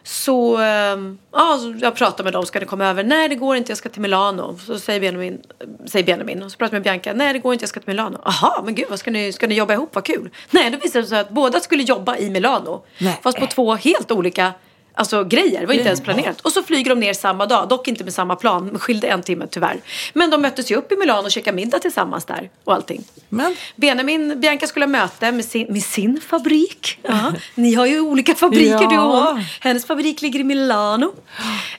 så, 0.02 0.60
eh, 0.60 0.96
ja, 1.32 1.58
jag 1.80 1.94
pratade 1.94 2.24
med 2.24 2.32
dem, 2.32 2.46
ska 2.46 2.60
ni 2.60 2.66
komma 2.66 2.86
över? 2.86 3.04
Nej, 3.04 3.28
det 3.28 3.34
går 3.34 3.56
inte, 3.56 3.70
jag 3.70 3.78
ska 3.78 3.88
till 3.88 4.00
Milano. 4.02 4.58
Så 4.66 4.78
säger 4.78 5.00
Benjamin, 5.00 5.40
säger 5.86 6.06
Benjamin 6.06 6.42
och 6.42 6.52
så 6.52 6.58
pratar 6.58 6.74
jag 6.76 6.78
med 6.78 6.82
Bianca, 6.82 7.12
nej 7.12 7.32
det 7.32 7.38
går 7.38 7.52
inte, 7.52 7.62
jag 7.62 7.68
ska 7.68 7.80
till 7.80 7.88
Milano. 7.88 8.18
Jaha, 8.24 8.62
men 8.64 8.74
gud, 8.74 8.86
vad 8.90 8.98
ska 8.98 9.10
ni, 9.10 9.32
ska 9.32 9.46
ni 9.46 9.54
jobba 9.54 9.72
ihop, 9.74 9.94
vad 9.94 10.04
kul. 10.04 10.30
Nej, 10.50 10.70
då 10.70 10.78
visade 10.78 11.02
det 11.04 11.08
sig 11.08 11.20
att 11.20 11.30
båda 11.30 11.60
skulle 11.60 11.82
jobba 11.82 12.16
i 12.16 12.30
Milano. 12.30 12.84
Nej. 12.98 13.20
Fast 13.22 13.38
på 13.38 13.46
två 13.46 13.74
helt 13.74 14.10
olika 14.12 14.52
Alltså 14.94 15.24
grejer, 15.24 15.60
det 15.60 15.66
var 15.66 15.74
inte 15.74 15.86
ens 15.88 16.00
planerat. 16.00 16.40
Och 16.40 16.52
så 16.52 16.62
flyger 16.62 16.88
de 16.90 17.00
ner 17.00 17.12
samma 17.14 17.46
dag, 17.46 17.68
dock 17.68 17.88
inte 17.88 18.04
med 18.04 18.12
samma 18.14 18.36
plan, 18.36 18.66
men 18.66 18.78
skilde 18.78 19.06
en 19.08 19.22
timme 19.22 19.46
tyvärr. 19.50 19.80
Men 20.12 20.30
de 20.30 20.42
möttes 20.42 20.70
ju 20.70 20.76
upp 20.76 20.92
i 20.92 20.96
Milano 20.96 21.22
och 21.24 21.30
käkade 21.30 21.56
middag 21.56 21.78
tillsammans 21.78 22.24
där 22.24 22.50
och 22.64 22.74
allting. 22.74 23.04
Men 23.28 23.56
Benjamin, 23.76 24.40
Bianca 24.40 24.66
skulle 24.66 24.84
ha 24.84 24.90
möte 24.90 25.32
med 25.32 25.44
sin, 25.44 25.66
med 25.72 25.82
sin 25.82 26.20
fabrik. 26.20 26.98
Ja. 27.02 27.32
Ni 27.54 27.74
har 27.74 27.86
ju 27.86 28.00
olika 28.00 28.34
fabriker 28.34 28.78
du 28.78 28.84
och 28.84 28.92
Ja. 28.92 29.30
hon. 29.32 29.44
Hennes 29.60 29.86
fabrik 29.86 30.22
ligger 30.22 30.40
i 30.40 30.44
Milano. 30.44 31.12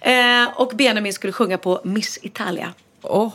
Eh, 0.01 0.13
och 0.55 0.71
Benjamin 0.75 1.13
skulle 1.13 1.33
sjunga 1.33 1.57
på 1.57 1.81
Miss 1.83 2.19
Italia. 2.21 2.73
åh, 3.01 3.29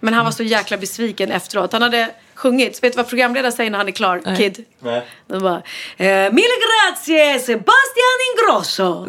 Men 0.00 0.14
han 0.14 0.24
var 0.24 0.32
så 0.32 0.42
jäkla 0.42 0.76
besviken 0.76 1.30
efteråt. 1.30 1.72
Han 1.72 1.82
hade 1.82 2.10
sjungit, 2.42 2.76
så 2.76 2.80
vet 2.80 2.92
du 2.92 2.96
vad 2.96 3.08
programledaren 3.08 3.52
säger 3.52 3.70
när 3.70 3.78
han 3.78 3.88
är 3.88 3.92
klar, 3.92 4.36
Kid? 4.36 4.64
Nej. 4.78 5.06
De 5.26 5.42
bara, 5.42 5.62
eh, 5.96 6.32
mille 6.32 6.56
grazie 6.64 7.38
Sebastian 7.38 8.18
Ingrosso. 8.28 9.06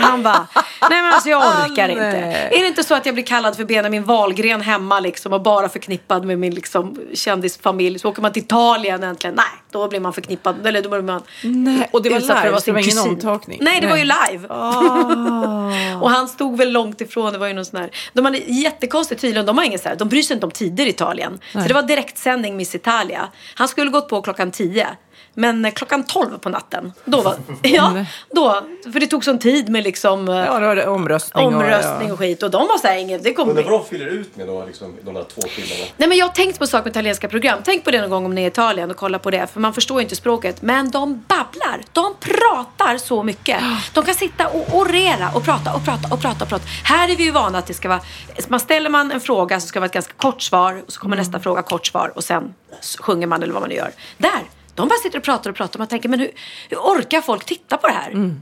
Han 0.00 0.22
bara, 0.22 0.46
nej 0.90 1.02
men 1.02 1.12
alltså 1.12 1.28
jag 1.28 1.42
orkar 1.42 1.88
inte. 1.88 2.02
Nej. 2.02 2.48
Är 2.52 2.60
det 2.60 2.66
inte 2.66 2.84
så 2.84 2.94
att 2.94 3.06
jag 3.06 3.14
blir 3.14 3.24
kallad 3.24 3.56
för 3.56 3.64
Benjamin 3.64 4.04
Wahlgren 4.04 4.60
hemma 4.60 5.00
liksom 5.00 5.32
och 5.32 5.42
bara 5.42 5.68
förknippad 5.68 6.24
med 6.24 6.38
min 6.38 6.54
liksom 6.54 6.98
kändisfamilj. 7.14 7.98
Så 7.98 8.08
åker 8.08 8.22
man 8.22 8.32
till 8.32 8.42
Italien 8.42 9.02
äntligen, 9.02 9.34
nej 9.34 9.60
då 9.72 9.88
blir 9.88 10.00
man 10.00 10.12
förknippad, 10.12 10.66
eller 10.66 10.82
då 10.82 10.88
blir 10.88 11.02
man 11.02 11.22
Nej, 11.42 11.88
och 11.92 12.02
det 12.02 12.10
var 12.10 12.16
utsatt 12.16 12.38
för 12.38 12.44
live, 12.44 12.56
att 12.56 12.64
det 12.64 12.72
var 12.72 12.78
ingen 12.78 12.90
kusin. 12.90 13.10
omtagning? 13.10 13.58
Nej 13.62 13.80
det 13.80 13.86
var 13.86 13.96
ju 13.96 14.04
Nej. 14.04 14.16
live. 14.32 14.48
och 16.00 16.10
han 16.10 16.28
stod 16.28 16.58
väl 16.58 16.72
långt 16.72 17.00
ifrån, 17.00 17.32
det 17.32 17.38
var 17.38 17.46
ju 17.46 17.52
någon 17.52 17.64
sån 17.64 17.80
här. 17.80 17.90
De 18.12 18.24
hade 18.24 18.38
jättekonstigt 18.38 19.20
tydligen, 19.20 19.46
de 19.46 19.58
har 19.58 19.64
ingen 19.64 19.78
så 19.78 19.88
här, 19.88 19.96
de 19.96 20.08
bryr 20.08 20.22
sig 20.22 20.34
inte 20.34 20.46
om 20.46 20.52
tider 20.52 20.86
i 20.86 20.88
Italien. 20.88 21.38
Så 21.52 21.58
det 21.58 21.74
var 21.74 21.82
direktsändning 21.82 22.56
Miss 22.60 22.74
Italia. 22.74 23.28
Han 23.54 23.68
skulle 23.68 23.90
gått 23.90 24.08
på 24.08 24.22
klockan 24.22 24.50
10. 24.50 24.86
Men 25.34 25.64
eh, 25.64 25.72
klockan 25.72 26.04
12 26.04 26.38
på 26.38 26.48
natten, 26.48 26.92
då 27.04 27.20
var, 27.20 27.34
ja, 27.62 28.04
då, 28.30 28.62
för 28.92 29.00
det 29.00 29.06
tog 29.06 29.24
sån 29.24 29.38
tid 29.38 29.68
med 29.68 29.84
liksom 29.84 30.28
eh, 30.28 30.34
Ja, 30.34 30.60
det 30.60 30.66
var 30.66 30.76
det 30.76 30.86
omröstning. 30.86 31.46
omröstning 31.46 32.06
och, 32.08 32.12
och 32.12 32.18
skit. 32.18 32.42
Och 32.42 32.50
de 32.50 32.66
var 32.66 32.78
såhär, 32.78 32.96
inget, 32.96 33.24
det 33.24 33.32
kommer 33.32 33.54
bli. 33.54 33.62
vad 33.62 33.72
de 33.72 33.84
fyller 33.84 34.06
ut 34.06 34.36
med 34.36 34.46
då, 34.46 34.64
liksom, 34.66 34.96
de 35.02 35.14
där 35.14 35.24
två 35.24 35.40
timmarna. 35.40 35.90
Nej 35.96 36.08
men 36.08 36.18
jag 36.18 36.26
har 36.26 36.32
tänkt 36.32 36.58
på 36.58 36.66
sak 36.66 36.84
med 36.84 36.90
italienska 36.90 37.28
program. 37.28 37.58
Tänk 37.64 37.84
på 37.84 37.90
det 37.90 38.00
någon 38.00 38.10
gång 38.10 38.24
om 38.24 38.34
ni 38.34 38.40
är 38.40 38.44
i 38.44 38.48
Italien 38.48 38.90
och 38.90 38.96
kollar 38.96 39.18
på 39.18 39.30
det. 39.30 39.46
För 39.52 39.60
man 39.60 39.74
förstår 39.74 40.00
ju 40.00 40.02
inte 40.02 40.16
språket. 40.16 40.62
Men 40.62 40.90
de 40.90 41.24
babblar. 41.28 41.80
De 41.92 42.14
pratar 42.20 42.96
så 42.98 43.22
mycket. 43.22 43.60
De 43.94 44.04
kan 44.04 44.14
sitta 44.14 44.48
och 44.48 44.74
orera 44.74 45.30
och 45.34 45.44
prata 45.44 45.74
och 45.74 45.84
prata 45.84 46.14
och 46.14 46.20
prata 46.20 46.44
och 46.44 46.50
prata. 46.50 46.64
Här 46.84 47.08
är 47.08 47.16
vi 47.16 47.24
ju 47.24 47.30
vana 47.30 47.58
att 47.58 47.66
det 47.66 47.74
ska 47.74 47.88
vara... 47.88 48.00
Man 48.48 48.60
ställer 48.60 48.90
man 48.90 49.12
en 49.12 49.20
fråga 49.20 49.60
så 49.60 49.66
ska 49.66 49.76
det 49.76 49.80
vara 49.80 49.86
ett 49.86 49.92
ganska 49.92 50.12
kort 50.16 50.42
svar. 50.42 50.82
Och 50.86 50.92
så 50.92 51.00
kommer 51.00 51.16
nästa 51.16 51.40
fråga, 51.40 51.62
kort 51.62 51.86
svar. 51.86 52.12
Och 52.14 52.24
sen 52.24 52.54
sjunger 53.00 53.26
man 53.26 53.42
eller 53.42 53.52
vad 53.52 53.62
man 53.62 53.68
nu 53.68 53.74
gör. 53.76 53.90
Där! 54.18 54.40
De 54.80 54.88
bara 54.88 54.98
sitter 54.98 55.18
och 55.18 55.24
pratar 55.24 55.50
och 55.50 55.56
pratar. 55.56 55.78
Man 55.78 55.88
tänker, 55.88 56.08
men 56.08 56.20
hur, 56.20 56.30
hur 56.68 56.76
orkar 56.76 57.20
folk 57.20 57.44
titta 57.44 57.76
på 57.76 57.86
det 57.86 57.92
här? 57.92 58.34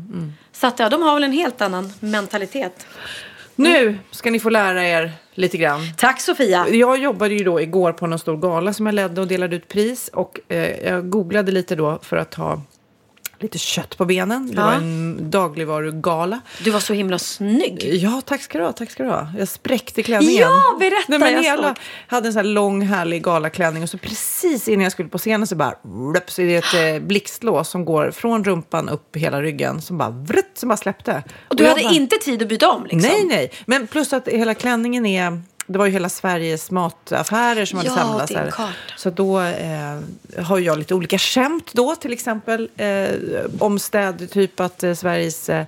Så 0.53 0.67
att 0.67 0.79
ja, 0.79 0.89
de 0.89 1.03
har 1.03 1.15
väl 1.15 1.25
en 1.25 1.33
helt 1.33 1.61
annan 1.61 1.93
mentalitet. 2.01 2.87
Nu 3.55 3.99
ska 4.11 4.31
ni 4.31 4.41
få 4.41 4.51
lära 4.51 4.89
er 4.89 5.13
lite 5.35 5.57
grann. 5.57 5.81
Tack 5.97 6.21
Sofia! 6.21 6.69
Jag 6.69 6.99
jobbade 6.99 7.35
ju 7.35 7.45
då 7.45 7.61
igår 7.61 7.93
på 7.93 8.07
någon 8.07 8.19
stor 8.19 8.37
gala 8.37 8.73
som 8.73 8.87
jag 8.87 8.95
ledde 8.95 9.21
och 9.21 9.27
delade 9.27 9.57
ut 9.57 9.69
pris. 9.69 10.11
Och 10.13 10.41
eh, 10.49 10.91
jag 10.93 11.11
googlade 11.11 11.53
lite 11.53 11.77
då 11.77 11.99
för 12.03 12.17
att 12.17 12.35
ha 12.35 12.63
lite 13.43 13.59
kött 13.59 13.97
på 13.97 14.05
benen. 14.05 14.51
Det 14.51 14.63
var 14.63 14.73
en 14.73 15.31
dagligvarugala. 15.31 16.41
Du 16.65 16.71
var 16.71 16.81
så 16.81 16.93
himla 16.93 17.19
snygg. 17.19 17.85
Ja, 17.95 18.23
tack 18.27 18.43
ska 18.43 18.59
du 18.59 18.65
ha. 18.65 18.73
Tack 18.73 18.91
ska 18.91 19.03
du 19.03 19.09
ha. 19.09 19.29
Jag 19.39 19.49
spräckte 19.49 20.03
klänningen. 20.03 20.41
Ja, 20.43 20.77
berätta, 20.79 21.05
Nej, 21.09 21.19
men 21.19 21.33
jag 21.33 21.43
hela, 21.43 21.69
såg. 21.69 21.77
hade 22.07 22.29
en 22.29 22.33
sån 22.33 22.45
här 22.47 22.53
lång 22.53 22.83
härlig 22.83 23.23
galaklänning 23.23 23.83
och 23.83 23.89
så 23.91 23.99
precis 23.99 24.69
innan 24.69 24.83
jag 24.83 24.93
skulle 24.93 25.09
på 25.09 25.19
scenen 25.19 25.47
så 25.47 25.57
bara 25.57 25.75
rup, 26.15 26.31
så 26.31 26.43
är 26.43 26.47
det 26.47 26.57
ett 26.57 27.03
eh, 27.03 27.07
blixtlås 27.07 27.69
som 27.69 27.85
går 27.85 28.11
från 28.11 28.45
rumpan 28.45 28.89
upp 28.89 29.17
hela 29.17 29.43
ryggen 29.43 29.83
som 29.83 29.99
bara 29.99 30.11
vrutt, 30.11 30.51
som 30.55 30.69
bara 30.69 30.77
släppte. 30.77 31.23
Och 31.49 31.57
du 31.57 31.63
jag 31.63 31.71
hade 31.71 31.83
bara, 31.83 31.93
inte 31.93 32.17
tid 32.17 32.43
att 32.43 32.49
byta 32.49 32.71
om 32.71 32.83
liksom? 32.83 33.01
Nej, 33.01 33.25
nej. 33.25 33.53
Men 33.67 33.87
plus 33.87 34.13
att 34.13 34.29
hela 34.29 34.55
klänningen 34.55 35.07
är... 35.07 35.43
Det 35.71 35.79
var 35.79 35.87
ju 35.87 35.93
hela 35.93 36.09
Sveriges 36.09 36.71
mataffärer 36.71 37.65
som 37.65 37.77
hade 37.79 37.91
Ja, 37.91 37.95
samlats. 37.97 38.33
här. 38.35 38.51
karta. 38.51 38.73
Så 38.97 39.11
då 39.11 39.41
eh, 39.41 40.01
har 40.45 40.59
jag 40.59 40.79
lite 40.79 40.95
olika 40.95 41.19
skämt 41.19 41.71
då, 41.73 41.95
till 41.97 42.13
exempel 42.13 42.69
eh, 42.77 43.09
om 43.61 43.79
städer, 43.79 44.27
typ 44.27 44.61
att 44.61 44.83
eh, 44.83 44.95
Sveriges 44.95 45.49
eh, 45.49 45.65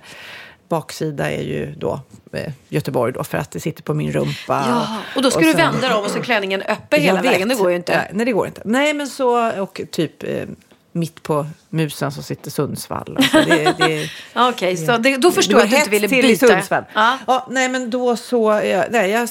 baksida 0.69 1.31
är 1.31 1.41
ju 1.43 1.73
då 1.77 1.99
eh, 2.33 2.51
Göteborg 2.69 3.13
då, 3.13 3.23
för 3.23 3.37
att 3.37 3.51
det 3.51 3.59
sitter 3.59 3.83
på 3.83 3.93
min 3.93 4.11
rumpa. 4.11 4.65
Ja, 4.67 4.97
och 5.15 5.21
då 5.21 5.31
ska 5.31 5.39
och 5.39 5.45
du 5.45 5.51
sen- 5.51 5.57
vända 5.71 5.87
dig 5.87 5.97
om 5.97 6.03
och 6.05 6.11
så 6.11 6.17
är 6.19 6.23
klänningen 6.23 6.61
öppen 6.61 7.01
hela 7.01 7.21
vet. 7.21 7.31
vägen. 7.31 7.47
Det 7.49 7.55
går 7.55 7.69
ju 7.69 7.75
inte. 7.75 7.97
Nej, 7.97 8.09
nej, 8.13 8.25
det 8.25 8.31
går 8.31 8.47
inte. 8.47 8.61
Nej, 8.65 8.93
men 8.93 9.07
så, 9.07 9.61
och 9.61 9.81
typ 9.91 10.23
eh, 10.23 10.45
mitt 10.93 11.23
på 11.23 11.45
musen 11.69 12.11
så 12.11 12.21
sitter 12.21 12.51
Sundsvall. 12.51 13.15
Alltså, 13.17 13.37
det, 13.37 13.75
det, 13.77 14.09
Ja, 14.33 14.49
Okej, 14.49 14.77
så 14.77 14.97
det, 14.97 15.17
då 15.17 15.31
förstår 15.31 15.59
jag 15.59 15.63
att 15.65 15.69
du 15.71 15.77
inte 15.77 15.89
ville 15.89 16.07
till 16.07 16.21
byta. 16.21 16.47
Sundsvall. 16.47 16.83
Ja. 16.93 17.17
Ja, 17.27 17.47
nej, 17.49 17.69
men 17.69 17.89
då 17.89 18.15
så... 18.17 18.51
eh, 18.53 18.83
Nej, 18.91 19.09
jag 19.11 19.29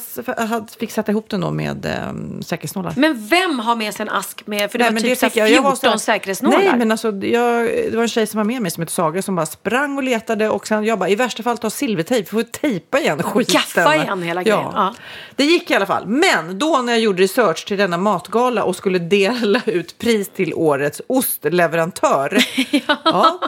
hade, 0.48 0.66
fick 0.80 0.90
sätta 0.90 1.12
ihop 1.12 1.30
den 1.30 1.40
då 1.40 1.50
med 1.50 1.86
eh, 1.86 2.40
säkerhetsnålar. 2.44 2.94
Men 2.96 3.26
vem 3.26 3.58
har 3.58 3.76
med 3.76 3.94
sig 3.94 4.02
en 4.02 4.08
ask 4.08 4.46
med, 4.46 4.70
för 4.70 4.78
det 4.78 4.84
Nej, 4.84 4.92
var 4.94 5.00
typ 5.00 5.18
så 5.18 5.24
här 5.26 5.30
fick 5.30 5.40
jag. 5.42 5.50
Jag 5.50 5.62
var 5.62 5.70
14 5.76 5.92
så- 5.92 5.98
säkerhetsnålar. 6.04 6.58
Nej, 6.58 6.72
men 6.76 6.90
alltså, 6.92 7.08
jag, 7.08 7.64
det 7.66 7.92
var 7.94 8.02
en 8.02 8.08
tjej 8.08 8.26
som 8.26 8.38
var 8.38 8.44
med 8.44 8.62
mig 8.62 8.70
som 8.70 8.80
hette 8.80 8.92
Saga 8.92 9.22
som 9.22 9.36
bara 9.36 9.46
sprang 9.46 9.96
och 9.96 10.02
letade 10.02 10.48
och 10.48 10.66
sen 10.66 10.84
jag 10.84 10.98
bara 10.98 11.08
i 11.08 11.14
värsta 11.14 11.42
fall 11.42 11.58
ta 11.58 11.70
silvertejp 11.70 12.30
för 12.30 12.40
att 12.40 12.52
tejpa 12.52 13.00
igen 13.00 13.22
skiten. 13.22 13.52
Gaffa 13.54 13.96
igen 13.96 14.22
hela 14.22 14.42
grejen, 14.42 14.61
ja. 14.74 14.94
Det 15.36 15.44
gick 15.44 15.70
i 15.70 15.74
alla 15.74 15.86
fall. 15.86 16.06
Men 16.06 16.58
då 16.58 16.82
när 16.82 16.92
jag 16.92 17.00
gjorde 17.00 17.22
research 17.22 17.66
till 17.66 17.76
denna 17.78 17.96
matgala 17.98 18.64
och 18.64 18.76
skulle 18.76 18.98
dela 18.98 19.61
ut 19.66 19.98
pris 19.98 20.28
till 20.28 20.54
årets 20.54 21.02
ostleverantör. 21.51 22.38
ja. 23.05 23.40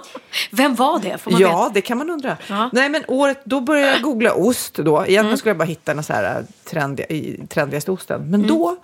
Vem 0.50 0.74
var 0.74 0.98
det? 1.00 1.18
Får 1.18 1.30
man 1.30 1.40
Ja, 1.40 1.62
veta? 1.62 1.74
det 1.74 1.80
kan 1.80 1.98
man 1.98 2.11
undra. 2.11 2.36
Ja. 2.48 2.57
Mm. 2.57 2.70
Nej, 2.72 2.88
men 2.88 3.05
året, 3.09 3.40
då 3.44 3.61
började 3.61 3.92
jag 3.92 4.03
googla 4.03 4.32
ost. 4.34 4.74
Då. 4.74 5.05
Egentligen 5.07 5.38
skulle 5.38 5.50
jag 5.50 5.59
bara 5.59 5.64
hitta 5.64 5.94
den 5.94 6.05
så 6.05 6.12
här 6.12 6.38
äh, 6.38 6.44
trendiga, 6.70 7.07
trendigaste 7.48 7.90
osten. 7.90 8.16
Mm. 8.20 8.30
Men 8.30 8.46
då 8.46 8.76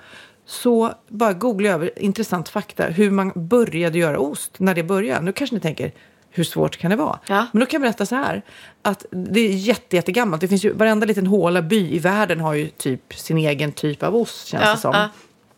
så 0.47 0.93
bara 1.09 1.33
googlade 1.33 1.69
jag 1.69 1.75
över 1.75 1.99
intressant 2.03 2.49
fakta. 2.49 2.85
Hur 2.85 3.11
man 3.11 3.33
började 3.35 3.99
göra 3.99 4.19
ost, 4.19 4.53
när 4.59 4.75
det 4.75 4.83
började. 4.83 5.21
Nu 5.25 5.33
kanske 5.33 5.55
ni 5.57 5.61
tänker, 5.61 5.93
hur 6.31 6.45
svårt 6.45 6.77
kan 6.77 6.91
det 6.91 6.97
vara? 6.97 7.19
Ja. 7.27 7.47
Men 7.53 7.61
då 7.61 7.67
kan 7.67 7.81
jag 7.81 7.83
berätta 7.83 8.07
så 8.07 8.15
här. 8.15 8.43
Att 8.83 9.05
det 9.11 9.41
är 9.41 9.53
jätte, 9.53 9.97
jättegammalt. 9.97 10.41
Det 10.41 10.49
finns 10.49 10.65
ju, 10.65 10.73
varenda 10.73 11.07
liten 11.07 11.27
håla 11.27 11.63
by 11.63 11.95
i 11.95 11.99
världen 11.99 12.41
har 12.41 12.55
ju 12.55 12.69
typ 12.69 13.15
sin 13.15 13.39
egen 13.39 13.73
typ 13.73 14.03
av 14.03 14.17
ost, 14.17 14.47
känns 14.47 14.65
Ja, 14.65 14.71
det 14.73 14.79
som. 14.79 14.95
ja. 14.95 15.09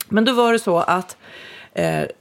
Men 0.09 0.25
då 0.25 0.33
var 0.33 0.53
det 0.53 0.59
så 0.59 0.79
att 0.79 1.11
eh, 1.11 1.17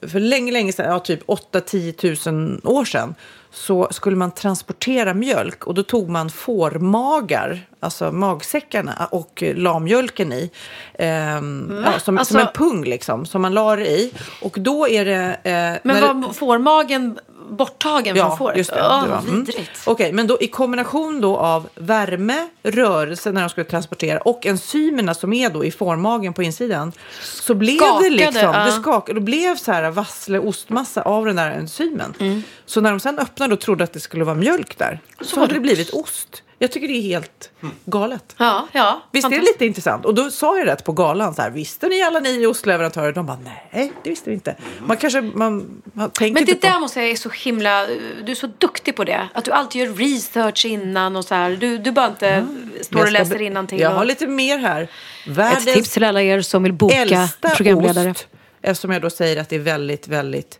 för 0.08 0.20
länge, 0.20 0.52
länge 0.52 0.74
sedan, 0.74 0.92
ja, 0.92 1.00
typ 1.00 1.26
8-10 1.28 1.92
tusen 1.92 2.62
år 2.64 2.86
sedan, 2.86 3.16
så 3.52 3.88
skulle 3.92 4.16
man 4.16 4.32
transportera 4.32 5.14
mjölk 5.14 5.68
och 5.68 5.74
då 5.74 5.84
tog 5.84 6.10
man 6.10 6.30
fårmagar, 6.30 7.60
alltså 7.80 8.12
magsäckarna 8.12 9.08
och 9.12 9.44
eh, 9.44 9.56
la 9.56 9.80
mjölken 9.80 10.32
i. 10.34 10.52
Ehm, 11.00 11.84
ja, 11.86 12.00
som, 12.00 12.18
Alltså- 12.18 12.34
som 12.34 12.42
en 12.42 12.48
pung 12.54 12.84
liksom, 12.86 13.26
som 13.26 13.42
man 13.42 13.54
la 13.54 13.76
det 13.76 13.88
i. 13.90 14.14
Och 14.42 14.58
då 14.60 14.88
är 14.88 15.06
det... 15.06 15.22
Eh, 15.44 15.52
Men 15.54 15.80
när 15.84 16.02
det- 16.02 16.14
var 16.28 16.34
fårmagen 16.34 17.20
borttagen 17.50 18.16
från 18.16 18.38
fåret? 18.38 18.58
just 18.58 18.74
det. 18.74 18.82
Åh, 18.82 19.04
det 19.04 19.10
var, 19.10 19.18
mm. 19.18 19.44
vidrigt. 19.44 19.82
Okej, 19.86 20.12
men 20.14 20.28
då 20.28 20.38
i 20.42 20.48
kombination 20.48 21.22
då 21.22 21.38
av 21.38 21.70
värme, 21.76 22.48
rörelse 22.64 23.32
när 23.32 23.42
de 23.42 23.50
skulle 23.50 23.66
transportera 23.66 24.20
och 24.20 24.46
enzymerna 24.46 25.14
som 25.14 25.34
är 25.34 25.50
då 25.50 25.66
i 25.66 25.72
fårmagen 25.72 26.34
på 26.34 26.44
insidan 26.44 26.92
så 27.22 27.54
blev 27.54 27.78
Skakade, 27.78 28.10
det 28.10 28.10
liksom, 28.10 28.42
ja. 28.42 28.66
det 28.66 28.72
skakade, 28.72 29.20
det 29.20 29.24
blev 29.24 29.56
så 29.56 29.72
här 29.72 29.92
vassle 29.92 30.40
ostmassa 30.40 31.02
av 31.02 31.26
den 31.26 31.36
där 31.36 31.52
enzymen. 31.52 32.14
Mm. 32.20 32.44
Så 32.66 32.82
när 32.82 32.90
de 32.90 33.00
sen 33.00 33.20
öppnade 33.20 33.54
och 33.54 33.60
trodde 33.60 33.84
att 33.84 33.94
det 33.94 34.00
skulle 34.00 34.24
vara 34.24 34.36
mjölk 34.36 34.78
där 34.78 35.00
så, 35.22 35.40
hade 35.40 35.54
det 35.54 35.60
blivit 35.60 35.90
ost. 35.90 36.44
Jag 36.62 36.72
tycker 36.72 36.88
det 36.88 36.94
är 36.94 37.02
helt 37.02 37.52
galet. 37.86 38.36
Ja, 38.38 38.68
ja. 38.72 39.02
Visst 39.12 39.26
är 39.26 39.30
det 39.30 39.42
lite 39.42 39.66
intressant? 39.66 40.06
Och 40.06 40.16
då 40.16 40.32
sa 40.32 40.58
jag 40.58 40.68
rätt 40.68 40.84
på 40.84 40.92
galan 40.92 41.36
så 41.36 41.42
här, 41.42 41.50
visste 41.50 41.88
ni 41.88 42.02
alla 42.02 42.20
ni 42.20 42.46
ostleverantörer? 42.46 43.12
De 43.12 43.26
bara, 43.26 43.38
nej, 43.72 43.92
det 44.04 44.10
visste 44.10 44.30
vi 44.30 44.34
inte. 44.34 44.56
Man 44.86 44.98
kanske, 44.98 45.22
man, 45.22 45.82
man 45.94 46.12
tänker 46.12 46.34
Men 46.34 46.44
inte 46.44 46.54
det 46.54 46.60
på... 46.60 46.68
där 46.68 46.80
måste 46.80 47.00
jag 47.00 47.10
är 47.10 47.16
så 47.16 47.30
himla... 47.30 47.88
Du 48.24 48.32
är 48.32 48.36
så 48.36 48.50
duktig 48.58 48.96
på 48.96 49.04
det. 49.04 49.30
Att 49.34 49.46
du 49.46 49.52
alltid 49.52 49.82
gör 49.82 49.94
research 49.94 50.66
innan 50.66 51.16
och 51.16 51.26
så 51.26 51.36
här. 51.36 51.52
Du, 51.52 51.78
du 51.78 51.92
bara 51.92 52.08
inte 52.08 52.48
står 52.82 53.00
och 53.00 53.12
läser 53.12 53.42
innantill. 53.42 53.80
Jag 53.80 53.92
och... 53.92 53.98
har 53.98 54.06
lite 54.06 54.28
mer 54.28 54.58
här. 54.58 54.82
Ett 54.82 54.90
Världens 55.28 55.66
tips 55.66 55.90
till 55.90 56.04
alla 56.04 56.22
er 56.22 56.42
som 56.42 56.64
vill 56.64 56.74
boka 56.74 57.30
programledare. 57.56 58.12
ost. 58.12 58.28
Eftersom 58.62 58.92
jag 58.92 59.02
då 59.02 59.10
säger 59.10 59.42
att 59.42 59.50
det 59.50 59.56
är 59.56 59.60
väldigt, 59.60 60.08
väldigt 60.08 60.59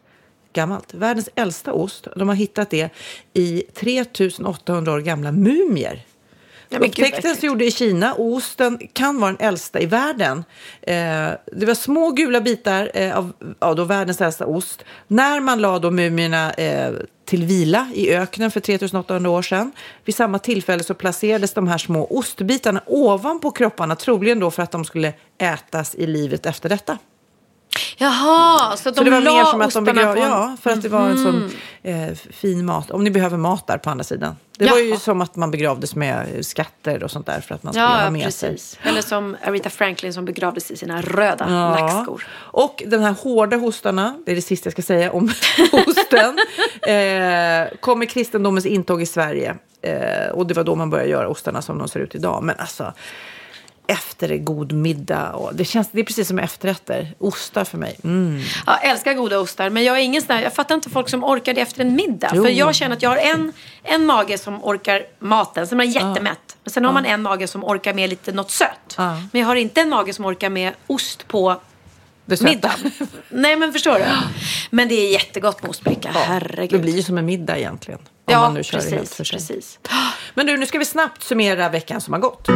gammalt. 0.54 0.94
Världens 0.94 1.30
äldsta 1.36 1.74
ost. 1.74 2.08
De 2.16 2.28
har 2.28 2.36
hittat 2.36 2.70
det 2.70 2.90
i 3.34 3.64
3800 3.74 4.94
år 4.94 5.00
gamla 5.00 5.32
mumier. 5.32 6.06
Äckligt. 6.72 7.40
som 7.40 7.48
gjorde 7.48 7.66
i 7.66 7.72
Kina 7.72 8.14
och 8.14 8.34
osten 8.34 8.80
kan 8.94 9.20
vara 9.20 9.32
den 9.32 9.48
äldsta 9.48 9.80
i 9.80 9.86
världen. 9.86 10.44
Eh, 10.82 11.30
det 11.46 11.66
var 11.66 11.74
små 11.74 12.12
gula 12.12 12.42
bitar 12.42 12.92
eh, 12.94 13.18
av 13.18 13.34
ja, 13.60 13.74
då 13.74 13.84
världens 13.84 14.22
äldsta 14.22 14.46
ost. 14.46 14.86
När 15.08 15.40
man 15.40 15.62
la 15.62 15.80
då 15.80 15.92
mumierna 15.92 16.52
eh, 16.54 16.94
till 17.26 17.46
vila 17.46 17.88
i 17.94 18.16
öknen 18.16 18.52
för 18.52 18.60
3800 18.60 19.30
år 19.30 19.42
sedan. 19.42 19.72
Vid 20.06 20.16
samma 20.16 20.40
tillfälle 20.40 20.84
så 20.84 20.94
placerades 20.94 21.54
de 21.54 21.68
här 21.68 21.78
små 21.78 22.06
ostbitarna 22.06 22.82
ovanpå 22.86 23.52
kropparna, 23.52 23.96
troligen 23.96 24.40
då 24.40 24.52
för 24.52 24.64
att 24.64 24.72
de 24.72 24.86
skulle 24.86 25.14
ätas 25.38 25.96
i 25.96 26.08
livet 26.08 26.46
efter 26.46 26.70
detta. 26.70 26.98
Jaha, 27.98 28.78
så, 28.78 28.90
de 28.90 28.96
Så 28.96 29.04
det 29.04 29.10
var 29.12 29.22
la 29.22 29.34
mer 29.34 29.44
som 29.46 29.62
att 29.62 29.74
de 29.74 29.80
ostarna 29.80 29.94
begrav, 29.94 30.14
på 30.16 30.22
en- 30.22 30.30
ja, 30.30 30.58
för 30.62 30.70
att 30.72 30.82
det 30.82 30.90
var 30.90 31.10
en 31.10 31.18
sån 31.18 31.52
eh, 31.84 32.14
fin 32.32 32.66
mat. 32.66 32.92
Om 32.92 33.04
ni 33.04 33.12
behöver 33.12 33.38
mat 33.38 33.68
där 33.68 33.78
på 33.78 33.90
andra 33.90 34.04
sidan. 34.04 34.36
Det 34.58 34.70
var 34.70 34.78
ju 34.80 34.90
Jaha. 34.90 35.00
som 35.00 35.22
att 35.22 35.36
man 35.36 35.52
begravdes 35.52 35.96
med 35.96 36.46
skatter 36.46 37.04
och 37.04 37.12
sånt 37.12 37.26
där 37.26 37.42
för 37.42 37.56
att 37.56 37.64
man 37.64 37.74
skulle 37.74 37.86
ha 37.86 38.04
Ja, 38.04 38.10
med 38.10 38.24
precis. 38.24 38.70
sig. 38.70 38.80
Eller 38.84 39.02
som 39.02 39.38
Aretha 39.46 39.70
Franklin 39.70 40.14
som 40.14 40.26
begravdes 40.26 40.72
i 40.72 40.78
sina 40.78 41.02
röda 41.02 41.46
Ja. 41.50 41.80
lackskor. 41.80 42.28
Och 42.36 42.84
den 42.88 43.04
här 43.04 43.16
hårda 43.24 43.58
hostarna, 43.58 44.18
det 44.26 44.32
är 44.32 44.36
det 44.36 44.42
sista 44.42 44.68
jag 44.68 44.72
ska 44.74 44.82
säga 44.82 45.12
om 45.12 45.32
hosten, 45.72 46.40
eh, 46.82 47.78
kom 47.80 48.00
med 48.00 48.10
kristendomens 48.10 48.66
intåg 48.66 49.02
i 49.02 49.06
Sverige. 49.06 49.56
Eh, 49.82 50.30
och 50.34 50.48
det 50.48 50.54
var 50.54 50.64
då 50.64 50.76
man 50.76 50.90
började 50.90 51.10
göra 51.10 51.28
ostarna 51.30 51.62
som 51.62 51.78
de 51.78 51.88
ser 51.88 52.00
ut 52.00 52.16
idag. 52.16 52.44
Men 52.44 52.56
alltså, 52.60 52.94
efter 53.90 54.32
en 54.32 54.46
god 54.46 54.72
middag, 54.72 55.32
och 55.32 55.56
det, 55.56 55.66
känns, 55.66 55.90
det 55.92 56.00
är 56.00 56.04
precis 56.04 56.28
som 56.28 56.40
efterrätter. 56.40 57.16
Ostar 57.18 57.64
för 57.64 57.78
mig. 57.78 58.00
Mm. 58.04 58.42
Jag 58.66 58.86
älskar 58.86 59.14
goda 59.14 59.40
ostar, 59.40 59.70
men 59.70 59.84
jag 59.84 59.98
är 59.98 60.02
ingen 60.02 60.22
sån 60.22 60.36
här, 60.36 60.44
jag 60.44 60.54
fattar 60.54 60.76
inte 60.76 60.90
folk 60.90 61.10
som 61.10 61.24
orkar 61.24 61.54
det 61.54 61.62
efter 61.62 61.82
en 61.82 61.96
middag. 61.96 62.32
Jo. 62.34 62.44
För 62.44 62.52
jag 62.52 62.76
känner 62.76 62.96
att 62.96 63.02
jag 63.02 63.10
har 63.10 63.18
en, 63.18 63.54
en 63.84 64.06
mage 64.06 64.38
som 64.38 64.64
orkar 64.64 65.04
maten, 65.20 65.68
sen 65.68 65.80
är 65.80 65.86
man 65.86 65.92
jättemätt. 65.92 66.58
Men 66.64 66.72
sen 66.72 66.86
har 66.86 66.94
man 66.94 67.06
en 67.06 67.22
mage 67.22 67.48
som 67.48 67.64
orkar 67.64 67.94
med 67.94 68.10
lite 68.10 68.32
något 68.32 68.52
sött. 68.52 68.96
Ja. 68.98 69.22
Men 69.32 69.42
jag 69.42 69.48
har 69.48 69.56
inte 69.56 69.82
en 69.82 69.90
mage 69.90 70.14
som 70.14 70.26
orkar 70.26 70.50
med 70.50 70.74
ost 70.88 71.28
på 71.28 71.62
middagen. 72.26 72.92
Nej 73.30 73.56
men 73.56 73.74
förstår 73.74 73.94
du? 73.94 74.06
Men 74.70 74.88
det 74.88 74.96
är 74.96 75.12
jättegott 75.12 75.62
med 75.62 75.70
ostbricka, 75.70 76.10
herregud. 76.14 76.72
Det 76.72 76.80
blir 76.80 76.96
ju 76.96 77.04
som 77.04 77.18
en 77.18 77.26
middag 77.26 77.58
egentligen. 77.58 78.00
Om 78.00 78.34
ja, 78.34 78.40
man 78.42 78.54
nu 78.54 78.64
kör 78.64 78.78
det 78.78 78.84
helt 78.84 79.00
precis, 79.00 79.16
för 79.16 79.24
sig. 79.24 79.40
precis. 79.40 79.80
Men 80.34 80.46
du, 80.46 80.58
nu 80.58 80.66
ska 80.66 80.80
vi 80.80 80.86
snabbt 80.86 81.24
summera 81.24 81.70
veckan 81.70 82.02
som 82.02 82.14
har 82.14 82.20
gått. 82.20 82.48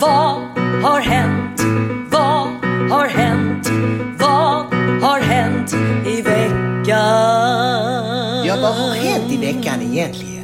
Vad 0.00 0.58
har 0.82 1.00
hänt? 1.00 1.60
Vad 2.10 2.48
har 2.90 3.08
hänt? 3.08 3.70
Vad 4.18 4.74
har 5.02 5.20
hänt 5.20 5.74
i 6.06 6.22
veckan? 6.22 6.96
Ja, 8.46 8.56
vad 8.62 8.74
har 8.74 8.94
hänt 8.94 9.32
i 9.32 9.36
veckan 9.36 9.82
egentligen? 9.82 10.37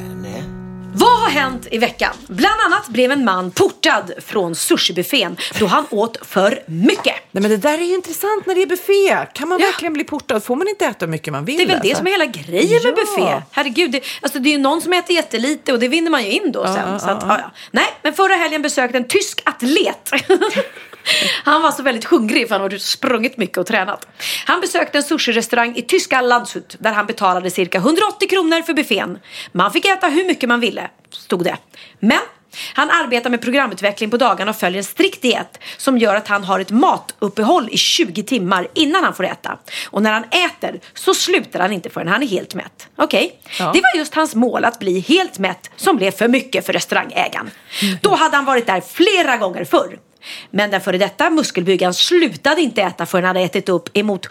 Vad 0.97 1.19
har 1.19 1.29
hänt 1.29 1.67
i 1.71 1.77
veckan? 1.77 2.13
Bland 2.27 2.61
annat 2.65 2.87
blev 2.87 3.11
en 3.11 3.25
man 3.25 3.51
portad 3.51 4.11
från 4.25 4.55
sushibuffén 4.55 5.37
då 5.59 5.65
han 5.65 5.85
åt 5.89 6.17
för 6.27 6.63
mycket. 6.65 7.15
Nej, 7.31 7.41
men 7.41 7.49
det 7.51 7.57
där 7.57 7.73
är 7.77 7.83
ju 7.83 7.93
intressant 7.93 8.45
när 8.45 8.55
det 8.55 8.61
är 8.61 8.65
buffé. 8.67 9.27
Kan 9.33 9.47
man 9.49 9.59
Ja. 9.59 9.65
verkligen 9.65 9.93
bli 9.93 10.03
portad? 10.03 10.43
Får 10.43 10.55
man 10.55 10.67
inte 10.67 10.85
äta 10.85 11.05
hur 11.05 11.11
mycket 11.11 11.33
man 11.33 11.45
vill? 11.45 11.57
Det 11.57 11.63
är 11.63 11.67
väl 11.67 11.79
det 11.83 11.89
alltså? 11.89 11.97
som 11.97 12.07
är 12.07 12.11
hela 12.11 12.25
grejen 12.25 12.83
med 12.83 12.93
Ja. 12.97 13.03
buffé. 13.15 13.41
Herregud, 13.51 13.91
det, 13.91 14.01
alltså 14.21 14.39
det 14.39 14.49
är 14.49 14.51
ju 14.51 14.57
någon 14.57 14.81
som 14.81 14.93
äter 14.93 15.15
jättelite 15.15 15.73
och 15.73 15.79
det 15.79 15.87
vinner 15.87 16.11
man 16.11 16.23
ju 16.25 16.31
in 16.31 16.51
då 16.51 16.65
sen. 16.65 16.75
ja, 16.91 16.99
så 16.99 17.09
att, 17.09 17.23
ja. 17.27 17.37
ja. 17.39 17.51
Nej, 17.71 17.87
men 18.01 18.13
förra 18.13 18.35
helgen 18.35 18.61
besökte 18.61 18.97
en 18.97 19.07
tysk 19.07 19.41
atlet. 19.45 20.11
Han 21.43 21.61
var 21.61 21.71
så 21.71 21.83
väldigt 21.83 22.05
hungrig 22.05 22.47
för 22.47 22.55
han 22.55 22.61
hade 22.61 22.79
sprungit 22.79 23.37
mycket 23.37 23.57
och 23.57 23.65
tränat. 23.65 24.07
Han 24.45 24.61
besökte 24.61 24.97
en 24.97 25.03
sushi-restaurang 25.03 25.75
i 25.75 25.81
tyska 25.81 26.21
Landshut 26.21 26.75
där 26.79 26.91
han 26.93 27.05
betalade 27.05 27.51
cirka 27.51 27.77
180 27.77 28.29
kronor 28.29 28.61
för 28.61 28.73
buffén. 28.73 29.19
Man 29.51 29.71
fick 29.71 29.85
äta 29.85 30.07
hur 30.07 30.25
mycket 30.25 30.49
man 30.49 30.59
ville, 30.59 30.89
stod 31.09 31.43
det. 31.43 31.57
Men 31.99 32.19
Han 32.73 32.89
arbetar 32.89 33.29
med 33.29 33.41
programutveckling 33.41 34.09
på 34.09 34.17
dagarna 34.17 34.51
och 34.51 34.57
följer 34.57 34.77
en 34.77 34.83
strikt 34.83 35.21
diet 35.21 35.59
som 35.77 35.97
gör 35.97 36.15
att 36.15 36.27
han 36.27 36.43
har 36.43 36.59
ett 36.59 36.71
matuppehåll 36.71 37.69
i 37.71 37.77
20 37.77 38.23
timmar 38.23 38.67
innan 38.73 39.03
han 39.03 39.13
får 39.13 39.23
äta. 39.25 39.57
Och 39.89 40.01
när 40.01 40.11
han 40.11 40.23
äter 40.23 40.79
så 40.93 41.13
slutar 41.13 41.59
han 41.59 41.71
inte 41.71 41.89
förrän 41.89 42.07
han 42.07 42.23
är 42.23 42.27
helt 42.27 42.55
mätt. 42.55 42.87
Okej, 42.95 43.39
Ja. 43.59 43.71
det 43.73 43.81
var 43.81 43.97
just 43.99 44.15
hans 44.15 44.35
mål 44.35 44.65
att 44.65 44.79
bli 44.79 44.99
helt 44.99 45.39
mätt 45.39 45.71
som 45.75 45.97
blev 45.97 46.11
för 46.11 46.27
mycket 46.27 46.65
för 46.65 46.73
restaurangägaren. 46.73 47.51
Då 48.01 48.15
hade 48.15 48.35
han 48.35 48.45
varit 48.45 48.67
där 48.67 48.81
flera 48.81 49.37
gånger 49.37 49.65
förr. 49.65 49.97
Men 50.51 50.71
den 50.71 50.81
före 50.81 50.97
detta 50.97 51.29
muskelbyggaren 51.29 51.93
slutade 51.93 52.61
inte 52.61 52.81
äta 52.81 53.05
förrän 53.05 53.25
han 53.25 53.35
hade 53.35 53.45
ätit 53.45 53.69
upp 53.69 53.97
emot 53.97 54.27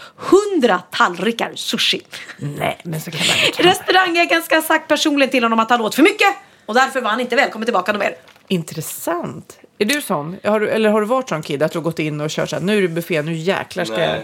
100 0.54 0.82
tallrikar 0.90 1.52
sushi. 1.54 2.00
Nej, 2.38 2.78
men 2.82 3.00
så 3.00 3.10
kan 3.10 3.20
man 3.26 3.46
inte. 3.46 3.62
Restaurangägaren 3.62 4.42
ska 4.42 4.54
ha 4.54 4.62
sagt 4.62 4.88
personligen 4.88 5.30
till 5.30 5.42
honom 5.42 5.58
att 5.58 5.70
han 5.70 5.80
åt 5.80 5.94
för 5.94 6.02
mycket 6.02 6.28
och 6.66 6.74
därför 6.74 7.00
var 7.00 7.10
han 7.10 7.20
inte 7.20 7.36
välkommen 7.36 7.66
tillbaka 7.66 7.92
någon 7.92 7.98
mer. 7.98 8.14
Intressant. 8.48 9.58
Är 9.78 9.84
du 9.84 10.02
sån? 10.02 10.36
Har 10.44 10.60
du, 10.60 10.68
eller 10.68 10.90
har 10.90 11.00
du 11.00 11.06
varit 11.06 11.28
sån 11.28 11.42
kid 11.42 11.62
att 11.62 11.72
du 11.72 11.78
har 11.78 11.82
gått 11.82 11.98
in 11.98 12.20
och 12.20 12.30
kört 12.30 12.50
så 12.50 12.56
här, 12.56 12.62
nu 12.62 12.78
är 12.78 12.82
det 12.82 12.88
buffé, 12.88 13.22
nu 13.22 13.34
jäklar 13.34 13.84
ska 13.84 14.00
jag... 14.00 14.20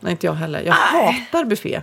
Nej, 0.00 0.12
inte 0.12 0.26
jag 0.26 0.34
heller. 0.34 0.62
Jag 0.62 0.72
hatar 0.72 1.44
buffé. 1.44 1.82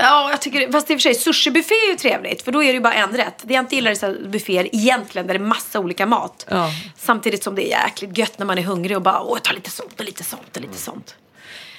Ja, 0.00 0.30
jag 0.30 0.40
tycker, 0.40 0.72
fast 0.72 0.90
i 0.90 0.94
och 0.94 1.00
för 1.00 1.02
sig 1.02 1.14
sushibuffé 1.14 1.74
är 1.74 1.90
ju 1.90 1.96
trevligt 1.96 2.42
för 2.42 2.52
då 2.52 2.62
är 2.62 2.66
det 2.66 2.72
ju 2.72 2.80
bara 2.80 2.94
en 2.94 3.16
rätt. 3.16 3.42
Det 3.42 3.54
jag 3.54 3.62
inte 3.62 3.74
gillar 3.74 3.90
är 3.90 4.28
bufféer 4.28 4.68
egentligen 4.72 5.26
där 5.26 5.34
det 5.34 5.40
är 5.40 5.44
massa 5.44 5.80
olika 5.80 6.06
mat. 6.06 6.46
Ja. 6.50 6.70
Samtidigt 6.96 7.44
som 7.44 7.54
det 7.54 7.72
är 7.72 7.82
jäkligt 7.84 8.18
gött 8.18 8.38
när 8.38 8.46
man 8.46 8.58
är 8.58 8.62
hungrig 8.62 8.96
och 8.96 9.02
bara 9.02 9.20
åh, 9.22 9.38
ta 9.38 9.52
lite 9.52 9.70
sånt 9.70 10.00
och 10.00 10.04
lite 10.04 10.24
sånt 10.24 10.56
och 10.56 10.62
lite 10.62 10.78
sånt. 10.78 11.14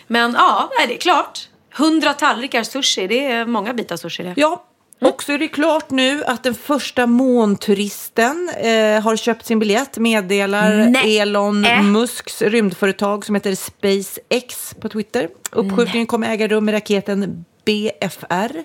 Men 0.07 0.34
ja, 0.34 0.70
nej, 0.80 0.88
det 0.88 0.93
är 0.93 0.97
klart. 0.97 1.49
100 1.78 2.13
tallrikar 2.13 2.63
sushi, 2.63 3.07
det 3.07 3.26
är 3.26 3.45
många 3.45 3.74
bitar 3.74 3.97
sushi 3.97 4.24
det. 4.24 4.34
Ja, 4.38 4.65
och 5.01 5.24
så 5.24 5.32
är 5.32 5.38
det 5.38 5.47
klart 5.47 5.89
nu 5.89 6.24
att 6.24 6.43
den 6.43 6.55
första 6.55 7.07
månturisten 7.07 8.49
eh, 8.57 9.01
har 9.01 9.15
köpt 9.15 9.45
sin 9.45 9.59
biljett, 9.59 9.97
meddelar 9.97 10.86
Nej. 10.89 11.20
Elon 11.20 11.65
Äh. 11.65 11.82
Musks 11.82 12.41
rymdföretag 12.41 13.26
som 13.26 13.36
heter 13.36 13.55
SpaceX 13.55 14.76
på 14.82 14.89
Twitter. 14.89 15.30
Uppskjutningen 15.51 16.07
kommer 16.07 16.30
äga 16.30 16.47
rum 16.47 16.65
med 16.65 16.74
raketen 16.74 17.45
BFR 17.66 18.64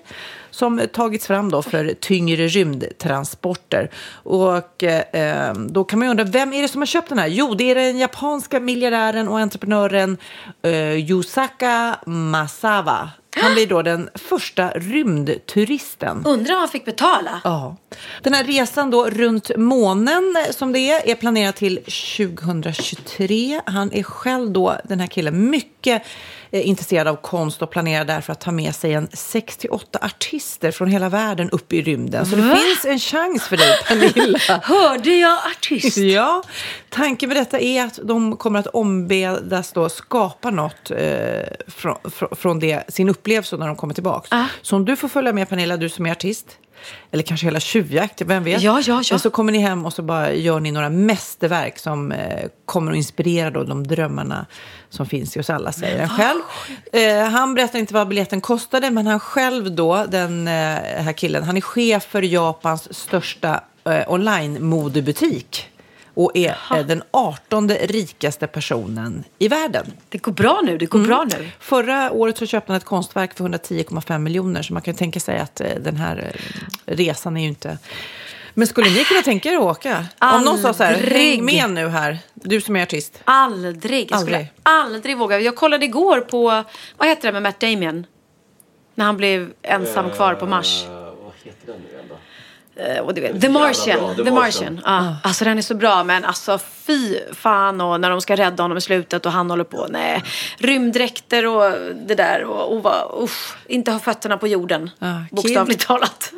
som 0.51 0.81
tagits 0.93 1.27
fram 1.27 1.51
då 1.51 1.61
för 1.61 1.93
tyngre 1.99 2.47
rymdtransporter. 2.47 3.89
Och 4.23 4.83
eh, 4.83 5.53
då 5.53 5.83
kan 5.83 5.99
man 5.99 6.07
ju 6.07 6.09
undra, 6.11 6.23
vem 6.23 6.53
är 6.53 6.61
det 6.61 6.67
som 6.67 6.81
har 6.81 6.85
köpt 6.85 7.09
den 7.09 7.19
här? 7.19 7.27
Jo, 7.27 7.53
det 7.53 7.71
är 7.71 7.75
den 7.75 7.97
japanska 7.97 8.59
miljardären 8.59 9.27
och 9.27 9.39
entreprenören 9.39 10.17
eh, 10.61 10.93
Yusaka 10.93 11.95
Masawa. 12.05 13.09
Han 13.37 13.53
blir 13.53 13.67
då 13.67 13.81
den 13.81 14.09
första 14.15 14.69
rymdturisten. 14.69 16.25
Undrar 16.25 16.53
om 16.53 16.59
han 16.59 16.69
fick 16.69 16.85
betala? 16.85 17.41
Ja. 17.43 17.75
Den 18.21 18.33
här 18.33 18.43
resan 18.43 18.91
då 18.91 19.09
runt 19.09 19.51
månen 19.57 20.35
som 20.51 20.71
det 20.71 20.79
är, 20.79 21.09
är 21.09 21.15
planerad 21.15 21.55
till 21.55 21.75
2023. 21.75 23.61
Han 23.65 23.93
är 23.93 24.03
själv 24.03 24.51
då, 24.51 24.75
den 24.83 24.99
här 24.99 25.07
killen, 25.07 25.49
mycket 25.49 26.03
intresserad 26.61 27.07
av 27.07 27.15
konst 27.15 27.61
och 27.61 27.69
planerar 27.69 28.05
därför 28.05 28.33
att 28.33 28.41
ta 28.41 28.51
med 28.51 28.75
sig 28.75 28.93
en 28.93 29.07
68 29.13 29.99
artister 30.01 30.71
från 30.71 30.87
hela 30.87 31.09
världen 31.09 31.49
upp 31.49 31.73
i 31.73 31.81
rymden. 31.81 32.25
Så 32.25 32.35
det 32.35 32.41
Va? 32.41 32.55
finns 32.55 32.85
en 32.85 32.99
chans 32.99 33.43
för 33.43 33.57
dig, 33.57 33.77
Pernilla. 33.87 34.39
Hörde 34.63 35.15
jag 35.15 35.37
artist? 35.51 35.97
Ja, 36.15 36.43
tanken 36.89 37.29
med 37.29 37.37
detta 37.37 37.59
är 37.59 37.85
att 37.85 37.99
de 38.03 38.37
kommer 38.37 38.59
att 38.59 38.67
ombedas 38.67 39.71
då 39.71 39.89
skapa 39.89 40.51
något 40.51 40.91
eh, 40.91 40.97
från, 41.67 41.97
från, 42.31 42.59
det, 42.59 42.83
sin 42.93 43.09
upplevelse 43.09 43.57
när 43.57 43.67
de 43.67 43.75
kommer 43.75 43.93
tillbaka. 43.93 44.49
Så 44.61 44.75
om 44.75 44.85
du 44.85 44.95
får 44.95 45.07
följa 45.07 45.33
med 45.33 45.49
Pernilla, 45.49 45.77
du 45.77 45.89
som 45.89 46.05
är 46.05 46.11
artist, 46.11 46.57
eller 47.11 47.23
kanske 47.23 47.47
hela 47.47 47.59
tjuvjakt, 47.59 48.21
vem 48.21 48.43
vet? 48.43 48.61
Ja, 48.61 48.81
ja, 48.85 49.01
ja. 49.11 49.19
Så 49.19 49.29
kommer 49.29 49.51
ni 49.51 49.59
hem 49.59 49.85
och 49.85 49.93
så 49.93 50.01
bara 50.01 50.33
gör 50.33 50.59
ni 50.59 50.71
några 50.71 50.89
mästerverk 50.89 51.79
som 51.79 52.11
eh, 52.11 52.49
kommer 52.65 52.91
att 52.91 52.97
inspirera 52.97 53.51
då 53.51 53.63
de 53.63 53.87
drömmarna 53.87 54.45
som 54.89 55.05
finns 55.05 55.37
i 55.37 55.39
oss 55.39 55.49
alla, 55.49 55.71
säger 55.71 56.05
han 56.05 56.17
själv. 56.17 56.41
Eh, 56.93 57.29
han 57.29 57.55
berättar 57.55 57.79
inte 57.79 57.93
vad 57.93 58.07
biljetten 58.07 58.41
kostade, 58.41 58.91
men 58.91 59.07
han 59.07 59.19
själv 59.19 59.71
då, 59.71 60.05
den 60.09 60.47
eh, 60.47 60.53
här 60.53 61.13
killen, 61.13 61.43
han 61.43 61.57
är 61.57 61.61
chef 61.61 62.03
för 62.03 62.21
Japans 62.21 62.93
största 62.93 63.63
eh, 63.83 64.11
online-modebutik 64.11 65.69
och 66.15 66.31
är 66.33 66.55
eh, 66.71 66.85
den 66.85 67.03
18 67.11 67.69
rikaste 67.69 68.47
personen 68.47 69.23
i 69.39 69.47
världen. 69.47 69.85
Det 70.09 70.17
går 70.17 70.31
bra 70.31 70.61
nu, 70.63 70.77
det 70.77 70.85
går 70.85 70.99
Mm. 70.99 71.07
bra 71.09 71.23
nu. 71.39 71.49
Förra 71.59 72.11
året 72.11 72.37
så 72.37 72.45
köpte 72.45 72.71
han 72.71 72.77
ett 72.77 72.83
konstverk 72.85 73.33
för 73.37 73.43
110,5 73.43 74.19
miljoner 74.19 74.61
så 74.61 74.73
man 74.73 74.81
kan 74.81 74.95
tänka 74.95 75.19
sig 75.19 75.39
att 75.39 75.61
eh, 75.61 75.67
den 75.81 75.95
här 75.97 76.31
eh, 76.85 76.95
resan 76.95 77.37
är 77.37 77.41
ju 77.41 77.47
inte... 77.47 77.77
Men 78.57 78.67
skulle 78.67 78.89
ni 78.89 79.03
kunna 79.03 79.21
tänka 79.21 79.49
er 79.49 79.55
att 79.55 79.61
åka? 79.61 80.05
Om 80.19 80.41
någon 80.41 80.57
sa 80.57 80.73
så 80.73 80.83
här, 80.83 80.93
Aldrig. 80.93 81.31
häng 81.31 81.45
med 81.45 81.69
nu 81.69 81.87
här, 81.87 82.17
du 82.33 82.61
som 82.61 82.75
är 82.75 82.83
artist. 82.83 83.19
Aldrig. 83.25 84.11
Jag 84.11 84.19
skulle 84.19 84.35
Aldrig. 84.37 84.51
aldrig 84.63 85.17
våga. 85.17 85.39
Jag 85.39 85.55
kollade 85.55 85.85
igår 85.85 86.21
på, 86.21 86.63
vad 86.97 87.07
heter 87.07 87.27
det 87.27 87.31
med 87.31 87.41
Matt 87.43 87.59
Damon? 87.59 88.05
När 88.95 89.05
han 89.05 89.17
blev 89.17 89.53
ensam 89.61 90.09
kvar 90.11 90.33
på 90.35 90.45
Mars. 90.45 90.85
Vad 90.87 91.33
heter 91.43 91.67
den 91.67 91.75
nu 91.81 91.89
igen 91.93 92.05
då? 92.09 92.15
Eh, 92.15 92.19
och 93.03 93.13
du 93.13 93.21
vet, 93.21 93.41
The 93.41 93.49
Martian. 93.49 94.15
The, 94.15 94.23
The 94.23 94.31
Martian. 94.31 94.81
Ja. 94.85 95.15
Alltså 95.23 95.45
den 95.45 95.57
är 95.57 95.61
så 95.61 95.75
bra 95.75 96.03
men 96.03 96.25
alltså 96.25 96.57
fy 96.57 97.19
fan 97.33 97.81
och 97.81 98.01
när 98.01 98.09
de 98.09 98.21
ska 98.21 98.35
rädda 98.35 98.63
honom 98.63 98.77
i 98.77 98.81
slutet 98.81 99.25
och 99.25 99.31
han 99.31 99.49
håller 99.49 99.63
på. 99.63 99.87
Nej, 99.89 100.23
rymddräkter 100.57 101.45
och 101.45 101.71
det 101.95 102.15
där 102.15 102.43
och, 102.43 102.73
och 102.75 102.83
vad, 102.83 103.23
usch, 103.23 103.55
inte 103.67 103.91
ha 103.91 103.99
fötterna 103.99 104.37
på 104.37 104.47
jorden. 104.47 104.89
Ja, 104.99 105.23
Bokstavligt 105.31 105.79
Kid. 105.79 105.87
talat. 105.87 106.33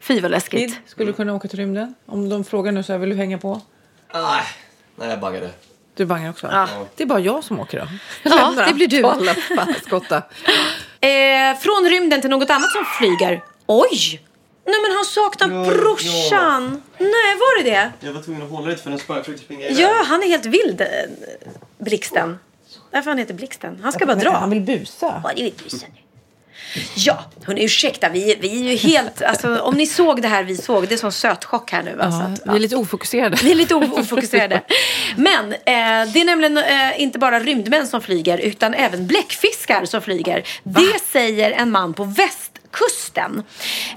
Fy 0.00 0.20
vad 0.20 0.30
läskigt. 0.30 0.60
Kid, 0.60 0.76
skulle 0.86 1.08
du 1.10 1.12
kunna 1.12 1.34
åka 1.34 1.48
till 1.48 1.58
rymden? 1.58 1.94
Om 2.06 2.28
de 2.28 2.44
frågar 2.44 2.72
nu 2.72 2.82
så 2.82 2.92
här, 2.92 2.98
vill 2.98 3.10
du 3.10 3.16
hänga 3.16 3.38
på? 3.38 3.60
Nej, 4.14 4.42
nej 4.96 5.08
jag 5.08 5.20
bangade. 5.20 5.50
Du 5.96 6.04
bangar 6.04 6.30
också? 6.30 6.48
Ja. 6.52 6.68
Det 6.96 7.02
är 7.02 7.06
bara 7.06 7.20
jag 7.20 7.44
som 7.44 7.60
åker 7.60 7.80
då. 7.80 7.86
Ja, 8.22 8.54
det 8.68 8.74
blir 8.74 8.88
du. 8.88 9.04
alla 9.06 9.34
skotta. 9.86 10.16
Eh, 11.00 11.58
från 11.60 11.88
rymden 11.90 12.20
till 12.20 12.30
något 12.30 12.50
annat 12.50 12.70
som 12.70 12.84
flyger. 12.84 13.42
Oj! 13.66 14.20
Nej 14.66 14.76
men 14.82 14.96
han 14.96 15.04
saknar 15.04 15.50
Ja, 15.50 15.64
brorsan. 15.70 16.82
Nej, 16.98 17.34
var 17.38 17.62
det 17.62 17.70
det? 17.70 17.92
Jag 18.00 18.12
var 18.12 18.22
tvungen 18.22 18.42
att 18.42 18.50
hålla 18.50 18.68
lite 18.70 18.82
för 18.82 18.90
den 18.90 18.98
sprang, 18.98 19.18
försökte 19.20 19.44
springa 19.44 19.66
iväg. 19.66 19.78
Ja, 19.84 20.02
han 20.06 20.22
är 20.22 20.26
helt 20.26 20.46
vild, 20.46 20.80
eh, 20.80 20.86
Blixten. 21.78 22.38
Därför 22.90 23.10
han 23.10 23.18
heter 23.18 23.34
Blixten. 23.34 23.80
Han 23.82 23.92
ska 23.92 24.06
bara 24.06 24.16
dra. 24.16 24.30
Han 24.30 24.50
vill 24.50 24.60
busa. 24.60 25.20
Ja, 25.24 25.30
det 25.36 25.42
vill 25.42 25.52
busa 25.64 25.86
nu. 25.94 26.00
Ja, 26.96 27.24
hörni 27.44 27.64
ursäkta, 27.64 28.08
vi, 28.08 28.36
vi 28.40 28.66
är 28.66 28.70
ju 28.70 28.76
helt, 28.76 29.22
alltså 29.22 29.58
om 29.58 29.74
ni 29.74 29.86
såg 29.86 30.22
det 30.22 30.28
här 30.28 30.44
vi 30.44 30.56
såg, 30.56 30.88
det 30.88 30.94
är 30.94 30.96
sån 30.96 31.12
sötchock 31.12 31.72
här 31.72 31.82
nu. 31.82 32.00
Alltså, 32.00 32.20
Ja, 32.20 32.26
att, 32.26 32.40
vi 32.52 32.56
är 32.56 32.60
lite 32.60 32.76
ofokuserade. 32.76 33.38
vi 33.42 33.50
är 33.50 33.54
lite 33.54 33.74
ofokuserade. 33.74 34.60
Men 35.16 35.52
eh, 35.52 35.58
det 36.12 36.20
är 36.20 36.24
nämligen 36.24 36.56
eh, 36.58 37.00
inte 37.02 37.18
bara 37.18 37.40
rymdmän 37.40 37.86
som 37.86 38.00
flyger 38.00 38.38
utan 38.38 38.74
även 38.74 39.06
bläckfiskar 39.06 39.84
som 39.84 40.02
flyger. 40.02 40.44
Det 40.62 41.00
säger 41.12 41.52
en 41.52 41.70
man 41.70 41.94
på 41.94 42.04
västkusten. 42.74 43.42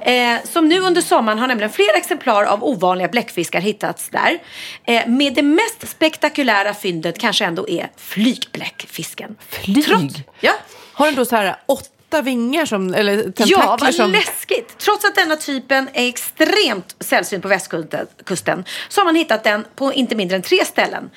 Eh, 0.01 0.43
som 0.43 0.67
nu 0.67 0.79
under 0.79 1.01
sommaren 1.01 1.39
har 1.39 1.47
nämligen 1.47 1.71
flera 1.71 1.97
exemplar 1.97 2.43
av 2.43 2.63
ovanliga 2.63 3.07
bläckfiskar 3.07 3.59
hittats 3.59 4.09
där. 4.09 4.39
Eh, 4.83 5.07
med 5.07 5.33
det 5.33 5.41
mest 5.41 5.87
spektakulära 5.87 6.73
fyndet 6.73 7.19
kanske 7.19 7.45
ändå 7.45 7.69
är 7.69 7.89
flygbläckfisken. 7.97 9.35
Flyg? 9.49 9.85
Trots, 9.85 10.15
ja. 10.39 10.53
Har 10.93 11.05
den 11.05 11.15
då 11.15 11.25
så 11.25 11.35
här 11.35 11.55
åtta 11.65 12.21
vingar 12.21 12.65
som, 12.65 12.93
eller 12.93 13.17
tentakler 13.17 13.47
Ja, 13.47 13.77
vad 13.81 13.95
som... 13.95 14.11
läskigt! 14.11 14.77
Trots 14.77 15.05
att 15.05 15.15
denna 15.15 15.35
typen 15.35 15.89
är 15.93 16.07
extremt 16.07 16.95
sällsynt 16.99 17.41
på 17.41 17.47
västkusten 17.47 18.07
kusten, 18.25 18.65
så 18.89 19.01
har 19.01 19.05
man 19.05 19.15
hittat 19.15 19.43
den 19.43 19.65
på 19.75 19.93
inte 19.93 20.15
mindre 20.15 20.35
än 20.35 20.41
tre 20.41 20.65
ställen. 20.65 21.09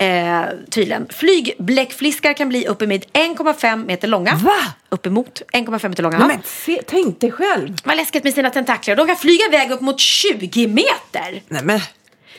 Eh, 0.00 0.44
tydligen. 0.70 1.06
Flygbläckfiskar 1.10 2.32
kan 2.32 2.48
bli 2.48 2.66
uppemot 2.66 3.02
1,5 3.12 3.86
meter 3.86 4.08
långa. 4.08 4.34
Va? 4.34 4.56
Uppemot 4.88 5.42
1,5 5.52 5.88
meter 5.88 6.02
långa. 6.02 6.18
Nej, 6.18 6.28
men 6.28 6.42
se, 6.44 6.82
tänk 6.86 7.20
dig 7.20 7.32
själv. 7.32 7.76
Vad 7.84 7.96
läskigt 7.96 8.24
med 8.24 8.34
sina 8.34 8.50
tentakler. 8.50 8.96
De 8.96 9.06
kan 9.06 9.16
flyga 9.16 9.44
iväg 9.46 9.70
upp 9.70 9.80
mot 9.80 10.00
20 10.00 10.68
meter. 10.68 11.42
Nej, 11.48 11.62
men 11.64 11.80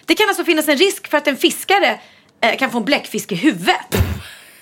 Det 0.06 0.16
kan 0.16 0.28
alltså 0.28 0.44
finnas 0.44 0.68
en 0.68 0.78
risk 0.78 1.08
för 1.08 1.18
att 1.18 1.28
en 1.28 1.38
fiskare 1.38 2.00
eh, 2.42 2.58
kan 2.58 2.70
få 2.70 2.78
en 2.78 2.86
bläckfisk 2.86 3.32
i 3.32 3.36
huvudet. 3.36 3.96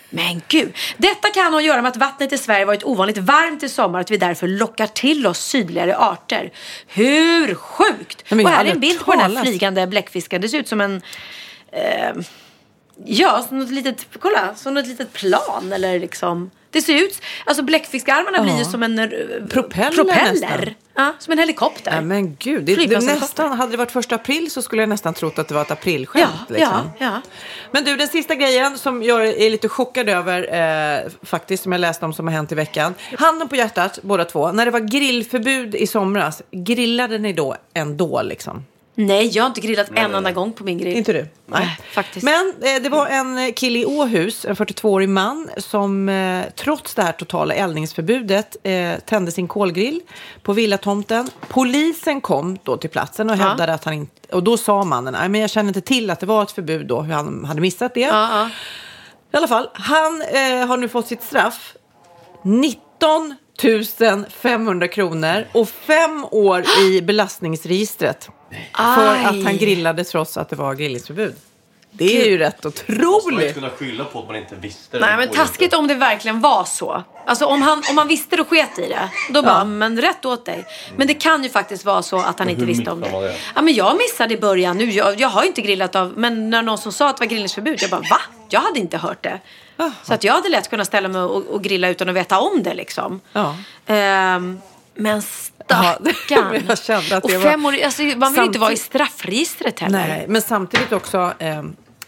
Men 0.10 0.42
gud, 0.48 0.74
detta 0.98 1.30
kan 1.30 1.54
ha 1.54 1.60
att 1.60 1.66
göra 1.66 1.82
med 1.82 1.90
att 1.90 1.98
vattnet 1.98 2.34
i 2.34 2.38
Sverige 2.38 2.66
varit 2.66 2.84
ovanligt 2.84 3.18
varmt 3.18 3.64
i 3.64 3.70
sommar 3.70 4.00
och 4.00 4.02
att 4.02 4.12
vi 4.12 4.18
därför 4.18 4.48
lockar 4.48 4.88
till 4.88 5.28
oss 5.28 5.40
sydligare 5.40 5.96
arter. 5.96 6.52
Hur 6.88 7.56
sjukt! 7.56 8.32
Och 8.32 8.38
här 8.38 8.66
är 8.66 8.72
en 8.72 8.80
bild 8.80 8.94
aldrig 8.94 9.06
på 9.06 9.12
den 9.12 9.22
här 9.22 9.28
talat. 9.28 9.48
flygande 9.48 9.88
bläckfisken. 9.88 10.42
Det 10.42 10.50
ser 10.50 10.58
ut 10.60 10.68
som 10.68 10.82
en... 10.82 11.02
Eh, 11.72 12.14
ja, 13.06 13.46
som 13.48 13.60
något 13.60 13.72
litet... 13.72 14.08
Kolla, 14.20 14.56
som 14.56 14.74
något 14.74 14.88
litet 14.88 15.14
plan 15.14 15.74
eller 15.74 16.00
liksom... 16.00 16.52
Det 16.72 16.82
ser 16.82 17.04
ut... 17.04 17.22
Alltså 17.46 17.64
bläckfiskarmarna 17.64 18.44
blir 18.44 18.58
ju 18.58 18.66
som 18.66 18.84
en... 18.84 19.00
eh, 19.00 19.08
Propeller 19.50 19.92
propeller. 19.92 20.76
Ja, 20.96 21.14
som 21.20 21.32
en 21.32 21.40
helikopter. 21.40 21.92
Nej, 21.92 22.02
men 22.02 22.36
gud, 22.36 22.64
det, 22.64 22.76
det, 22.76 23.06
nästan, 23.06 23.52
hade 23.52 23.72
det 23.72 23.78
varit 23.78 23.92
första 23.92 24.16
april 24.16 24.52
så 24.52 24.62
skulle 24.62 24.82
jag 24.82 24.90
nästan 24.90 25.14
trott 25.14 25.40
att 25.40 25.48
det 25.48 25.54
var 25.54 25.62
ett 25.62 25.72
aprilskämt. 25.72 26.30
Ja, 26.48 26.56
liksom. 26.56 26.92
ja, 26.98 27.06
ja. 27.06 27.22
Men 27.72 27.84
du, 27.84 27.96
den 27.96 28.08
sista 28.08 28.36
grejen 28.36 28.78
som 28.78 29.04
jag 29.04 29.28
är 29.28 29.50
lite 29.50 29.70
chockad 29.70 30.10
över, 30.10 30.54
eh, 30.54 31.12
faktiskt, 31.24 31.64
som 31.64 31.72
jag 31.72 31.80
läste 31.82 32.06
om 32.06 32.14
som 32.14 32.28
har 32.28 32.34
hänt 32.34 32.52
i 32.52 32.56
veckan. 32.56 32.94
Handen 33.18 33.48
på 33.48 33.56
hjärtat, 33.56 34.00
båda 34.02 34.26
två. 34.26 34.52
När 34.52 34.66
det 34.66 34.72
var 34.72 34.80
grillförbud 34.80 35.76
i 35.76 35.88
somras, 35.88 36.42
grillade 36.52 37.18
ni 37.18 37.34
då 37.34 37.56
ändå 37.74 38.22
liksom? 38.22 38.66
Nej, 39.02 39.28
jag 39.28 39.44
har 39.44 39.48
inte 39.48 39.62
grillat 39.62 39.90
en 39.96 40.16
enda 40.16 40.32
gång 40.32 40.54
på 40.54 40.64
min 40.64 40.78
grill. 40.78 40.98
Inte 40.98 41.14
du? 41.14 41.28
Nej, 41.46 41.80
faktiskt. 41.92 42.24
Men 42.24 42.54
eh, 42.62 42.82
det 42.84 42.90
var 42.90 43.08
en 43.08 43.54
kille 43.54 43.80
i 43.80 43.86
Åhus, 43.86 44.46
en 44.46 44.56
42-årig 44.56 45.10
man, 45.10 45.50
som 45.58 46.10
eh, 46.10 46.44
trots 46.56 46.96
det 46.96 47.04
här 47.04 47.12
totala 47.12 47.54
eldningsförbudet 47.54 48.58
eh, 48.64 49.00
tände 49.06 49.32
sin 49.32 49.48
kolgrill 49.48 50.02
på 50.44 50.54
villatomten. 50.54 51.30
Polisen 51.48 52.22
kom 52.22 52.58
då 52.64 52.78
till 52.78 52.90
platsen 52.90 53.30
och 53.30 53.36
Ja. 53.38 53.40
hävdade 53.44 53.74
att 53.74 53.84
han 53.86 53.94
inte... 53.94 54.36
Och 54.36 54.44
då 54.44 54.58
sa 54.58 54.84
mannen, 54.84 55.14
nej 55.14 55.30
men 55.30 55.42
jag 55.42 55.50
känner 55.50 55.68
inte 55.68 55.82
till 55.82 56.10
att 56.10 56.20
det 56.20 56.26
var 56.26 56.44
ett 56.44 56.52
förbud 56.52 56.88
då, 56.88 57.02
hur 57.02 57.14
han 57.14 57.46
hade 57.46 57.62
missat 57.62 57.94
det. 57.94 58.00
Ja, 58.00 58.30
ja. 58.42 58.50
I 59.34 59.38
alla 59.38 59.48
fall, 59.48 59.70
han 59.74 60.22
eh, 60.22 60.68
har 60.68 60.78
nu 60.78 60.90
fått 60.90 61.08
sitt 61.08 61.24
straff. 61.24 61.74
19 62.44 63.36
500 64.30 64.88
kronor 64.88 65.46
och 65.52 65.70
fem 65.70 66.26
år 66.32 66.64
i 66.84 67.02
belastningsregistret. 67.02 68.30
För 68.96 69.08
Aj. 69.08 69.26
att 69.26 69.44
han 69.44 69.58
grillade 69.58 70.04
trots 70.04 70.38
att 70.38 70.50
det 70.50 70.56
var 70.56 70.74
grillningsförbud. 70.76 71.36
Det 71.92 72.22
är 72.22 72.30
ju 72.30 72.38
rätt 72.38 72.64
Måste 72.64 72.84
man 72.88 72.98
ju 73.00 73.08
otroligt. 73.08 73.54
kunna 73.54 73.70
skylla 73.70 74.04
på 74.06 74.20
att 74.20 74.28
man 74.28 74.36
inte 74.36 74.56
visste 74.56 75.00
Nej, 75.00 75.18
men 75.18 75.30
taskigt 75.30 75.74
om 75.74 75.88
det 75.88 75.96
verkligen 75.96 76.42
var 76.42 76.64
så. 76.64 77.04
Alltså 77.26 77.46
om 77.46 77.62
han, 77.62 77.84
om 77.90 77.98
han 77.98 78.08
visste 78.08 78.36
det 78.36 78.42
och 78.42 78.48
sket 78.48 78.80
i 78.80 78.88
det, 78.90 79.10
då 79.30 79.42
bara, 79.42 79.66
men 79.66 80.02
rätt 80.02 80.26
åt 80.26 80.46
dig. 80.46 80.66
Men 80.96 81.08
det 81.08 81.14
kan 81.14 81.44
ju 81.44 81.50
faktiskt 81.50 81.86
vara 81.86 82.02
så 82.02 82.20
att 82.20 82.40
han 82.40 82.50
inte 82.50 82.66
visste 82.66 82.92
om 82.92 83.02
det. 83.02 83.10
det? 83.10 83.36
Ja, 83.56 83.62
men 83.62 83.74
jag 83.74 83.98
missade 83.98 84.34
i 84.34 84.38
början 84.38 84.78
nu. 84.78 84.92
Jag, 84.92 85.20
jag 85.20 85.28
har 85.28 85.42
ju 85.42 85.48
inte 85.48 85.62
grillat 85.62 85.96
av, 85.96 86.14
men 86.18 86.50
när 86.50 86.62
någon 86.62 86.78
som 86.78 86.92
sa 86.92 87.10
att 87.10 87.18
det 87.18 87.22
var 87.22 87.30
grillningsförbud, 87.30 87.82
jag 87.82 87.90
bara, 87.90 88.02
va? 88.02 88.22
Jag 88.50 88.60
hade 88.60 88.80
inte 88.80 88.98
hört 88.98 89.24
det. 89.24 89.40
Så 90.04 90.14
att 90.14 90.24
jag 90.24 90.34
hade 90.34 90.50
lätt 90.50 90.70
kunnat 90.70 90.88
ställa 90.88 91.08
mig 91.08 91.22
och, 91.22 91.46
och 91.46 91.64
grilla 91.64 91.90
utan 91.90 92.10
att 92.10 92.16
veta 92.16 92.40
om 92.40 92.64
det 92.64 92.74
liksom. 92.74 93.22
Ja. 93.34 93.56
Ehm, 93.86 94.60
men 94.96 95.22
Ja, 95.58 95.59
stackarn. 95.76 96.64
jag 96.68 96.78
kände 96.80 97.18
att 97.18 97.24
och 97.24 97.30
det 97.30 97.38
var- 97.38 97.46
fem 97.46 97.66
år, 97.66 97.76
alltså, 97.86 98.02
man 98.04 98.32
vill 98.34 98.42
ju 98.42 98.46
inte 98.48 98.60
vara 98.60 98.72
i 98.72 98.78
Samtidigt- 98.78 98.82
straffregistret 98.86 99.80
heller. 99.80 100.08
Nej, 100.08 100.26
men 100.28 100.42
samtidigt 100.42 100.92
också 100.92 101.34
eh, 101.40 101.64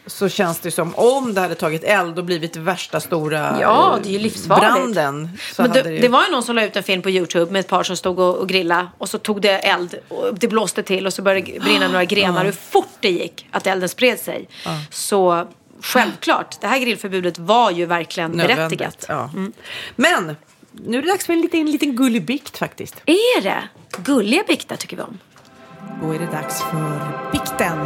så 0.06 0.30
känns 0.30 0.60
det 0.60 0.72
som 0.72 0.96
om 0.96 1.34
det 1.34 1.42
hade 1.42 1.56
tagit 1.56 1.84
eld 1.84 2.18
och 2.20 2.26
blivit 2.26 2.56
värsta 2.56 3.00
stora 3.00 3.58
Ja, 3.62 3.94
eh, 3.96 4.02
det 4.04 4.10
är 4.10 4.14
ju 4.14 4.20
livsfarligt. 4.20 4.74
branden. 4.74 5.30
Det, 5.58 5.68
det, 5.68 5.90
ju- 5.92 6.00
det 6.00 6.08
var 6.08 6.24
ju 6.26 6.32
någon 6.32 6.44
som 6.44 6.56
la 6.56 6.64
ut 6.66 6.76
en 6.76 6.84
film 6.84 7.02
på 7.02 7.10
Youtube 7.10 7.52
med 7.52 7.60
ett 7.60 7.68
par 7.68 7.84
som 7.84 7.98
stod 7.98 8.20
och, 8.20 8.38
och 8.38 8.50
grillade 8.50 8.88
och 8.98 9.10
så 9.10 9.18
tog 9.18 9.42
det 9.42 9.58
eld 9.58 9.96
och 10.10 10.36
det 10.40 10.48
blåste 10.48 10.84
till 10.84 11.06
och 11.08 11.14
så 11.14 11.22
började 11.22 11.52
det 11.52 11.60
brinna 11.60 11.88
några 11.88 12.06
grenar. 12.16 12.46
Hur 12.46 12.52
fort 12.52 12.90
det 13.00 13.10
gick 13.12 13.48
att 13.52 13.68
elden 13.68 13.90
spred 13.90 14.20
sig. 14.20 14.48
Så 14.90 15.48
självklart, 15.82 16.62
det 16.62 16.68
här 16.68 16.80
grillförbudet 16.80 17.40
var 17.40 17.72
ju 17.72 17.86
verkligen 17.86 18.32
Nödvändigt, 18.32 18.80
berättigat. 18.80 19.06
Ja. 19.10 19.30
Men 19.96 20.36
nu 20.72 20.98
är 20.98 21.02
det 21.02 21.08
dags 21.08 21.26
för 21.26 21.34
en 21.34 21.42
liten, 21.42 21.60
en 21.60 21.72
liten 21.72 21.96
gullig 21.96 22.26
bikt 22.26 22.58
faktiskt. 22.58 22.96
Är 23.06 23.42
det? 23.42 23.64
Gulliga 23.98 24.44
biktar 24.48 24.76
tycker 24.76 24.98
vi 24.98 25.04
om. 25.04 25.20
Då 26.02 26.12
är 26.12 26.20
det 26.20 26.26
dags 26.26 26.62
för 26.62 27.32
bikten. 27.32 27.80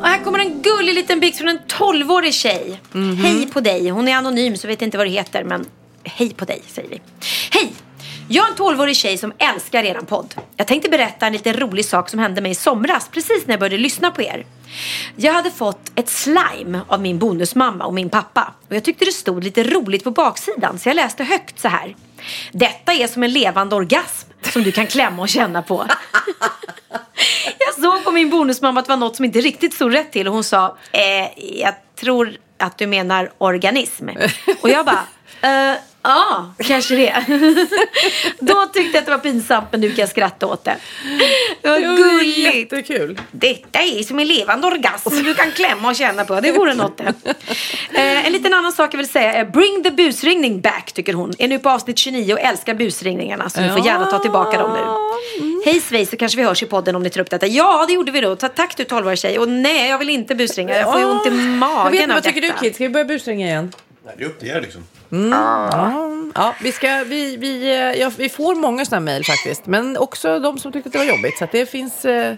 Och 0.00 0.08
här 0.08 0.24
kommer 0.24 0.38
en 0.38 0.62
gullig 0.62 0.94
liten 0.94 1.20
bikt 1.20 1.38
från 1.38 1.48
en 1.48 1.58
12-årig 1.58 2.34
tjej. 2.34 2.80
Hej 3.22 3.46
på 3.46 3.60
dig. 3.60 3.88
Hon 3.88 4.08
är 4.08 4.16
anonym 4.16 4.56
så 4.56 4.68
vet 4.68 4.82
inte 4.82 4.98
vad 4.98 5.06
det 5.06 5.10
heter 5.10 5.44
men 5.44 5.66
hej 6.04 6.34
på 6.34 6.44
dig 6.44 6.62
säger 6.66 6.88
vi. 6.88 7.00
Hej! 7.50 7.72
Jag 8.28 8.46
är 8.46 8.50
en 8.50 8.56
12-årig 8.56 8.96
tjej 8.96 9.18
som 9.18 9.32
älskar 9.38 9.84
eran 9.84 10.06
podd. 10.06 10.34
Jag 10.56 10.66
tänkte 10.66 10.88
berätta 10.90 11.26
en 11.26 11.32
lite 11.32 11.52
rolig 11.52 11.84
sak 11.84 12.08
som 12.08 12.18
hände 12.18 12.40
mig 12.40 12.50
i 12.50 12.54
somras 12.54 13.08
precis 13.08 13.46
när 13.46 13.52
jag 13.52 13.60
började 13.60 13.78
lyssna 13.78 14.10
på 14.10 14.22
er. 14.22 14.46
Jag 15.16 15.32
hade 15.32 15.50
fått 15.50 15.92
ett 15.94 16.08
slime 16.08 16.80
av 16.88 17.00
min 17.00 17.18
bonusmamma 17.18 17.84
och 17.84 17.94
min 17.94 18.10
pappa. 18.10 18.54
Och 18.68 18.76
jag 18.76 18.84
tyckte 18.84 19.04
det 19.04 19.12
stod 19.12 19.44
lite 19.44 19.62
roligt 19.62 20.04
på 20.04 20.10
baksidan 20.10 20.78
så 20.78 20.88
jag 20.88 20.96
läste 20.96 21.24
högt 21.24 21.60
så 21.60 21.68
här. 21.68 21.96
Detta 22.52 22.92
är 22.92 23.06
som 23.06 23.22
en 23.22 23.32
levande 23.32 23.76
orgasm 23.76 24.28
som 24.42 24.62
du 24.62 24.72
kan 24.72 24.86
klämma 24.86 25.22
och 25.22 25.28
känna 25.28 25.62
på. 25.62 25.86
Jag 27.58 27.84
såg 27.84 28.04
på 28.04 28.10
min 28.10 28.30
bonusmamma 28.30 28.80
att 28.80 28.86
det 28.86 28.92
var 28.92 28.96
något 28.96 29.16
som 29.16 29.24
inte 29.24 29.40
riktigt 29.40 29.74
stod 29.74 29.94
rätt 29.94 30.12
till 30.12 30.28
och 30.28 30.34
hon 30.34 30.44
sa 30.44 30.76
eh, 30.92 31.58
jag 31.60 31.74
tror 32.00 32.36
att 32.58 32.78
du 32.78 32.86
menar 32.86 33.32
organism. 33.38 34.08
Och 34.62 34.68
jag 34.68 34.86
bara 34.86 35.70
eh, 35.70 35.76
Ja, 36.04 36.54
kanske 36.58 36.94
det. 36.96 37.24
Då 38.40 38.66
tyckte 38.66 38.96
jag 38.96 38.98
att 38.98 39.04
det 39.04 39.10
var 39.10 39.18
pinsamt 39.18 39.66
men 39.70 39.80
nu 39.80 39.88
kan 39.88 39.96
jag 39.98 40.08
skratta 40.08 40.46
åt 40.46 40.64
det. 40.64 40.76
Det 41.62 41.68
var 41.70 41.78
gulligt. 41.96 42.38
Jättekul. 42.72 43.20
Detta 43.30 43.78
är 43.78 44.02
som 44.02 44.18
en 44.18 44.26
levande 44.28 44.66
orgasm 44.66 45.24
du 45.24 45.34
kan 45.34 45.52
klämma 45.52 45.88
och 45.88 45.96
känna 45.96 46.24
på. 46.24 46.40
Det 46.40 46.52
vore 46.52 46.74
något 46.74 46.98
det. 46.98 47.14
Eh, 47.94 48.26
en 48.26 48.32
liten 48.32 48.54
annan 48.54 48.72
sak 48.72 48.94
jag 48.94 48.98
vill 48.98 49.08
säga 49.08 49.32
är 49.32 49.44
Bring 49.44 49.82
the 49.82 49.90
busringning 49.90 50.60
back 50.60 50.92
tycker 50.92 51.12
hon. 51.14 51.32
Är 51.38 51.48
nu 51.48 51.58
på 51.58 51.70
avsnitt 51.70 51.98
29 51.98 52.32
och 52.34 52.40
älskar 52.40 52.74
busringningarna 52.74 53.50
så 53.50 53.60
ni 53.60 53.68
får 53.68 53.86
gärna 53.86 54.06
ta 54.06 54.18
tillbaka 54.18 54.58
dem 54.58 54.72
nu. 54.72 54.84
Hej 55.64 55.80
Svej 55.80 56.06
så 56.06 56.16
kanske 56.16 56.38
vi 56.38 56.44
hörs 56.44 56.62
i 56.62 56.66
podden 56.66 56.96
om 56.96 57.02
ni 57.02 57.10
tar 57.10 57.20
upp 57.20 57.30
detta. 57.30 57.46
Ja 57.46 57.84
det 57.88 57.92
gjorde 57.92 58.12
vi 58.12 58.20
då. 58.20 58.36
Ta- 58.36 58.48
Tack 58.48 58.76
du 58.76 58.84
12 58.84 59.16
tjej. 59.16 59.38
Och 59.38 59.48
nej 59.48 59.88
jag 59.90 59.98
vill 59.98 60.10
inte 60.10 60.34
busringa. 60.34 60.76
Jag 60.76 60.92
får 60.92 61.00
ju 61.00 61.06
ont 61.06 61.26
i 61.26 61.28
Jag 61.28 61.34
magen 61.38 61.92
vet 61.92 62.00
inte, 62.00 62.12
av 62.14 62.16
vad 62.16 62.24
tycker 62.24 62.40
detta. 62.40 62.54
du 62.54 62.60
Kid? 62.66 62.74
Ska 62.74 62.84
vi 62.84 62.90
börja 62.90 63.04
busringa 63.04 63.46
igen? 63.46 63.72
Nej, 64.04 64.14
det 64.18 64.24
är 64.24 64.28
upp 64.28 64.38
till 64.40 64.48
er 64.48 64.60
liksom. 64.60 64.84
Ja, 66.34 66.54
vi, 66.60 66.72
ska, 66.72 67.04
vi, 67.06 67.36
vi, 67.36 67.70
eh, 67.70 68.00
ja, 68.00 68.10
vi 68.16 68.28
får 68.28 68.54
många 68.54 68.84
sådana 68.84 69.04
mejl 69.04 69.24
faktiskt. 69.24 69.66
Men 69.66 69.96
också 69.96 70.38
de 70.38 70.58
som 70.58 70.72
tyckte 70.72 70.88
att 70.88 70.92
det 70.92 70.98
var 70.98 71.04
jobbigt. 71.06 71.38
Så 71.38 71.44
att 71.44 71.52
det 71.52 71.66
finns 71.66 72.04
eh, 72.04 72.34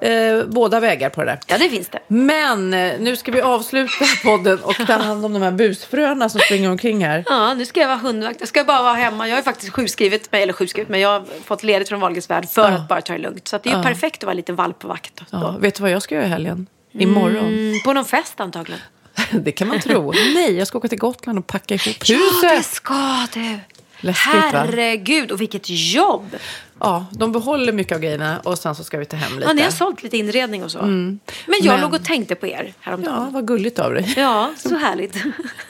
eh, 0.00 0.44
båda 0.46 0.80
vägar 0.80 1.10
på 1.10 1.20
det 1.20 1.26
där. 1.30 1.38
Ja 1.46 1.58
det 1.58 1.68
finns 1.70 1.88
det. 1.88 1.98
Men 2.08 2.74
eh, 2.74 2.92
nu 3.00 3.16
ska 3.16 3.32
vi 3.32 3.40
avsluta 3.40 4.04
podden 4.24 4.58
och 4.62 4.74
ta 4.86 4.92
hand 4.92 5.24
om 5.24 5.32
de 5.32 5.42
här 5.42 5.50
busfröna 5.50 6.28
som 6.28 6.40
springer 6.40 6.70
omkring 6.70 7.04
här. 7.04 7.24
Ja, 7.26 7.54
nu 7.54 7.66
ska 7.66 7.80
jag 7.80 7.88
vara 7.88 7.98
hundvakt. 7.98 8.40
Jag 8.40 8.48
ska 8.48 8.64
bara 8.64 8.82
vara 8.82 8.94
hemma. 8.94 9.28
Jag 9.28 9.34
har 9.34 9.40
ju 9.40 9.44
faktiskt 9.44 9.72
sjukskrivit 9.72 10.32
mig, 10.32 10.42
eller 10.42 10.52
sjukskrivit 10.52 10.88
mig. 10.88 11.00
Jag 11.00 11.08
har 11.08 11.24
fått 11.44 11.62
ledigt 11.62 11.88
från 11.88 12.00
Wahlgrens 12.00 12.30
värld 12.30 12.48
för 12.48 12.70
att 12.72 12.88
bara 12.88 13.00
ta 13.00 13.12
det 13.12 13.18
lugnt. 13.18 13.48
Så 13.48 13.56
att 13.56 13.62
det 13.62 13.68
är 13.68 13.72
ju 13.72 13.78
Ja. 13.78 13.82
perfekt 13.82 14.16
att 14.22 14.24
vara 14.24 14.34
lite 14.34 14.52
valp 14.52 14.78
på 14.78 14.88
vakt. 14.88 15.12
Då. 15.16 15.24
Ja, 15.30 15.56
vet 15.60 15.74
du 15.74 15.82
vad 15.82 15.90
jag 15.90 16.02
ska 16.02 16.14
göra 16.14 16.24
i 16.26 16.28
helgen? 16.28 16.66
Imorgon. 16.92 17.46
Mm, 17.46 17.74
på 17.84 17.92
någon 17.92 18.04
fest 18.04 18.40
antagligen. 18.40 18.80
Det 19.32 19.52
kan 19.52 19.68
man 19.68 19.80
tro. 19.80 20.12
Nej, 20.12 20.54
jag 20.56 20.66
ska 20.66 20.78
åka 20.78 20.88
till 20.88 20.98
Gotland 20.98 21.38
och 21.38 21.46
packa 21.46 21.74
ihop 21.74 21.96
Ja, 22.08 22.16
det 22.42 22.48
huset. 22.48 22.66
ska 22.74 23.26
du. 23.34 23.58
Läskigt, 24.00 24.34
va? 24.34 24.40
Herregud, 24.52 25.30
och 25.32 25.40
vilket 25.40 25.62
jobb. 25.70 26.36
Ja, 26.80 27.06
de 27.12 27.32
behåller 27.32 27.72
mycket 27.72 27.92
av 27.94 28.00
grejerna 28.00 28.40
och 28.40 28.58
sen 28.58 28.74
så 28.74 28.84
ska 28.84 28.98
vi 28.98 29.04
ta 29.04 29.16
hem 29.16 29.32
lite. 29.34 29.46
Ja, 29.48 29.52
ni 29.52 29.62
har 29.62 29.70
sålt 29.70 30.02
lite 30.02 30.16
inredning 30.16 30.64
och 30.64 30.70
så. 30.70 30.78
Men 30.82 31.20
jag 31.46 31.72
Men- 31.72 31.80
låg 31.80 31.94
och 31.94 32.04
tänkte 32.04 32.34
på 32.34 32.46
er 32.46 32.64
Ja, 32.66 32.72
häromdagen. 32.80 33.32
vad 33.32 33.46
gulligt 33.46 33.78
av 33.78 33.94
dig. 33.94 34.12
Ja, 34.16 34.52
så 34.56 34.76
härligt. 34.76 35.16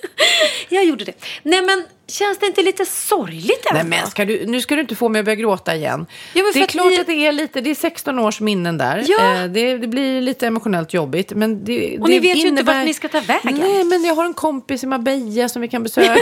jag 0.68 0.84
gjorde 0.84 1.04
det. 1.04 1.12
Nej, 1.42 1.62
men 1.62 1.84
känns 2.08 2.38
det 2.38 2.46
inte 2.46 2.62
lite 2.62 2.84
sorgligt? 2.86 3.66
Nej 3.72 3.84
men 3.84 4.06
ska 4.06 4.24
du, 4.24 4.46
nu 4.46 4.60
ska 4.60 4.74
du 4.74 4.80
inte 4.80 4.94
få 4.96 5.08
mig 5.08 5.18
att 5.18 5.24
börja 5.24 5.36
gråta 5.36 5.74
igen. 5.76 6.06
Ja, 6.34 6.44
det 6.54 6.60
är 6.60 6.64
att 6.64 6.70
klart 6.70 6.86
ni- 6.90 7.00
att 7.00 7.06
det 7.06 7.26
är 7.26 7.32
lite, 7.32 7.60
det 7.60 7.70
är 7.70 7.74
16 7.74 8.18
års 8.18 8.40
minnen 8.40 8.78
där. 8.78 9.04
Ja. 9.08 9.34
Eh, 9.34 9.44
det, 9.44 9.78
det 9.78 9.86
blir 9.86 10.20
lite 10.20 10.46
emotionellt 10.46 10.94
jobbigt. 10.94 11.32
Men 11.34 11.64
det, 11.64 11.98
Och 11.98 12.08
det 12.08 12.14
ni 12.14 12.18
vet 12.18 12.36
ju 12.36 12.40
inte 12.40 12.48
innebär- 12.48 12.74
vart 12.74 12.84
ni 12.86 12.94
ska 12.94 13.08
ta 13.08 13.20
vägen. 13.20 13.56
Nej 13.60 13.84
men 13.84 14.04
jag 14.04 14.14
har 14.14 14.24
en 14.24 14.34
kompis 14.34 14.84
i 14.84 14.86
Marbella 14.86 15.48
som 15.48 15.62
vi 15.62 15.68
kan 15.68 15.82
besöka. 15.82 16.20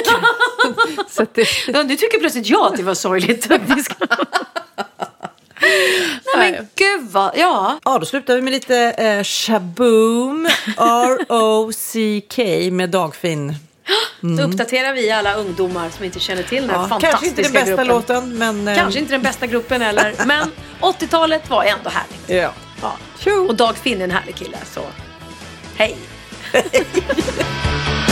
Så 1.10 1.26
det, 1.34 1.46
Ja, 1.68 1.82
nu 1.82 1.96
tycker 1.96 2.20
plötsligt 2.20 2.46
jag 2.50 2.66
att 2.66 2.76
det 2.76 2.82
var 2.82 2.94
sorgligt. 2.94 3.48
Nej, 6.36 6.52
men 6.52 6.68
gud 6.74 7.08
vad... 7.10 7.30
Ja. 7.36 7.78
ja, 7.84 7.98
då 7.98 8.06
slutar 8.06 8.34
vi 8.36 8.42
med 8.42 8.52
lite 8.52 8.76
eh, 8.78 9.24
Shaboom, 9.24 10.48
R-O-C-K 10.78 12.42
med 12.72 12.90
Dagfin. 12.90 13.54
Då 14.20 14.42
uppdaterar 14.42 14.92
vi 14.94 15.10
alla 15.10 15.34
ungdomar 15.34 15.90
som 15.90 16.04
inte 16.04 16.20
känner 16.20 16.42
till 16.42 16.60
den 16.66 16.70
här 16.70 16.82
Ja, 16.82 16.88
fantastiska 16.88 17.10
kanske 17.18 17.26
inte 17.28 17.42
den 17.42 17.52
bästa 17.52 17.68
gruppen. 17.70 17.86
låten 17.86 18.38
men... 18.38 18.68
eh, 18.68 18.76
Kanske 18.76 19.00
inte 19.00 19.12
den 19.12 19.22
bästa 19.22 19.46
gruppen 19.46 19.82
heller. 19.82 20.14
Men 20.26 20.50
80-talet 20.80 21.50
var 21.50 21.64
ändå 21.64 21.90
härligt. 21.90 22.42
Ja. 22.42 22.52
Ja. 22.82 22.92
Tjo. 23.18 23.46
Och 23.48 23.54
Dag 23.54 23.76
Finn 23.76 24.00
är 24.00 24.04
en 24.04 24.10
härlig 24.10 24.34
kille. 24.34 24.56
Så 24.74 24.80
hej. 25.76 25.96